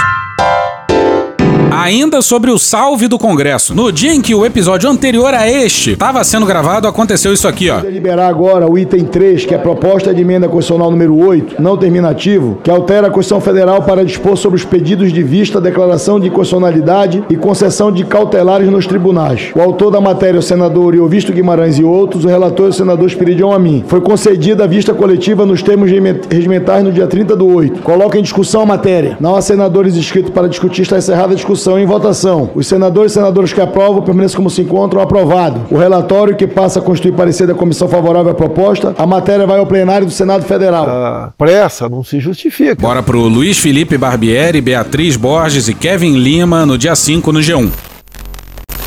Ainda 1.75 2.23
sobre 2.23 2.53
o 2.53 2.59
salve 2.59 3.09
do 3.09 3.19
Congresso. 3.19 3.75
No 3.75 3.91
dia 3.91 4.15
em 4.15 4.21
que 4.21 4.33
o 4.33 4.47
episódio 4.47 4.89
anterior 4.89 5.35
a 5.35 5.51
este 5.51 5.93
estava 5.93 6.23
sendo 6.23 6.47
gravado, 6.47 6.87
aconteceu 6.87 7.33
isso 7.33 7.49
aqui, 7.49 7.69
ó. 7.69 7.81
Deliberar 7.81 8.29
agora 8.29 8.71
o 8.71 8.79
item 8.79 9.05
3, 9.05 9.45
que 9.45 9.55
é 9.55 9.57
a 9.57 9.61
proposta 9.61 10.15
de 10.15 10.21
emenda 10.21 10.47
constitucional 10.49 10.91
número 10.91 11.17
8, 11.17 11.61
não 11.61 11.77
terminativo, 11.77 12.61
que 12.63 12.71
altera 12.71 13.09
a 13.09 13.11
Constituição 13.11 13.41
Federal 13.41 13.83
para 13.83 14.05
dispor 14.05 14.37
sobre 14.37 14.57
os 14.57 14.65
pedidos 14.65 15.13
de 15.13 15.23
vista, 15.23 15.61
declaração 15.61 16.21
de 16.21 16.29
inconstitucionalidade 16.29 17.25
e 17.29 17.37
concessão 17.37 17.91
de 17.91 18.05
cautelares 18.05 18.69
nos 18.71 18.87
tribunais. 18.87 19.51
O 19.55 19.61
autor 19.61 19.91
da 19.91 20.01
matéria, 20.01 20.39
o 20.39 20.43
senador 20.43 20.95
Iovisto 20.95 21.33
Guimarães 21.33 21.77
e 21.79 21.83
outros, 21.83 22.25
o 22.25 22.29
relator, 22.29 22.69
o 22.69 22.73
senador 22.73 23.09
Espiridião 23.09 23.53
a 23.53 23.59
mim. 23.59 23.85
Foi 23.89 24.01
concedida 24.01 24.63
a 24.63 24.67
vista 24.69 24.95
coletiva 24.95 25.45
nos 25.45 25.61
termos 25.61 25.91
regimentais 25.91 26.85
no 26.85 26.93
dia 26.93 27.09
30 27.09 27.35
do 27.35 27.49
8. 27.49 27.83
Coloca 27.83 28.17
em 28.17 28.23
discussão 28.23 28.63
a 28.63 28.67
matéria. 28.67 29.17
Não 29.19 29.35
há 29.35 29.43
senadores 29.43 29.97
inscritos 29.97 30.31
para 30.31 30.49
discutir, 30.49 30.83
está 30.83 30.99
encerrada 30.99 31.33
a 31.33 31.37
discussão 31.37 31.64
em 31.79 31.87
votação. 31.87 32.51
Os 32.55 32.67
senadores 32.67 33.13
e 33.13 33.15
senadoras 33.15 33.53
que 33.53 33.61
aprovam 33.61 34.03
permanecem 34.03 34.37
como 34.37 34.51
se 34.51 34.63
encontram 34.63 35.01
aprovado. 35.01 35.63
O 35.71 35.77
relatório 35.77 36.37
que 36.37 36.47
passa 36.47 36.79
a 36.79 36.83
constituir 36.83 37.13
parecer 37.13 37.47
da 37.47 37.55
comissão 37.55 37.89
favorável 37.89 38.33
à 38.33 38.35
proposta, 38.35 38.95
a 38.99 39.07
matéria 39.07 39.47
vai 39.47 39.59
ao 39.59 39.67
plenário 39.67 40.07
do 40.07 40.13
Senado 40.13 40.45
Federal. 40.45 40.87
A 40.89 41.33
pressa 41.37 41.89
não 41.89 42.05
se 42.05 42.21
justifica. 42.21 42.77
Bora 42.81 43.03
pro 43.03 43.21
Luiz 43.21 43.59
Felipe 43.59 43.97
Barbieri, 43.97 44.61
Beatriz 44.61 45.17
Borges 45.17 45.69
e 45.69 45.75
Kevin 45.75 46.17
Lima 46.17 46.67
no 46.67 46.77
dia 46.77 46.95
5 46.95 47.33
no 47.33 47.41
G1. 47.41 47.94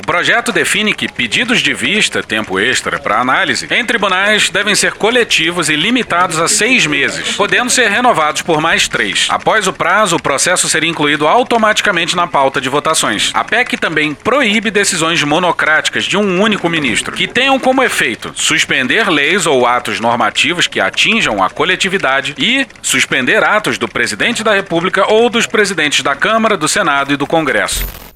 Projeto 0.08 0.54
define 0.54 0.93
que 0.93 1.12
pedidos 1.12 1.60
de 1.60 1.74
vista, 1.74 2.24
tempo 2.24 2.58
extra 2.58 2.98
para 2.98 3.20
análise, 3.20 3.67
em 3.70 3.86
tribunais 3.86 4.50
devem 4.50 4.74
ser 4.74 4.93
coletivos 4.93 5.67
e 5.67 5.76
limitados 5.76 6.39
a 6.39 6.48
seis 6.48 6.88
meses, 6.88 7.36
podendo 7.36 7.70
ser 7.70 7.89
renovados 7.89 8.41
por 8.41 8.62
mais 8.62 8.88
três. 8.88 9.28
Após 9.30 9.67
o 9.67 9.74
prazo, 9.74 10.15
o 10.15 10.22
processo 10.22 10.70
seria 10.70 10.89
incluído 10.89 11.28
automaticamente 11.28 12.15
na 12.15 12.26
pauta 12.26 12.62
de 12.62 12.70
votações. 12.70 13.32
A 13.34 13.43
PEC 13.43 13.76
também 13.76 14.13
proíbe 14.13 14.72
decisões 14.72 15.22
monocráticas 15.24 16.06
de 16.06 16.15
um 16.15 16.41
único 16.41 16.70
ministro, 16.70 17.13
que 17.13 17.28
tenham 17.28 17.60
como 17.60 17.84
efeito 17.84 18.32
suspender 18.34 19.10
leis 19.10 19.46
ou 19.46 19.67
atos 19.67 20.00
normativos 20.00 20.67
que 20.67 20.80
atinjam 20.80 21.43
a 21.43 21.50
coletividade 21.50 22.34
e 22.38 22.65
suspender 22.82 23.43
atos 23.43 23.78
do 23.78 23.89
presidente 23.89 24.41
da 24.41 24.53
República 24.53 25.12
ou 25.12 25.30
dos 25.30 25.45
presidentes 25.45 26.01
da 26.01 26.16
Câmara, 26.16 26.55
do 26.55 26.70
Senado 26.70 27.12
e 27.12 27.18
do 27.18 27.28
Congresso. 27.28 28.07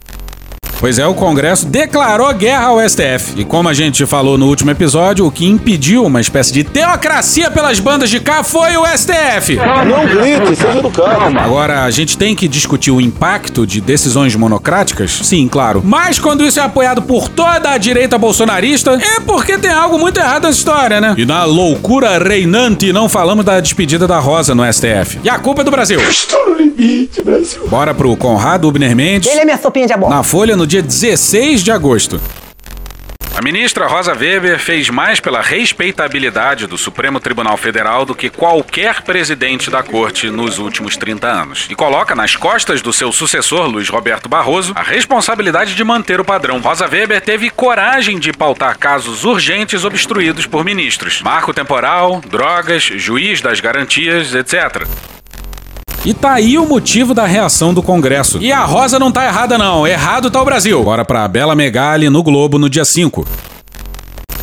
Pois 0.82 0.98
é, 0.98 1.06
o 1.06 1.14
Congresso 1.14 1.68
declarou 1.68 2.34
guerra 2.34 2.66
ao 2.66 2.90
STF. 2.90 3.34
E 3.40 3.46
como 3.46 3.70
a 3.70 3.74
gente 3.74 4.04
falou 4.08 4.36
no 4.36 4.48
último 4.48 4.72
episódio, 4.72 5.28
o 5.28 5.32
que 5.32 5.46
impediu 5.46 6.04
uma 6.04 6.20
espécie 6.20 6.52
de 6.52 6.64
teocracia 6.64 7.52
pelas 7.52 7.80
bandas 7.80 8.10
de 8.10 8.20
cá 8.20 8.44
foi 8.44 8.76
o 8.76 8.84
STF. 8.88 9.58
Não 9.58 10.08
grite, 10.08 10.56
seja 10.56 10.80
educado. 10.80 11.38
Agora, 11.38 11.84
a 11.84 11.92
gente 11.92 12.18
tem 12.18 12.36
que 12.36 12.48
discutir 12.48 12.90
o 12.90 13.00
impacto 13.00 13.68
de 13.68 13.80
decisões 13.80 14.36
monocráticas? 14.36 15.20
Sim, 15.22 15.48
claro. 15.48 15.84
Mas 15.86 16.18
quando 16.18 16.44
isso 16.44 16.60
é 16.60 16.64
apoiado 16.64 17.04
por 17.04 17.30
toda 17.30 17.70
a 17.70 17.78
direita 17.78 18.18
bolsonarista, 18.18 19.00
é 19.00 19.20
porque 19.20 19.60
tem 19.60 19.70
algo 19.70 20.00
muito 20.00 20.20
errado 20.20 20.46
nessa 20.46 20.58
história, 20.58 21.00
né? 21.00 21.14
E 21.16 21.28
na 21.28 21.44
loucura 21.44 22.18
reinante, 22.18 22.92
não 22.92 23.08
falamos 23.08 23.46
da 23.46 23.60
despedida 23.60 24.08
da 24.08 24.18
Rosa 24.18 24.56
no 24.56 24.64
STF. 24.74 25.20
E 25.24 25.30
a 25.30 25.38
culpa 25.38 25.62
é 25.62 25.64
do 25.64 25.70
Brasil. 25.70 26.00
Estou 26.10 26.50
no 26.50 26.56
limite, 26.56 27.22
Brasil. 27.22 27.68
Bora 27.68 27.94
pro 27.94 28.18
Conrado 28.18 28.68
Ubner 28.68 28.96
Mendes. 28.96 29.30
Ele 29.30 29.42
é 29.42 29.46
minha 29.46 29.60
sopinha 29.60 29.86
de 29.86 29.94
amor. 29.94 30.10
Na 30.10 30.24
Folha, 30.24 30.56
no 30.56 30.71
dia 30.72 30.82
16 30.82 31.66
de 31.66 31.70
agosto. 31.70 32.22
A 33.36 33.42
ministra 33.42 33.88
Rosa 33.88 34.14
Weber 34.14 34.58
fez 34.58 34.90
mais 34.90 35.20
pela 35.20 35.42
respeitabilidade 35.42 36.66
do 36.66 36.78
Supremo 36.78 37.20
Tribunal 37.20 37.58
Federal 37.58 38.06
do 38.06 38.16
que 38.16 38.30
qualquer 38.30 39.02
presidente 39.02 39.70
da 39.70 39.84
corte 39.84 40.30
nos 40.30 40.60
últimos 40.60 40.96
30 40.96 41.28
anos. 41.28 41.68
E 41.70 41.76
coloca 41.76 42.16
nas 42.16 42.38
costas 42.38 42.82
do 42.82 42.94
seu 42.94 43.12
sucessor, 43.12 43.68
Luiz 43.68 43.90
Roberto 43.90 44.30
Barroso, 44.30 44.72
a 44.74 44.82
responsabilidade 44.82 45.76
de 45.76 45.84
manter 45.84 46.22
o 46.22 46.26
padrão. 46.26 46.62
Rosa 46.62 46.88
Weber 46.88 47.20
teve 47.20 47.50
coragem 47.50 48.18
de 48.18 48.32
pautar 48.32 48.78
casos 48.78 49.26
urgentes 49.26 49.84
obstruídos 49.84 50.46
por 50.46 50.64
ministros: 50.64 51.22
marco 51.22 51.54
temporal, 51.54 52.22
drogas, 52.22 52.84
juiz 52.84 53.42
das 53.42 53.60
garantias, 53.60 54.34
etc. 54.34 54.88
E 56.04 56.16
tá 56.16 56.34
aí 56.34 56.58
o 56.58 56.66
motivo 56.66 57.14
da 57.14 57.28
reação 57.28 57.74
do 57.76 57.84
Congresso. 57.84 58.40
E 58.42 58.52
a 58.52 58.66
Rosa 58.66 58.98
não 58.98 59.12
tá 59.12 59.24
errada 59.26 59.56
não, 59.56 59.86
errado 59.86 60.32
tá 60.32 60.42
o 60.42 60.46
Brasil. 60.46 60.84
Bora 60.84 61.06
pra 61.06 61.28
Bela 61.28 61.54
Megali 61.54 62.10
no 62.10 62.24
Globo 62.24 62.58
no 62.58 62.68
dia 62.68 62.84
5. 62.84 63.24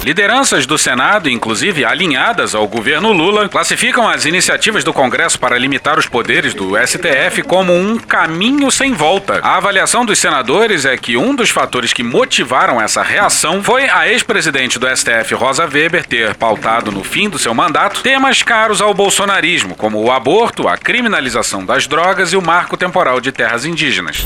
Lideranças 0.09 0.65
do 0.65 0.79
Senado, 0.79 1.29
inclusive 1.29 1.85
alinhadas 1.85 2.55
ao 2.55 2.67
governo 2.67 3.13
Lula, 3.13 3.47
classificam 3.47 4.09
as 4.09 4.25
iniciativas 4.25 4.83
do 4.83 4.91
Congresso 4.91 5.39
para 5.39 5.59
limitar 5.59 5.99
os 5.99 6.07
poderes 6.07 6.55
do 6.55 6.71
STF 6.79 7.43
como 7.43 7.75
um 7.75 7.99
caminho 7.99 8.71
sem 8.71 8.95
volta. 8.95 9.39
A 9.43 9.59
avaliação 9.59 10.07
dos 10.07 10.19
senadores 10.19 10.87
é 10.87 10.97
que 10.97 11.19
um 11.19 11.35
dos 11.35 11.51
fatores 11.51 11.93
que 11.93 12.03
motivaram 12.03 12.81
essa 12.81 13.03
reação 13.03 13.63
foi 13.63 13.87
a 13.91 14.09
ex-presidente 14.09 14.79
do 14.79 14.89
STF, 14.89 15.35
Rosa 15.35 15.67
Weber, 15.67 16.07
ter 16.07 16.35
pautado 16.37 16.91
no 16.91 17.05
fim 17.05 17.29
do 17.29 17.39
seu 17.39 17.53
mandato 17.53 18.01
temas 18.01 18.43
caros 18.43 18.81
ao 18.81 18.95
bolsonarismo, 18.95 19.77
como 19.77 20.03
o 20.03 20.11
aborto, 20.11 20.67
a 20.67 20.79
criminalização 20.79 21.67
das 21.67 21.87
drogas 21.87 22.33
e 22.33 22.37
o 22.39 22.41
marco 22.41 22.79
temporal 22.79 23.21
de 23.21 23.31
terras 23.31 23.67
indígenas. 23.67 24.25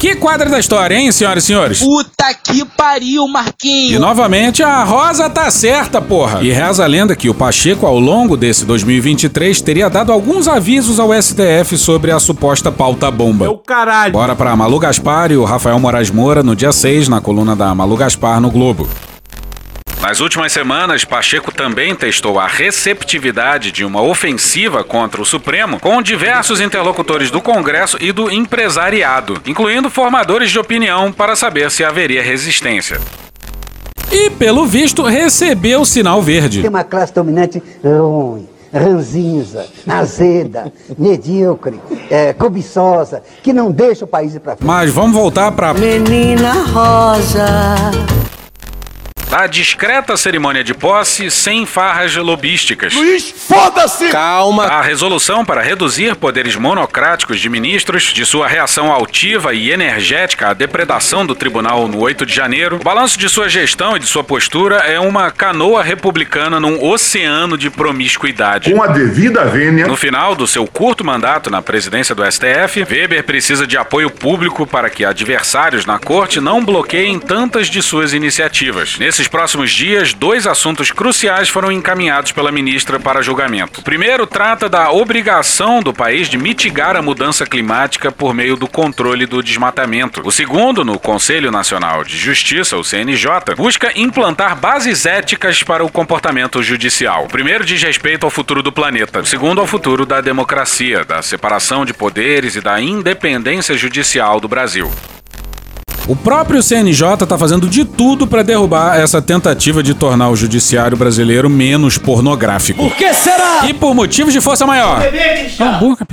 Que 0.00 0.14
quadra 0.14 0.48
da 0.48 0.58
história, 0.58 0.96
hein, 0.96 1.12
senhoras 1.12 1.44
e 1.44 1.46
senhores? 1.48 1.80
Puta 1.80 2.32
que 2.32 2.64
pariu, 2.64 3.28
Marquinhos. 3.28 3.92
E 3.92 3.98
novamente 3.98 4.62
a 4.62 4.82
Rosa 4.82 5.28
tá 5.28 5.50
certa, 5.50 6.00
porra. 6.00 6.42
E 6.42 6.50
reza 6.50 6.84
a 6.84 6.86
lenda 6.86 7.14
que 7.14 7.28
o 7.28 7.34
Pacheco, 7.34 7.84
ao 7.84 8.00
longo 8.00 8.34
desse 8.34 8.64
2023, 8.64 9.60
teria 9.60 9.90
dado 9.90 10.10
alguns 10.10 10.48
avisos 10.48 10.98
ao 10.98 11.10
STF 11.12 11.76
sobre 11.76 12.10
a 12.12 12.18
suposta 12.18 12.72
pauta 12.72 13.10
bomba. 13.10 13.44
Meu 13.44 13.58
caralho. 13.58 14.14
Bora 14.14 14.34
pra 14.34 14.56
Malu 14.56 14.78
Gaspar 14.78 15.32
e 15.32 15.36
o 15.36 15.44
Rafael 15.44 15.78
Moraes 15.78 16.10
Moura 16.10 16.42
no 16.42 16.56
dia 16.56 16.72
6, 16.72 17.06
na 17.06 17.20
coluna 17.20 17.54
da 17.54 17.74
Malu 17.74 17.94
Gaspar 17.94 18.40
no 18.40 18.50
Globo. 18.50 18.88
Nas 20.02 20.18
últimas 20.18 20.50
semanas, 20.50 21.04
Pacheco 21.04 21.52
também 21.52 21.94
testou 21.94 22.40
a 22.40 22.46
receptividade 22.46 23.70
de 23.70 23.84
uma 23.84 24.00
ofensiva 24.00 24.82
contra 24.82 25.20
o 25.20 25.26
Supremo 25.26 25.78
com 25.78 26.00
diversos 26.00 26.58
interlocutores 26.58 27.30
do 27.30 27.38
Congresso 27.38 27.98
e 28.00 28.10
do 28.10 28.30
empresariado, 28.30 29.42
incluindo 29.44 29.90
formadores 29.90 30.50
de 30.50 30.58
opinião 30.58 31.12
para 31.12 31.36
saber 31.36 31.70
se 31.70 31.84
haveria 31.84 32.22
resistência. 32.22 32.98
E, 34.10 34.30
pelo 34.30 34.64
visto, 34.66 35.02
recebeu 35.02 35.82
o 35.82 35.86
sinal 35.86 36.22
verde. 36.22 36.62
Tem 36.62 36.70
uma 36.70 36.82
classe 36.82 37.12
dominante 37.12 37.62
ruim, 37.84 38.48
ranzinza, 38.72 39.66
azeda, 39.86 40.72
medíocre, 40.98 41.78
é, 42.08 42.32
cobiçosa, 42.32 43.22
que 43.42 43.52
não 43.52 43.70
deixa 43.70 44.06
o 44.06 44.08
país 44.08 44.34
ir 44.34 44.40
pra 44.40 44.56
frente. 44.56 44.66
Mas 44.66 44.90
vamos 44.90 45.12
voltar 45.12 45.52
para 45.52 45.74
Menina 45.74 46.54
Rosa. 46.72 47.90
A 49.32 49.46
discreta 49.46 50.16
cerimônia 50.16 50.64
de 50.64 50.74
posse 50.74 51.30
sem 51.30 51.64
farras 51.64 52.16
lobísticas. 52.16 52.92
Luiz, 52.94 53.30
foda-se! 53.30 54.08
Calma. 54.08 54.64
A 54.64 54.82
resolução 54.82 55.44
para 55.44 55.62
reduzir 55.62 56.16
poderes 56.16 56.56
monocráticos 56.56 57.38
de 57.38 57.48
ministros, 57.48 58.12
de 58.12 58.26
sua 58.26 58.48
reação 58.48 58.90
altiva 58.90 59.54
e 59.54 59.70
energética 59.70 60.48
à 60.48 60.52
depredação 60.52 61.24
do 61.24 61.36
tribunal 61.36 61.86
no 61.86 62.00
8 62.00 62.26
de 62.26 62.34
janeiro, 62.34 62.76
o 62.76 62.84
balanço 62.84 63.16
de 63.16 63.28
sua 63.28 63.48
gestão 63.48 63.96
e 63.96 64.00
de 64.00 64.06
sua 64.06 64.24
postura 64.24 64.78
é 64.78 64.98
uma 64.98 65.30
canoa 65.30 65.80
republicana 65.80 66.58
num 66.58 66.84
oceano 66.84 67.56
de 67.56 67.70
promiscuidade. 67.70 68.72
Com 68.72 68.82
a 68.82 68.88
devida 68.88 69.44
vênia. 69.44 69.86
No 69.86 69.96
final 69.96 70.34
do 70.34 70.46
seu 70.46 70.66
curto 70.66 71.04
mandato 71.04 71.50
na 71.50 71.62
presidência 71.62 72.16
do 72.16 72.24
STF, 72.24 72.82
Weber 72.82 73.22
precisa 73.22 73.64
de 73.64 73.76
apoio 73.76 74.10
público 74.10 74.66
para 74.66 74.90
que 74.90 75.04
adversários 75.04 75.86
na 75.86 76.00
corte 76.00 76.40
não 76.40 76.64
bloqueiem 76.64 77.20
tantas 77.20 77.68
de 77.68 77.80
suas 77.80 78.12
iniciativas. 78.12 78.98
Nesses 79.20 79.28
próximos 79.28 79.70
dias, 79.70 80.14
dois 80.14 80.46
assuntos 80.46 80.90
cruciais 80.90 81.50
foram 81.50 81.70
encaminhados 81.70 82.32
pela 82.32 82.50
ministra 82.50 82.98
para 82.98 83.20
julgamento. 83.20 83.82
O 83.82 83.84
primeiro 83.84 84.26
trata 84.26 84.66
da 84.66 84.90
obrigação 84.90 85.82
do 85.82 85.92
país 85.92 86.26
de 86.26 86.38
mitigar 86.38 86.96
a 86.96 87.02
mudança 87.02 87.44
climática 87.44 88.10
por 88.10 88.32
meio 88.32 88.56
do 88.56 88.66
controle 88.66 89.26
do 89.26 89.42
desmatamento. 89.42 90.22
O 90.24 90.32
segundo, 90.32 90.86
no 90.86 90.98
Conselho 90.98 91.50
Nacional 91.50 92.02
de 92.02 92.16
Justiça, 92.16 92.78
o 92.78 92.82
CNJ, 92.82 93.54
busca 93.58 93.92
implantar 93.94 94.56
bases 94.56 95.04
éticas 95.04 95.62
para 95.62 95.84
o 95.84 95.92
comportamento 95.92 96.62
judicial. 96.62 97.26
O 97.26 97.28
primeiro 97.28 97.62
diz 97.62 97.82
respeito 97.82 98.24
ao 98.24 98.30
futuro 98.30 98.62
do 98.62 98.72
planeta, 98.72 99.20
o 99.20 99.26
segundo 99.26 99.60
ao 99.60 99.66
futuro 99.66 100.06
da 100.06 100.22
democracia, 100.22 101.04
da 101.04 101.20
separação 101.20 101.84
de 101.84 101.92
poderes 101.92 102.56
e 102.56 102.62
da 102.62 102.80
independência 102.80 103.76
judicial 103.76 104.40
do 104.40 104.48
Brasil. 104.48 104.90
O 106.08 106.16
próprio 106.16 106.62
CNJ 106.62 107.22
está 107.22 107.38
fazendo 107.38 107.68
de 107.68 107.84
tudo 107.84 108.26
para 108.26 108.42
derrubar 108.42 108.98
essa 108.98 109.22
tentativa 109.22 109.82
de 109.82 109.94
tornar 109.94 110.28
o 110.30 110.36
judiciário 110.36 110.96
brasileiro 110.96 111.48
menos 111.48 111.98
pornográfico. 111.98 112.88
Por 112.88 112.96
que 112.96 113.12
será? 113.14 113.66
E 113.68 113.74
por 113.74 113.94
motivos 113.94 114.32
de 114.32 114.40
força 114.40 114.66
maior. 114.66 115.02
A 115.58 115.68
boca. 115.78 116.06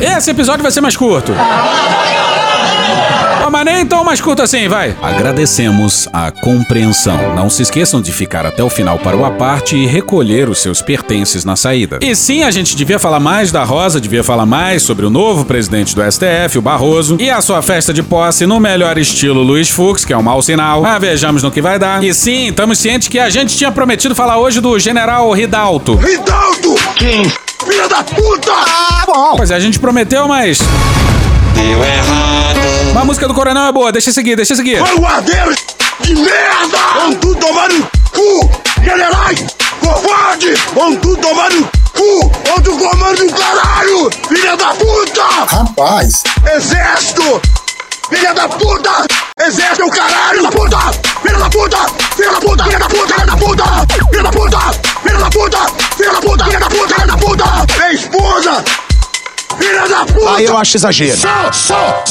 Esse 0.00 0.30
episódio 0.30 0.62
vai 0.62 0.70
ser 0.70 0.80
mais 0.80 0.96
curto. 0.96 1.32
Ah, 3.46 3.50
mas 3.50 3.66
nem 3.66 3.84
tão 3.84 4.02
mais 4.02 4.22
curto 4.22 4.40
assim, 4.40 4.68
vai. 4.68 4.96
Agradecemos 5.02 6.08
a 6.14 6.30
compreensão. 6.30 7.34
Não 7.34 7.50
se 7.50 7.60
esqueçam 7.60 8.00
de 8.00 8.10
ficar 8.10 8.46
até 8.46 8.64
o 8.64 8.70
final 8.70 8.98
para 8.98 9.14
o 9.18 9.22
aparte 9.22 9.76
e 9.76 9.84
recolher 9.84 10.48
os 10.48 10.60
seus 10.60 10.80
pertences 10.80 11.44
na 11.44 11.54
saída. 11.54 11.98
E 12.00 12.16
sim, 12.16 12.42
a 12.42 12.50
gente 12.50 12.74
devia 12.74 12.98
falar 12.98 13.20
mais 13.20 13.52
da 13.52 13.62
Rosa, 13.62 14.00
devia 14.00 14.24
falar 14.24 14.46
mais 14.46 14.82
sobre 14.82 15.04
o 15.04 15.10
novo 15.10 15.44
presidente 15.44 15.94
do 15.94 16.00
STF, 16.10 16.56
o 16.56 16.62
Barroso, 16.62 17.18
e 17.20 17.28
a 17.28 17.42
sua 17.42 17.60
festa 17.60 17.92
de 17.92 18.02
posse 18.02 18.46
no 18.46 18.58
melhor 18.58 18.96
estilo 18.96 19.42
Luiz 19.42 19.68
Fux, 19.68 20.06
que 20.06 20.14
é 20.14 20.16
um 20.16 20.22
mau 20.22 20.40
sinal. 20.40 20.80
Mas 20.80 20.98
vejamos 20.98 21.42
no 21.42 21.50
que 21.50 21.60
vai 21.60 21.78
dar. 21.78 22.02
E 22.02 22.14
sim, 22.14 22.48
estamos 22.48 22.78
cientes 22.78 23.08
que 23.08 23.18
a 23.18 23.28
gente 23.28 23.54
tinha 23.58 23.70
prometido 23.70 24.14
falar 24.14 24.38
hoje 24.38 24.58
do 24.58 24.78
general 24.78 25.30
Ridalto. 25.32 25.96
Ridalto! 25.96 26.76
Quem? 26.96 27.30
Filha 27.62 27.88
da 27.90 28.02
puta! 28.02 28.52
Ah, 28.52 29.04
bom. 29.06 29.34
Pois 29.36 29.50
é, 29.50 29.54
a 29.54 29.60
gente 29.60 29.78
prometeu, 29.78 30.26
mas. 30.26 30.60
Deu 31.54 31.84
errado. 31.84 32.58
Mas 32.92 33.02
a 33.02 33.04
música 33.04 33.28
do 33.28 33.34
Coronel 33.34 33.66
é 33.66 33.72
boa, 33.72 33.92
deixa 33.92 34.10
eu 34.10 34.14
seguir, 34.14 34.36
deixa 34.36 34.52
eu 34.52 34.56
seguir. 34.56 34.80
Vanguardeiro 34.80 35.54
de 36.00 36.14
merda! 36.14 36.78
Vão 36.94 37.14
tudo 37.14 37.34
tomar 37.36 37.68
no 37.68 37.82
cu! 38.12 38.50
Generais! 38.82 39.44
Covarde! 39.80 40.54
Vão 40.74 40.96
tudo 40.96 41.16
tomar 41.16 41.50
no 41.50 41.62
cu! 41.92 42.32
Outro 42.52 42.76
comando 42.76 43.26
do 43.26 43.32
caralho! 43.32 44.10
Filha 44.28 44.56
da 44.56 44.74
puta! 44.74 45.22
Rapaz! 45.56 46.23
Filha 60.36 60.48
da 60.48 60.54
puta! 60.56 60.94
Filha 60.94 61.16
da 61.16 62.03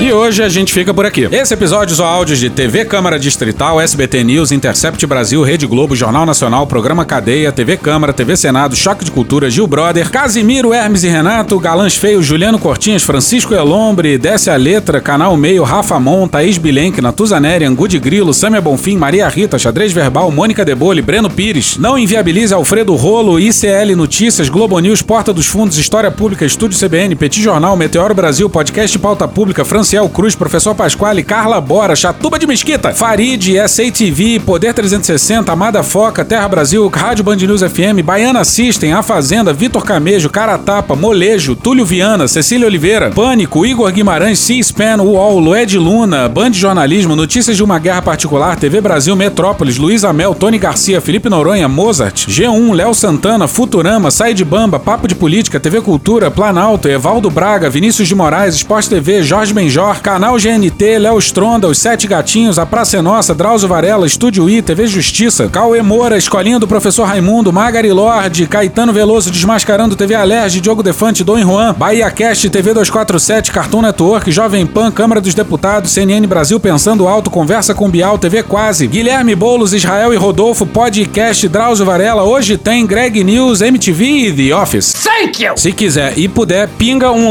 E 0.00 0.10
hoje 0.10 0.42
a 0.42 0.48
gente 0.48 0.72
fica 0.72 0.94
por 0.94 1.04
aqui. 1.04 1.28
Esse 1.30 1.52
episódio 1.52 1.92
usou 1.92 2.06
áudios 2.06 2.38
de 2.38 2.48
TV 2.48 2.86
Câmara 2.86 3.18
Distrital, 3.18 3.78
SBT 3.78 4.24
News, 4.24 4.52
Intercept 4.52 5.04
Brasil, 5.06 5.42
Rede 5.42 5.66
Globo, 5.66 5.94
Jornal 5.94 6.24
Nacional, 6.24 6.66
Programa 6.66 7.04
Cadeia, 7.04 7.52
TV 7.52 7.76
Câmara, 7.76 8.14
TV 8.14 8.38
Senado, 8.38 8.74
Choque 8.74 9.04
de 9.04 9.10
Cultura, 9.10 9.50
Gil 9.50 9.66
Brother, 9.66 10.10
Casimiro, 10.10 10.72
Hermes 10.72 11.04
e 11.04 11.08
Renato, 11.08 11.58
Galãs 11.58 11.94
Feio, 11.94 12.22
Juliano 12.22 12.58
Cortinhas, 12.58 13.02
Francisco 13.02 13.54
Elombre, 13.54 14.16
Desce 14.16 14.48
a 14.48 14.56
Letra, 14.56 14.98
Canal 14.98 15.36
Meio, 15.36 15.62
Rafa 15.62 16.00
Mon, 16.00 16.26
Thaís 16.26 16.56
Bilenque, 16.56 17.02
Natuzaneri, 17.02 17.66
Angu 17.66 17.86
de 17.86 17.98
Grilo, 17.98 18.32
Samia 18.32 18.62
Bonfim, 18.62 18.96
Maria 18.96 19.28
Rita, 19.28 19.58
Xadrez 19.58 19.92
Verbal, 19.92 20.30
Mônica 20.30 20.64
Debole, 20.64 21.02
Breno 21.02 21.28
Pires. 21.28 21.76
Não 21.76 21.98
inviabilize 21.98 22.54
Alfredo 22.54 22.94
Rolo, 22.94 23.38
ICL 23.38 23.94
Notícias, 23.94 24.48
Globo 24.48 24.78
News, 24.78 25.02
Porta 25.02 25.34
dos 25.34 25.46
Fundos, 25.46 25.76
História 25.76 26.10
Pública, 26.10 26.46
Estúdio 26.46 26.78
CBN, 26.78 27.14
Petit 27.14 27.42
Jornal, 27.42 27.57
Meteoro 27.58 28.14
Brasil, 28.14 28.48
Podcast 28.48 28.96
Pauta 28.98 29.26
Pública, 29.26 29.64
Franciel 29.64 30.08
Cruz, 30.08 30.36
Professor 30.36 30.74
Pasquale, 30.74 31.24
Carla 31.24 31.60
Bora, 31.60 31.96
Chatuba 31.96 32.38
de 32.38 32.46
Mesquita, 32.46 32.94
Farid, 32.94 33.56
SATV, 33.66 34.40
Poder 34.40 34.72
360, 34.72 35.50
Amada 35.50 35.82
Foca, 35.82 36.24
Terra 36.24 36.46
Brasil, 36.46 36.88
Rádio 36.88 37.24
Band 37.24 37.36
News 37.36 37.62
FM, 37.62 38.00
Baiana 38.02 38.44
System, 38.44 38.94
A 38.94 39.02
Fazenda, 39.02 39.52
Vitor 39.52 39.84
Camejo, 39.84 40.30
Caratapa, 40.30 40.94
Molejo, 40.94 41.56
Túlio 41.56 41.84
Viana, 41.84 42.28
Cecília 42.28 42.66
Oliveira, 42.66 43.10
Pânico, 43.10 43.66
Igor 43.66 43.90
Guimarães, 43.90 44.38
C-SPAN, 44.38 45.02
UOL, 45.02 45.40
Lued 45.40 45.76
Luna, 45.76 46.28
Band 46.28 46.52
Jornalismo, 46.52 47.16
Notícias 47.16 47.56
de 47.56 47.64
uma 47.64 47.80
Guerra 47.80 48.02
Particular, 48.02 48.56
TV 48.56 48.80
Brasil, 48.80 49.16
Metrópolis, 49.16 49.76
Luiz 49.76 50.04
Amel, 50.04 50.34
Tony 50.34 50.58
Garcia, 50.58 51.00
Felipe 51.00 51.28
Noronha, 51.28 51.68
Mozart, 51.68 52.28
G1, 52.28 52.72
Léo 52.72 52.94
Santana, 52.94 53.48
Futurama, 53.48 54.12
Sai 54.12 54.32
de 54.32 54.44
Bamba, 54.44 54.78
Papo 54.78 55.08
de 55.08 55.16
Política, 55.16 55.58
TV 55.58 55.80
Cultura, 55.80 56.30
Planalto, 56.30 56.88
Evaldo 56.88 57.28
Braga, 57.30 57.47
Vinícius 57.56 58.06
de 58.06 58.14
Moraes, 58.14 58.56
Esporte 58.56 58.90
TV, 58.90 59.22
Jorge 59.22 59.54
Benjor, 59.54 60.02
Canal 60.02 60.36
GNT, 60.36 60.98
Léo 60.98 61.18
Stronda, 61.18 61.66
Os 61.66 61.78
Sete 61.78 62.06
Gatinhos, 62.06 62.58
A 62.58 62.66
Praça 62.66 62.98
é 62.98 63.02
Nossa, 63.02 63.34
Drauzio 63.34 63.66
Varela, 63.66 64.06
Estúdio 64.06 64.50
I, 64.50 64.60
TV 64.60 64.86
Justiça, 64.86 65.48
Cauê 65.48 65.80
Moura, 65.80 66.18
Escolinha 66.18 66.58
do 66.58 66.68
Professor 66.68 67.04
Raimundo, 67.04 67.50
Magari 67.50 67.90
Lorde, 67.90 68.46
Caetano 68.46 68.92
Veloso 68.92 69.30
Desmascarando, 69.30 69.96
TV 69.96 70.14
Alerj, 70.14 70.60
Diogo 70.60 70.82
Defante, 70.82 71.24
Dom 71.24 71.38
Juan, 71.38 71.72
Bahia 71.72 72.10
Cast, 72.10 72.50
TV 72.50 72.74
247, 72.74 73.50
Cartoon 73.50 73.80
Network, 73.80 74.30
Jovem 74.30 74.66
Pan, 74.66 74.90
Câmara 74.90 75.20
dos 75.20 75.34
Deputados, 75.34 75.90
CNN 75.90 76.26
Brasil 76.26 76.60
Pensando 76.60 77.08
Alto, 77.08 77.30
Conversa 77.30 77.74
com 77.74 77.88
Bial, 77.88 78.18
TV 78.18 78.42
Quase, 78.42 78.86
Guilherme 78.86 79.34
Boulos, 79.34 79.72
Israel 79.72 80.12
e 80.12 80.16
Rodolfo, 80.18 80.66
Podcast, 80.66 81.48
Drauzio 81.48 81.86
Varela, 81.86 82.24
hoje 82.24 82.58
tem 82.58 82.84
Greg 82.86 83.24
News, 83.24 83.62
MTV 83.62 84.04
e 84.04 84.32
The 84.32 84.54
Office. 84.54 84.92
Thank 84.92 85.42
you! 85.42 85.56
Se 85.56 85.72
quiser 85.72 86.12
e 86.18 86.28
puder, 86.28 86.68
pinga 86.76 87.10
um 87.10 87.30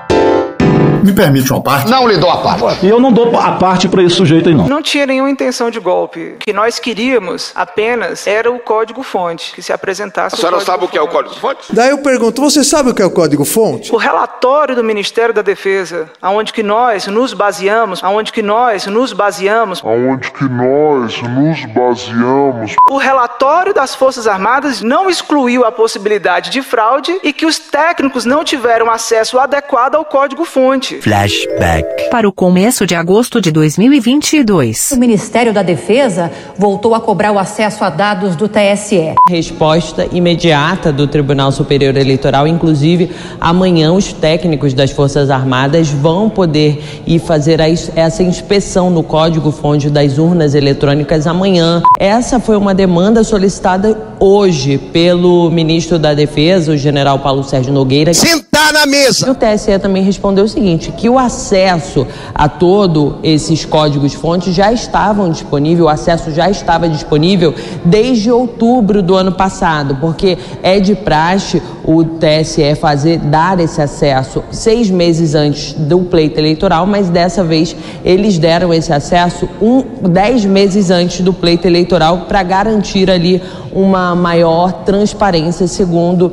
Me 1.03 1.13
permite 1.13 1.51
uma 1.51 1.61
parte? 1.61 1.89
Não 1.89 2.07
lhe 2.07 2.17
dou 2.17 2.29
a 2.29 2.37
parte. 2.37 2.85
E 2.85 2.89
eu 2.89 2.99
não 2.99 3.11
dou 3.11 3.37
a 3.37 3.53
parte 3.53 3.87
pra 3.87 4.03
esse 4.03 4.15
sujeito 4.15 4.49
aí, 4.49 4.55
não. 4.55 4.67
Não 4.67 4.81
tinha 4.81 5.05
nenhuma 5.05 5.29
intenção 5.29 5.69
de 5.69 5.79
golpe. 5.79 6.35
O 6.35 6.37
que 6.37 6.53
nós 6.53 6.79
queríamos 6.79 7.51
apenas 7.55 8.27
era 8.27 8.51
o 8.51 8.59
código-fonte, 8.59 9.53
que 9.53 9.61
se 9.61 9.73
apresentasse 9.73 10.35
A 10.35 10.37
senhora 10.37 10.59
sabe 10.59 10.85
o 10.85 10.87
que 10.87 10.97
é 10.97 11.01
o 11.01 11.07
código-fonte? 11.07 11.73
Daí 11.73 11.89
eu 11.89 11.99
pergunto, 11.99 12.41
você 12.41 12.63
sabe 12.63 12.91
o 12.91 12.93
que 12.93 13.01
é 13.01 13.05
o 13.05 13.11
código-fonte? 13.11 13.93
O 13.93 13.97
relatório 13.97 14.75
do 14.75 14.83
Ministério 14.83 15.33
da 15.33 15.41
Defesa, 15.41 16.09
aonde 16.21 16.53
que 16.53 16.63
nós 16.63 17.07
nos 17.07 17.33
baseamos, 17.33 18.03
aonde 18.03 18.31
que 18.31 18.41
nós 18.41 18.85
nos 18.85 19.13
baseamos, 19.13 19.81
Aonde 19.83 20.31
que 20.31 20.43
nós 20.43 21.21
nos 21.21 21.65
baseamos 21.65 22.75
o 22.89 22.97
relatório 22.97 23.73
das 23.73 23.95
Forças 23.95 24.27
Armadas 24.27 24.81
não 24.81 25.09
excluiu 25.09 25.63
a 25.63 25.71
possibilidade 25.71 26.49
de 26.49 26.61
fraude 26.61 27.17
e 27.23 27.31
que 27.31 27.45
os 27.45 27.57
técnicos 27.57 28.25
não 28.25 28.43
tiveram 28.43 28.89
acesso 28.89 29.39
adequado 29.39 29.95
ao 29.95 30.03
código-fonte. 30.03 30.90
Flashback. 30.99 32.09
Para 32.09 32.27
o 32.27 32.33
começo 32.33 32.85
de 32.85 32.95
agosto 32.95 33.39
de 33.39 33.51
2022. 33.51 34.91
O 34.91 34.97
Ministério 34.97 35.53
da 35.53 35.63
Defesa 35.63 36.31
voltou 36.57 36.93
a 36.93 36.99
cobrar 36.99 37.31
o 37.31 37.39
acesso 37.39 37.83
a 37.83 37.89
dados 37.89 38.35
do 38.35 38.49
TSE. 38.49 39.15
Resposta 39.29 40.07
imediata 40.11 40.91
do 40.91 41.07
Tribunal 41.07 41.51
Superior 41.51 41.95
Eleitoral, 41.95 42.47
inclusive 42.47 43.11
amanhã 43.39 43.93
os 43.93 44.11
técnicos 44.11 44.73
das 44.73 44.91
Forças 44.91 45.29
Armadas 45.29 45.89
vão 45.89 46.29
poder 46.29 46.83
ir 47.07 47.19
fazer 47.19 47.61
a 47.61 47.69
essa 47.69 48.23
inspeção 48.23 48.89
no 48.89 49.03
código-fonte 49.03 49.89
das 49.89 50.17
urnas 50.17 50.53
eletrônicas 50.55 51.25
amanhã. 51.27 51.81
Essa 51.97 52.39
foi 52.39 52.57
uma 52.57 52.73
demanda 52.73 53.23
solicitada 53.23 54.10
hoje 54.23 54.77
pelo 54.77 55.49
ministro 55.49 55.97
da 55.97 56.13
Defesa, 56.13 56.73
o 56.73 56.77
general 56.77 57.17
Paulo 57.17 57.43
Sérgio 57.43 57.73
Nogueira. 57.73 58.13
Sentar 58.13 58.71
na 58.71 58.85
mesa! 58.85 59.31
O 59.31 59.33
TSE 59.33 59.79
também 59.79 60.03
respondeu 60.03 60.45
o 60.45 60.47
seguinte, 60.47 60.91
que 60.91 61.09
o 61.09 61.17
acesso 61.17 62.05
a 62.35 62.47
todos 62.47 63.15
esses 63.23 63.65
códigos-fontes 63.65 64.53
já 64.53 64.71
estavam 64.71 65.31
disponível, 65.31 65.85
o 65.85 65.89
acesso 65.89 66.29
já 66.29 66.51
estava 66.51 66.87
disponível 66.87 67.55
desde 67.83 68.29
outubro 68.29 69.01
do 69.01 69.15
ano 69.15 69.31
passado, 69.31 69.97
porque 69.99 70.37
é 70.61 70.79
de 70.79 70.93
praxe 70.93 71.59
o 71.83 72.03
TSE 72.03 72.75
fazer, 72.75 73.17
dar 73.17 73.59
esse 73.59 73.81
acesso 73.81 74.43
seis 74.51 74.89
meses 74.89 75.35
antes 75.35 75.73
do 75.73 76.01
pleito 76.01 76.39
eleitoral, 76.39 76.85
mas 76.85 77.09
dessa 77.09 77.43
vez 77.43 77.75
eles 78.03 78.37
deram 78.37 78.73
esse 78.73 78.93
acesso 78.93 79.47
um, 79.61 79.83
dez 80.09 80.45
meses 80.45 80.91
antes 80.91 81.21
do 81.21 81.33
pleito 81.33 81.67
eleitoral 81.67 82.25
para 82.27 82.43
garantir 82.43 83.09
ali 83.09 83.41
uma 83.73 84.13
maior 84.13 84.71
transparência, 84.83 85.65
segundo 85.65 86.31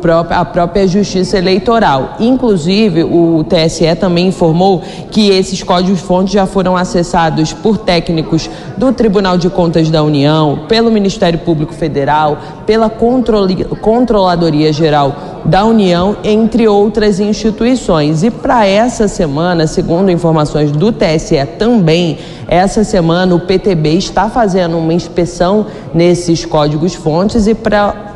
próprio, 0.00 0.38
a 0.38 0.44
própria 0.44 0.86
Justiça 0.88 1.38
Eleitoral. 1.38 2.16
Inclusive, 2.18 3.04
o 3.04 3.44
TSE 3.44 3.94
também 3.94 4.26
informou 4.28 4.82
que 5.10 5.30
esses 5.30 5.62
códigos-fontes 5.62 6.32
já 6.32 6.46
foram 6.46 6.76
acessados 6.76 7.52
por 7.52 7.78
técnicos 7.78 8.50
do 8.76 8.92
Tribunal 8.92 9.38
de 9.38 9.48
Contas 9.48 9.88
da 9.88 10.02
União, 10.02 10.64
pelo 10.68 10.90
Ministério 10.90 11.38
Público 11.38 11.72
Federal, 11.72 12.38
pela 12.66 12.90
Controladoria 12.90 14.72
Geral 14.72 14.89
Out. 14.94 15.29
Da 15.44 15.64
União, 15.64 16.16
entre 16.22 16.68
outras 16.68 17.20
instituições. 17.20 18.22
E 18.22 18.30
para 18.30 18.66
essa 18.66 19.08
semana, 19.08 19.66
segundo 19.66 20.10
informações 20.10 20.72
do 20.72 20.92
TSE 20.92 21.44
também, 21.58 22.18
essa 22.50 22.82
semana 22.82 23.32
o 23.32 23.40
PTB 23.40 23.90
está 23.90 24.28
fazendo 24.28 24.76
uma 24.76 24.92
inspeção 24.92 25.66
nesses 25.94 26.44
códigos-fontes 26.44 27.46
e 27.46 27.54
para 27.54 28.10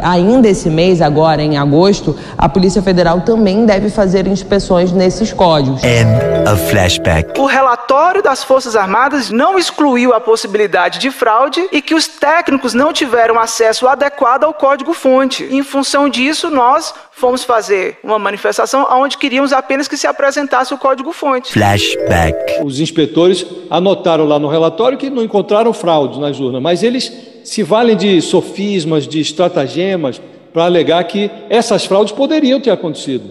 ainda 0.00 0.48
esse 0.48 0.70
mês, 0.70 1.02
agora 1.02 1.42
em 1.42 1.58
agosto, 1.58 2.16
a 2.38 2.48
Polícia 2.48 2.80
Federal 2.80 3.22
também 3.22 3.66
deve 3.66 3.90
fazer 3.90 4.28
inspeções 4.28 4.92
nesses 4.92 5.32
códigos. 5.32 5.82
End 5.82 6.08
of 6.48 6.70
flashback. 6.70 7.38
O 7.40 7.46
relatório 7.46 8.22
das 8.22 8.44
Forças 8.44 8.76
Armadas 8.76 9.28
não 9.28 9.58
excluiu 9.58 10.14
a 10.14 10.20
possibilidade 10.20 11.00
de 11.00 11.10
fraude 11.10 11.60
e 11.72 11.82
que 11.82 11.94
os 11.94 12.06
técnicos 12.06 12.74
não 12.74 12.92
tiveram 12.92 13.40
acesso 13.40 13.88
adequado 13.88 14.44
ao 14.44 14.54
código-fonte. 14.54 15.48
Em 15.50 15.64
função 15.64 16.08
disso, 16.08 16.48
nós 16.48 16.69
fomos 17.12 17.44
fazer 17.44 17.98
uma 18.02 18.18
manifestação 18.18 18.86
onde 18.90 19.18
queríamos 19.18 19.52
apenas 19.52 19.88
que 19.88 19.96
se 19.96 20.06
apresentasse 20.06 20.72
o 20.72 20.78
código-fonte. 20.78 21.52
Flashback. 21.52 22.62
Os 22.64 22.80
inspetores 22.80 23.46
anotaram 23.68 24.24
lá 24.24 24.38
no 24.38 24.48
relatório 24.48 24.98
que 24.98 25.10
não 25.10 25.22
encontraram 25.22 25.72
fraudes 25.72 26.18
nas 26.18 26.38
urnas, 26.38 26.62
mas 26.62 26.82
eles 26.82 27.12
se 27.44 27.62
valem 27.62 27.96
de 27.96 28.20
sofismas, 28.20 29.06
de 29.06 29.20
estratagemas, 29.20 30.20
para 30.52 30.64
alegar 30.64 31.02
que 31.04 31.30
essas 31.48 31.84
fraudes 31.84 32.12
poderiam 32.12 32.60
ter 32.60 32.70
acontecido. 32.70 33.30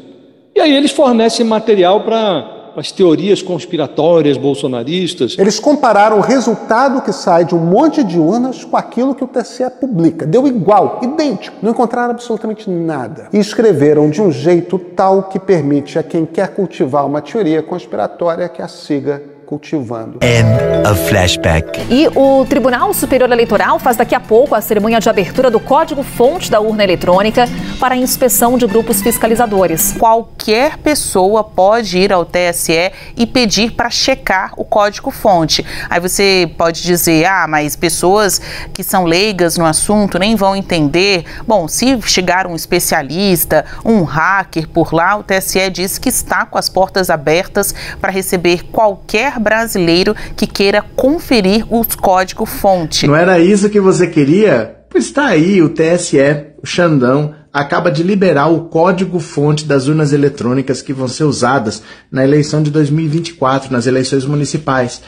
E 0.55 0.59
aí 0.59 0.75
eles 0.75 0.91
fornecem 0.91 1.45
material 1.45 2.01
para 2.01 2.58
as 2.79 2.91
teorias 2.91 3.41
conspiratórias 3.41 4.37
bolsonaristas. 4.37 5.35
Eles 5.37 5.59
compararam 5.59 6.17
o 6.17 6.21
resultado 6.21 7.01
que 7.01 7.11
sai 7.11 7.45
de 7.45 7.53
um 7.53 7.59
monte 7.59 8.03
de 8.03 8.17
urnas 8.17 8.63
com 8.63 8.77
aquilo 8.77 9.13
que 9.13 9.23
o 9.23 9.27
TSE 9.27 9.69
publica. 9.79 10.25
Deu 10.25 10.47
igual, 10.47 10.99
idêntico. 11.03 11.57
Não 11.61 11.71
encontraram 11.71 12.11
absolutamente 12.11 12.69
nada. 12.69 13.27
E 13.33 13.37
escreveram 13.37 14.09
de 14.09 14.21
um 14.21 14.31
jeito 14.31 14.79
tal 14.79 15.23
que 15.23 15.39
permite 15.39 15.99
a 15.99 16.03
quem 16.03 16.25
quer 16.25 16.49
cultivar 16.55 17.05
uma 17.05 17.21
teoria 17.21 17.61
conspiratória 17.61 18.47
que 18.47 18.61
a 18.61 18.67
siga 18.67 19.21
cultivando. 19.49 20.19
End 20.21 20.87
of 20.87 21.09
flashback. 21.09 21.81
E 21.89 22.07
o 22.15 22.45
Tribunal 22.45 22.93
Superior 22.93 23.31
Eleitoral 23.31 23.79
faz 23.79 23.97
daqui 23.97 24.13
a 24.13 24.19
pouco 24.19 24.53
a 24.53 24.61
cerimônia 24.61 24.99
de 24.99 25.09
abertura 25.09 25.49
do 25.49 25.59
código-fonte 25.59 26.51
da 26.51 26.59
urna 26.59 26.83
eletrônica 26.83 27.45
para 27.79 27.95
a 27.95 27.97
inspeção 27.97 28.59
de 28.59 28.67
grupos 28.67 29.01
fiscalizadores. 29.01 29.95
Qualquer 29.97 30.77
pessoa 30.77 31.43
pode 31.43 31.97
ir 31.97 32.13
ao 32.13 32.23
TSE 32.25 32.91
e 33.17 33.25
pedir 33.25 33.71
para 33.71 33.89
checar 33.89 34.53
o 34.55 34.63
código-fonte. 34.63 35.65
Aí 35.89 35.99
você 35.99 36.51
pode 36.55 36.83
dizer, 36.83 37.25
ah, 37.25 37.47
mas 37.49 37.75
pessoas 37.75 38.39
que 38.71 38.83
são 38.83 39.03
leigas 39.03 39.57
no 39.57 39.65
assunto 39.65 40.19
nem 40.19 40.35
vão 40.35 40.55
entender. 40.55 41.25
Bom, 41.47 41.67
se 41.67 41.99
chegar 42.03 42.45
um 42.45 42.55
especialista, 42.55 43.65
um 43.83 44.03
hacker 44.03 44.69
por 44.69 44.93
lá, 44.93 45.17
o 45.17 45.23
TSE 45.23 45.71
diz 45.71 45.97
que 45.97 46.09
está 46.09 46.45
com 46.45 46.59
as 46.59 46.69
portas 46.69 47.09
abertas 47.09 47.73
para 47.99 48.11
receber 48.11 48.65
qualquer 48.65 49.38
brasileiro 49.39 50.15
que 50.35 50.45
queira 50.45 50.83
conferir 50.95 51.65
os 51.69 51.95
código-fonte. 51.95 53.07
Não 53.07 53.15
era 53.15 53.39
isso 53.39 53.69
que 53.69 53.79
você 53.79 54.07
queria? 54.07 54.75
Pois 54.89 55.05
está 55.05 55.27
aí, 55.27 55.61
o 55.61 55.69
TSE, 55.69 56.17
o 56.61 56.65
Xandão, 56.65 57.33
acaba 57.53 57.91
de 57.91 58.03
liberar 58.03 58.47
o 58.47 58.65
código-fonte 58.65 59.65
das 59.65 59.87
urnas 59.87 60.13
eletrônicas 60.13 60.81
que 60.81 60.93
vão 60.93 61.07
ser 61.07 61.23
usadas 61.23 61.81
na 62.11 62.23
eleição 62.23 62.61
de 62.61 62.71
2024, 62.71 63.71
nas 63.71 63.87
eleições 63.87 64.25
municipais. 64.25 65.01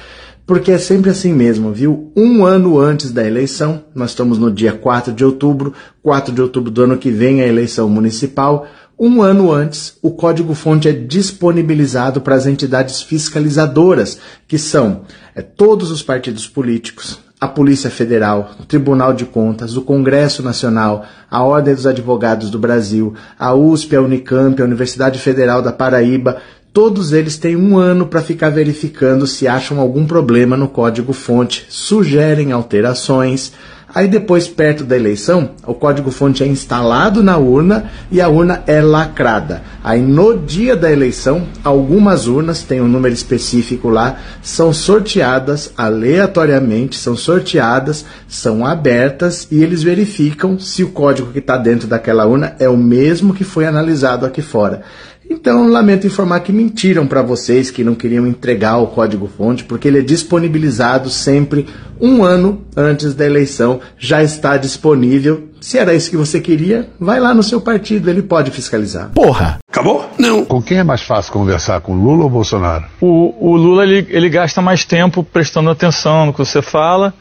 Porque 0.46 0.72
é 0.72 0.78
sempre 0.78 1.10
assim 1.10 1.34
mesmo, 1.34 1.72
viu? 1.72 2.12
Um 2.16 2.44
ano 2.44 2.80
antes 2.80 3.12
da 3.12 3.26
eleição, 3.26 3.84
nós 3.94 4.10
estamos 4.10 4.38
no 4.38 4.52
dia 4.52 4.74
4 4.74 5.14
de 5.14 5.24
outubro, 5.24 5.74
4 6.02 6.34
de 6.34 6.42
outubro 6.42 6.72
do 6.72 6.84
ano 6.84 6.98
que 6.98 7.12
vem 7.12 7.42
a 7.42 7.48
eleição 7.48 7.88
municipal. 7.88 8.68
Um 9.04 9.24
ano 9.24 9.52
antes, 9.52 9.98
o 10.00 10.12
código-fonte 10.12 10.88
é 10.88 10.92
disponibilizado 10.92 12.22
para 12.22 12.36
as 12.36 12.46
entidades 12.46 13.02
fiscalizadoras, 13.02 14.20
que 14.48 14.60
são 14.60 15.02
é, 15.34 15.42
todos 15.42 15.90
os 15.90 16.04
partidos 16.04 16.48
políticos, 16.48 17.18
a 17.40 17.48
Polícia 17.48 17.90
Federal, 17.90 18.52
o 18.60 18.64
Tribunal 18.64 19.12
de 19.12 19.26
Contas, 19.26 19.76
o 19.76 19.82
Congresso 19.82 20.44
Nacional, 20.44 21.04
a 21.32 21.42
Ordem 21.42 21.74
dos 21.74 21.88
Advogados 21.88 22.52
do 22.52 22.60
Brasil, 22.60 23.16
a 23.40 23.56
USP, 23.56 23.96
a 23.96 24.02
Unicamp, 24.04 24.62
a 24.62 24.66
Universidade 24.66 25.18
Federal 25.18 25.64
da 25.64 25.72
Paraíba, 25.72 26.38
todos 26.72 27.12
eles 27.12 27.40
têm 27.40 27.56
um 27.56 27.80
ano 27.80 28.06
para 28.06 28.22
ficar 28.22 28.52
verificando 28.52 29.26
se 29.26 29.48
acham 29.48 29.80
algum 29.80 30.06
problema 30.06 30.56
no 30.56 30.68
código-fonte, 30.68 31.66
sugerem 31.70 32.52
alterações. 32.52 33.52
Aí 33.94 34.08
depois, 34.08 34.48
perto 34.48 34.86
da 34.86 34.96
eleição, 34.96 35.52
o 35.68 35.74
código-fonte 35.74 36.44
é 36.44 36.48
instalado 36.48 37.22
na 37.22 37.38
urna 37.38 37.92
e 38.10 38.22
a 38.22 38.30
urna 38.30 38.64
é 38.66 38.82
lacrada. 38.82 39.62
Aí 39.84 40.02
no 40.02 40.38
dia 40.38 40.76
da 40.76 40.92
eleição, 40.92 41.44
algumas 41.64 42.28
urnas, 42.28 42.64
tem 42.64 42.80
um 42.80 42.88
número 42.88 43.14
específico 43.14 43.90
lá, 43.90 44.18
são 44.42 44.72
sorteadas 44.72 45.74
aleatoriamente, 45.78 46.96
são 46.96 47.18
sorteadas, 47.18 48.06
são 48.28 48.66
abertas 48.66 49.48
e 49.52 49.62
eles 49.62 49.84
verificam 49.84 50.58
se 50.58 50.84
o 50.84 50.92
código 50.92 51.32
que 51.32 51.40
está 51.40 51.58
dentro 51.58 51.88
daquela 51.88 52.26
urna 52.26 52.56
é 52.60 52.70
o 52.70 52.78
mesmo 52.78 53.34
que 53.34 53.44
foi 53.44 53.66
analisado 53.66 54.26
aqui 54.26 54.42
fora. 54.42 54.84
Então, 55.32 55.70
lamento 55.70 56.06
informar 56.06 56.42
que 56.42 56.52
mentiram 56.52 57.08
para 57.08 57.22
vocês 57.22 57.72
que 57.72 57.86
não 57.86 57.96
queriam 57.96 58.28
entregar 58.28 58.80
o 58.80 58.88
código-fonte, 58.88 59.64
porque 59.64 59.88
ele 59.88 60.00
é 60.00 60.02
disponibilizado 60.02 61.10
sempre 61.10 61.66
um 62.02 62.22
ano 62.22 62.62
antes 62.76 63.14
da 63.14 63.26
eleição, 63.26 63.80
já 63.98 64.22
está 64.22 64.58
disponível. 64.58 65.48
Se 65.62 65.78
era 65.78 65.94
isso 65.94 66.10
que 66.10 66.18
você 66.18 66.42
queria, 66.42 66.90
vai 67.00 67.18
lá 67.18 67.34
no 67.34 67.44
seu 67.44 67.62
partido, 67.62 68.10
ele 68.10 68.22
pode 68.22 68.52
fiscalizar. 68.52 69.10
Porra! 69.16 69.60
Acabou? 69.70 70.06
Não. 70.20 70.44
Com 70.44 70.62
quem 70.62 70.80
é 70.80 70.84
mais 70.84 71.02
fácil 71.02 71.32
conversar, 71.32 71.80
com 71.80 71.96
Lula 71.96 72.26
ou 72.26 72.30
Bolsonaro? 72.30 72.84
O, 73.00 73.34
o 73.40 73.56
Lula 73.56 73.84
ele, 73.84 74.06
ele 74.10 74.28
gasta 74.28 74.62
mais 74.62 74.84
tempo 74.84 75.24
prestando 75.24 75.70
atenção 75.70 76.26
no 76.26 76.34
que 76.34 76.40
você 76.40 76.62
fala 76.62 77.14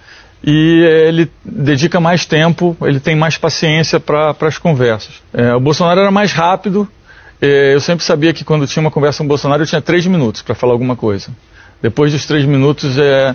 e 0.43 0.83
ele 1.07 1.31
dedica 1.45 2.01
mais 2.01 2.25
tempo, 2.25 2.77
ele 2.83 2.99
tem 2.99 3.15
mais 3.15 3.37
paciência 3.37 4.01
para 4.01 4.35
as 4.41 4.59
conversas. 4.59 5.23
É, 5.33 5.55
o 5.55 5.61
Bolsonaro 5.61 6.01
era 6.01 6.11
mais 6.11 6.33
rápido, 6.33 6.89
é, 6.89 7.00
eu 7.41 7.81
sempre 7.81 8.05
sabia 8.05 8.33
que 8.33 8.45
quando 8.45 8.67
tinha 8.67 8.83
uma 8.83 8.91
conversa 8.91 9.19
com 9.19 9.25
o 9.25 9.29
Bolsonaro 9.29 9.63
eu 9.63 9.67
tinha 9.67 9.81
três 9.81 10.07
minutos 10.07 10.43
para 10.43 10.55
falar 10.55 10.73
alguma 10.73 10.97
coisa. 10.97 11.31
Depois 11.81 12.13
dos 12.13 12.27
três 12.27 12.45
minutos 12.45 12.99
é, 12.99 13.35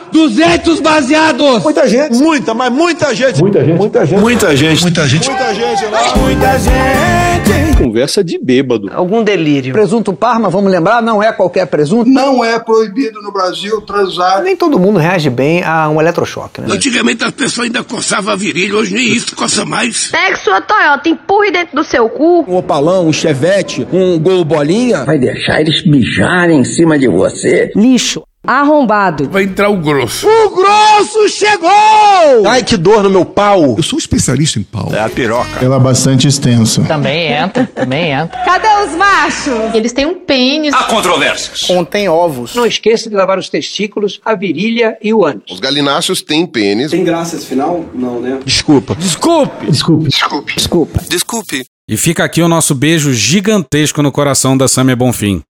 200 0.11 0.79
baseados? 0.79 1.63
Muita 1.63 1.87
gente. 1.87 2.17
Muita, 2.17 2.53
mas 2.53 2.71
muita 2.71 3.15
gente. 3.15 3.39
Muita 3.41 3.63
gente. 3.63 3.77
Muita 3.77 4.05
gente. 4.05 4.21
Muita 4.21 4.55
gente. 4.55 4.83
Muita 4.83 5.07
gente. 5.07 5.29
Muita 5.29 5.53
gente. 5.53 6.17
Muita 6.19 6.59
gente. 6.59 7.77
Conversa 7.77 8.23
de 8.23 8.37
bêbado. 8.37 8.89
Algum 8.93 9.23
delírio. 9.23 9.73
Presunto 9.73 10.13
Parma, 10.13 10.49
vamos 10.49 10.71
lembrar, 10.71 11.01
não 11.01 11.21
é 11.21 11.31
qualquer 11.31 11.65
presunto. 11.65 12.09
Não 12.09 12.43
é 12.45 12.59
proibido 12.59 13.21
no 13.21 13.31
Brasil 13.31 13.81
transar. 13.81 14.43
Nem 14.43 14.55
todo 14.55 14.77
mundo 14.77 14.99
reage 14.99 15.29
bem 15.29 15.63
a 15.63 15.89
um 15.89 15.99
eletrochoque, 15.99 16.61
né? 16.61 16.67
Antigamente 16.69 17.23
as 17.23 17.31
pessoas 17.31 17.65
ainda 17.65 17.83
coçavam 17.83 18.33
a 18.33 18.35
virilha, 18.35 18.75
hoje 18.75 18.93
nem 18.93 19.07
isso 19.07 19.35
coça 19.35 19.65
mais. 19.65 20.11
Pegue 20.11 20.37
sua 20.37 20.61
Toyota, 20.61 21.09
empurre 21.09 21.51
dentro 21.51 21.75
do 21.75 21.83
seu 21.83 22.07
cu. 22.07 22.45
Um 22.47 22.57
opalão, 22.57 23.07
um 23.07 23.13
chevette, 23.13 23.87
um 23.91 24.19
gol 24.19 24.45
bolinha. 24.45 25.03
Vai 25.03 25.17
deixar 25.17 25.61
eles 25.61 25.83
mijarem 25.85 26.59
em 26.59 26.63
cima 26.63 26.99
de 26.99 27.07
você? 27.07 27.71
Lixo. 27.75 28.23
Arrombado. 28.45 29.29
Vai 29.29 29.43
entrar 29.43 29.69
o 29.69 29.77
grosso. 29.77 30.27
O 30.27 30.49
grosso 30.49 31.29
chegou! 31.29 32.47
Ai, 32.47 32.63
que 32.63 32.75
dor 32.75 33.03
no 33.03 33.09
meu 33.09 33.23
pau. 33.23 33.75
Eu 33.77 33.83
sou 33.83 33.99
especialista 33.99 34.57
em 34.57 34.63
pau. 34.63 34.89
É 34.91 34.99
a 34.99 35.07
piroca. 35.07 35.63
Ela 35.63 35.75
é 35.75 35.79
bastante 35.79 36.27
extensa. 36.27 36.81
Também 36.85 37.31
entra, 37.31 37.67
também 37.67 38.11
entra. 38.11 38.39
Cadê 38.39 38.67
os 38.87 38.95
machos? 38.95 39.75
Eles 39.75 39.93
têm 39.93 40.07
um 40.07 40.15
pênis. 40.15 40.73
Há 40.73 40.85
controvérsias. 40.85 41.61
Contém 41.61 42.09
ovos. 42.09 42.55
Não 42.55 42.65
esqueça 42.65 43.11
de 43.11 43.15
lavar 43.15 43.37
os 43.37 43.47
testículos, 43.47 44.19
a 44.25 44.33
virilha 44.33 44.97
e 45.03 45.13
o 45.13 45.23
ânus. 45.23 45.43
Os 45.51 45.59
galináceos 45.59 46.23
têm 46.23 46.47
pênis. 46.47 46.89
Tem 46.89 47.03
graça 47.03 47.35
esse 47.35 47.45
final? 47.45 47.85
Não, 47.93 48.19
né? 48.19 48.39
Desculpa. 48.43 48.95
Desculpe! 48.95 49.69
Desculpe. 49.69 50.09
Desculpa. 50.55 50.99
Desculpe. 51.07 51.63
E 51.87 51.95
fica 51.95 52.23
aqui 52.23 52.41
o 52.41 52.47
nosso 52.47 52.73
beijo 52.73 53.13
gigantesco 53.13 54.01
no 54.01 54.11
coração 54.11 54.57
da 54.57 54.67
Samia 54.67 54.95
Bonfim. 54.95 55.43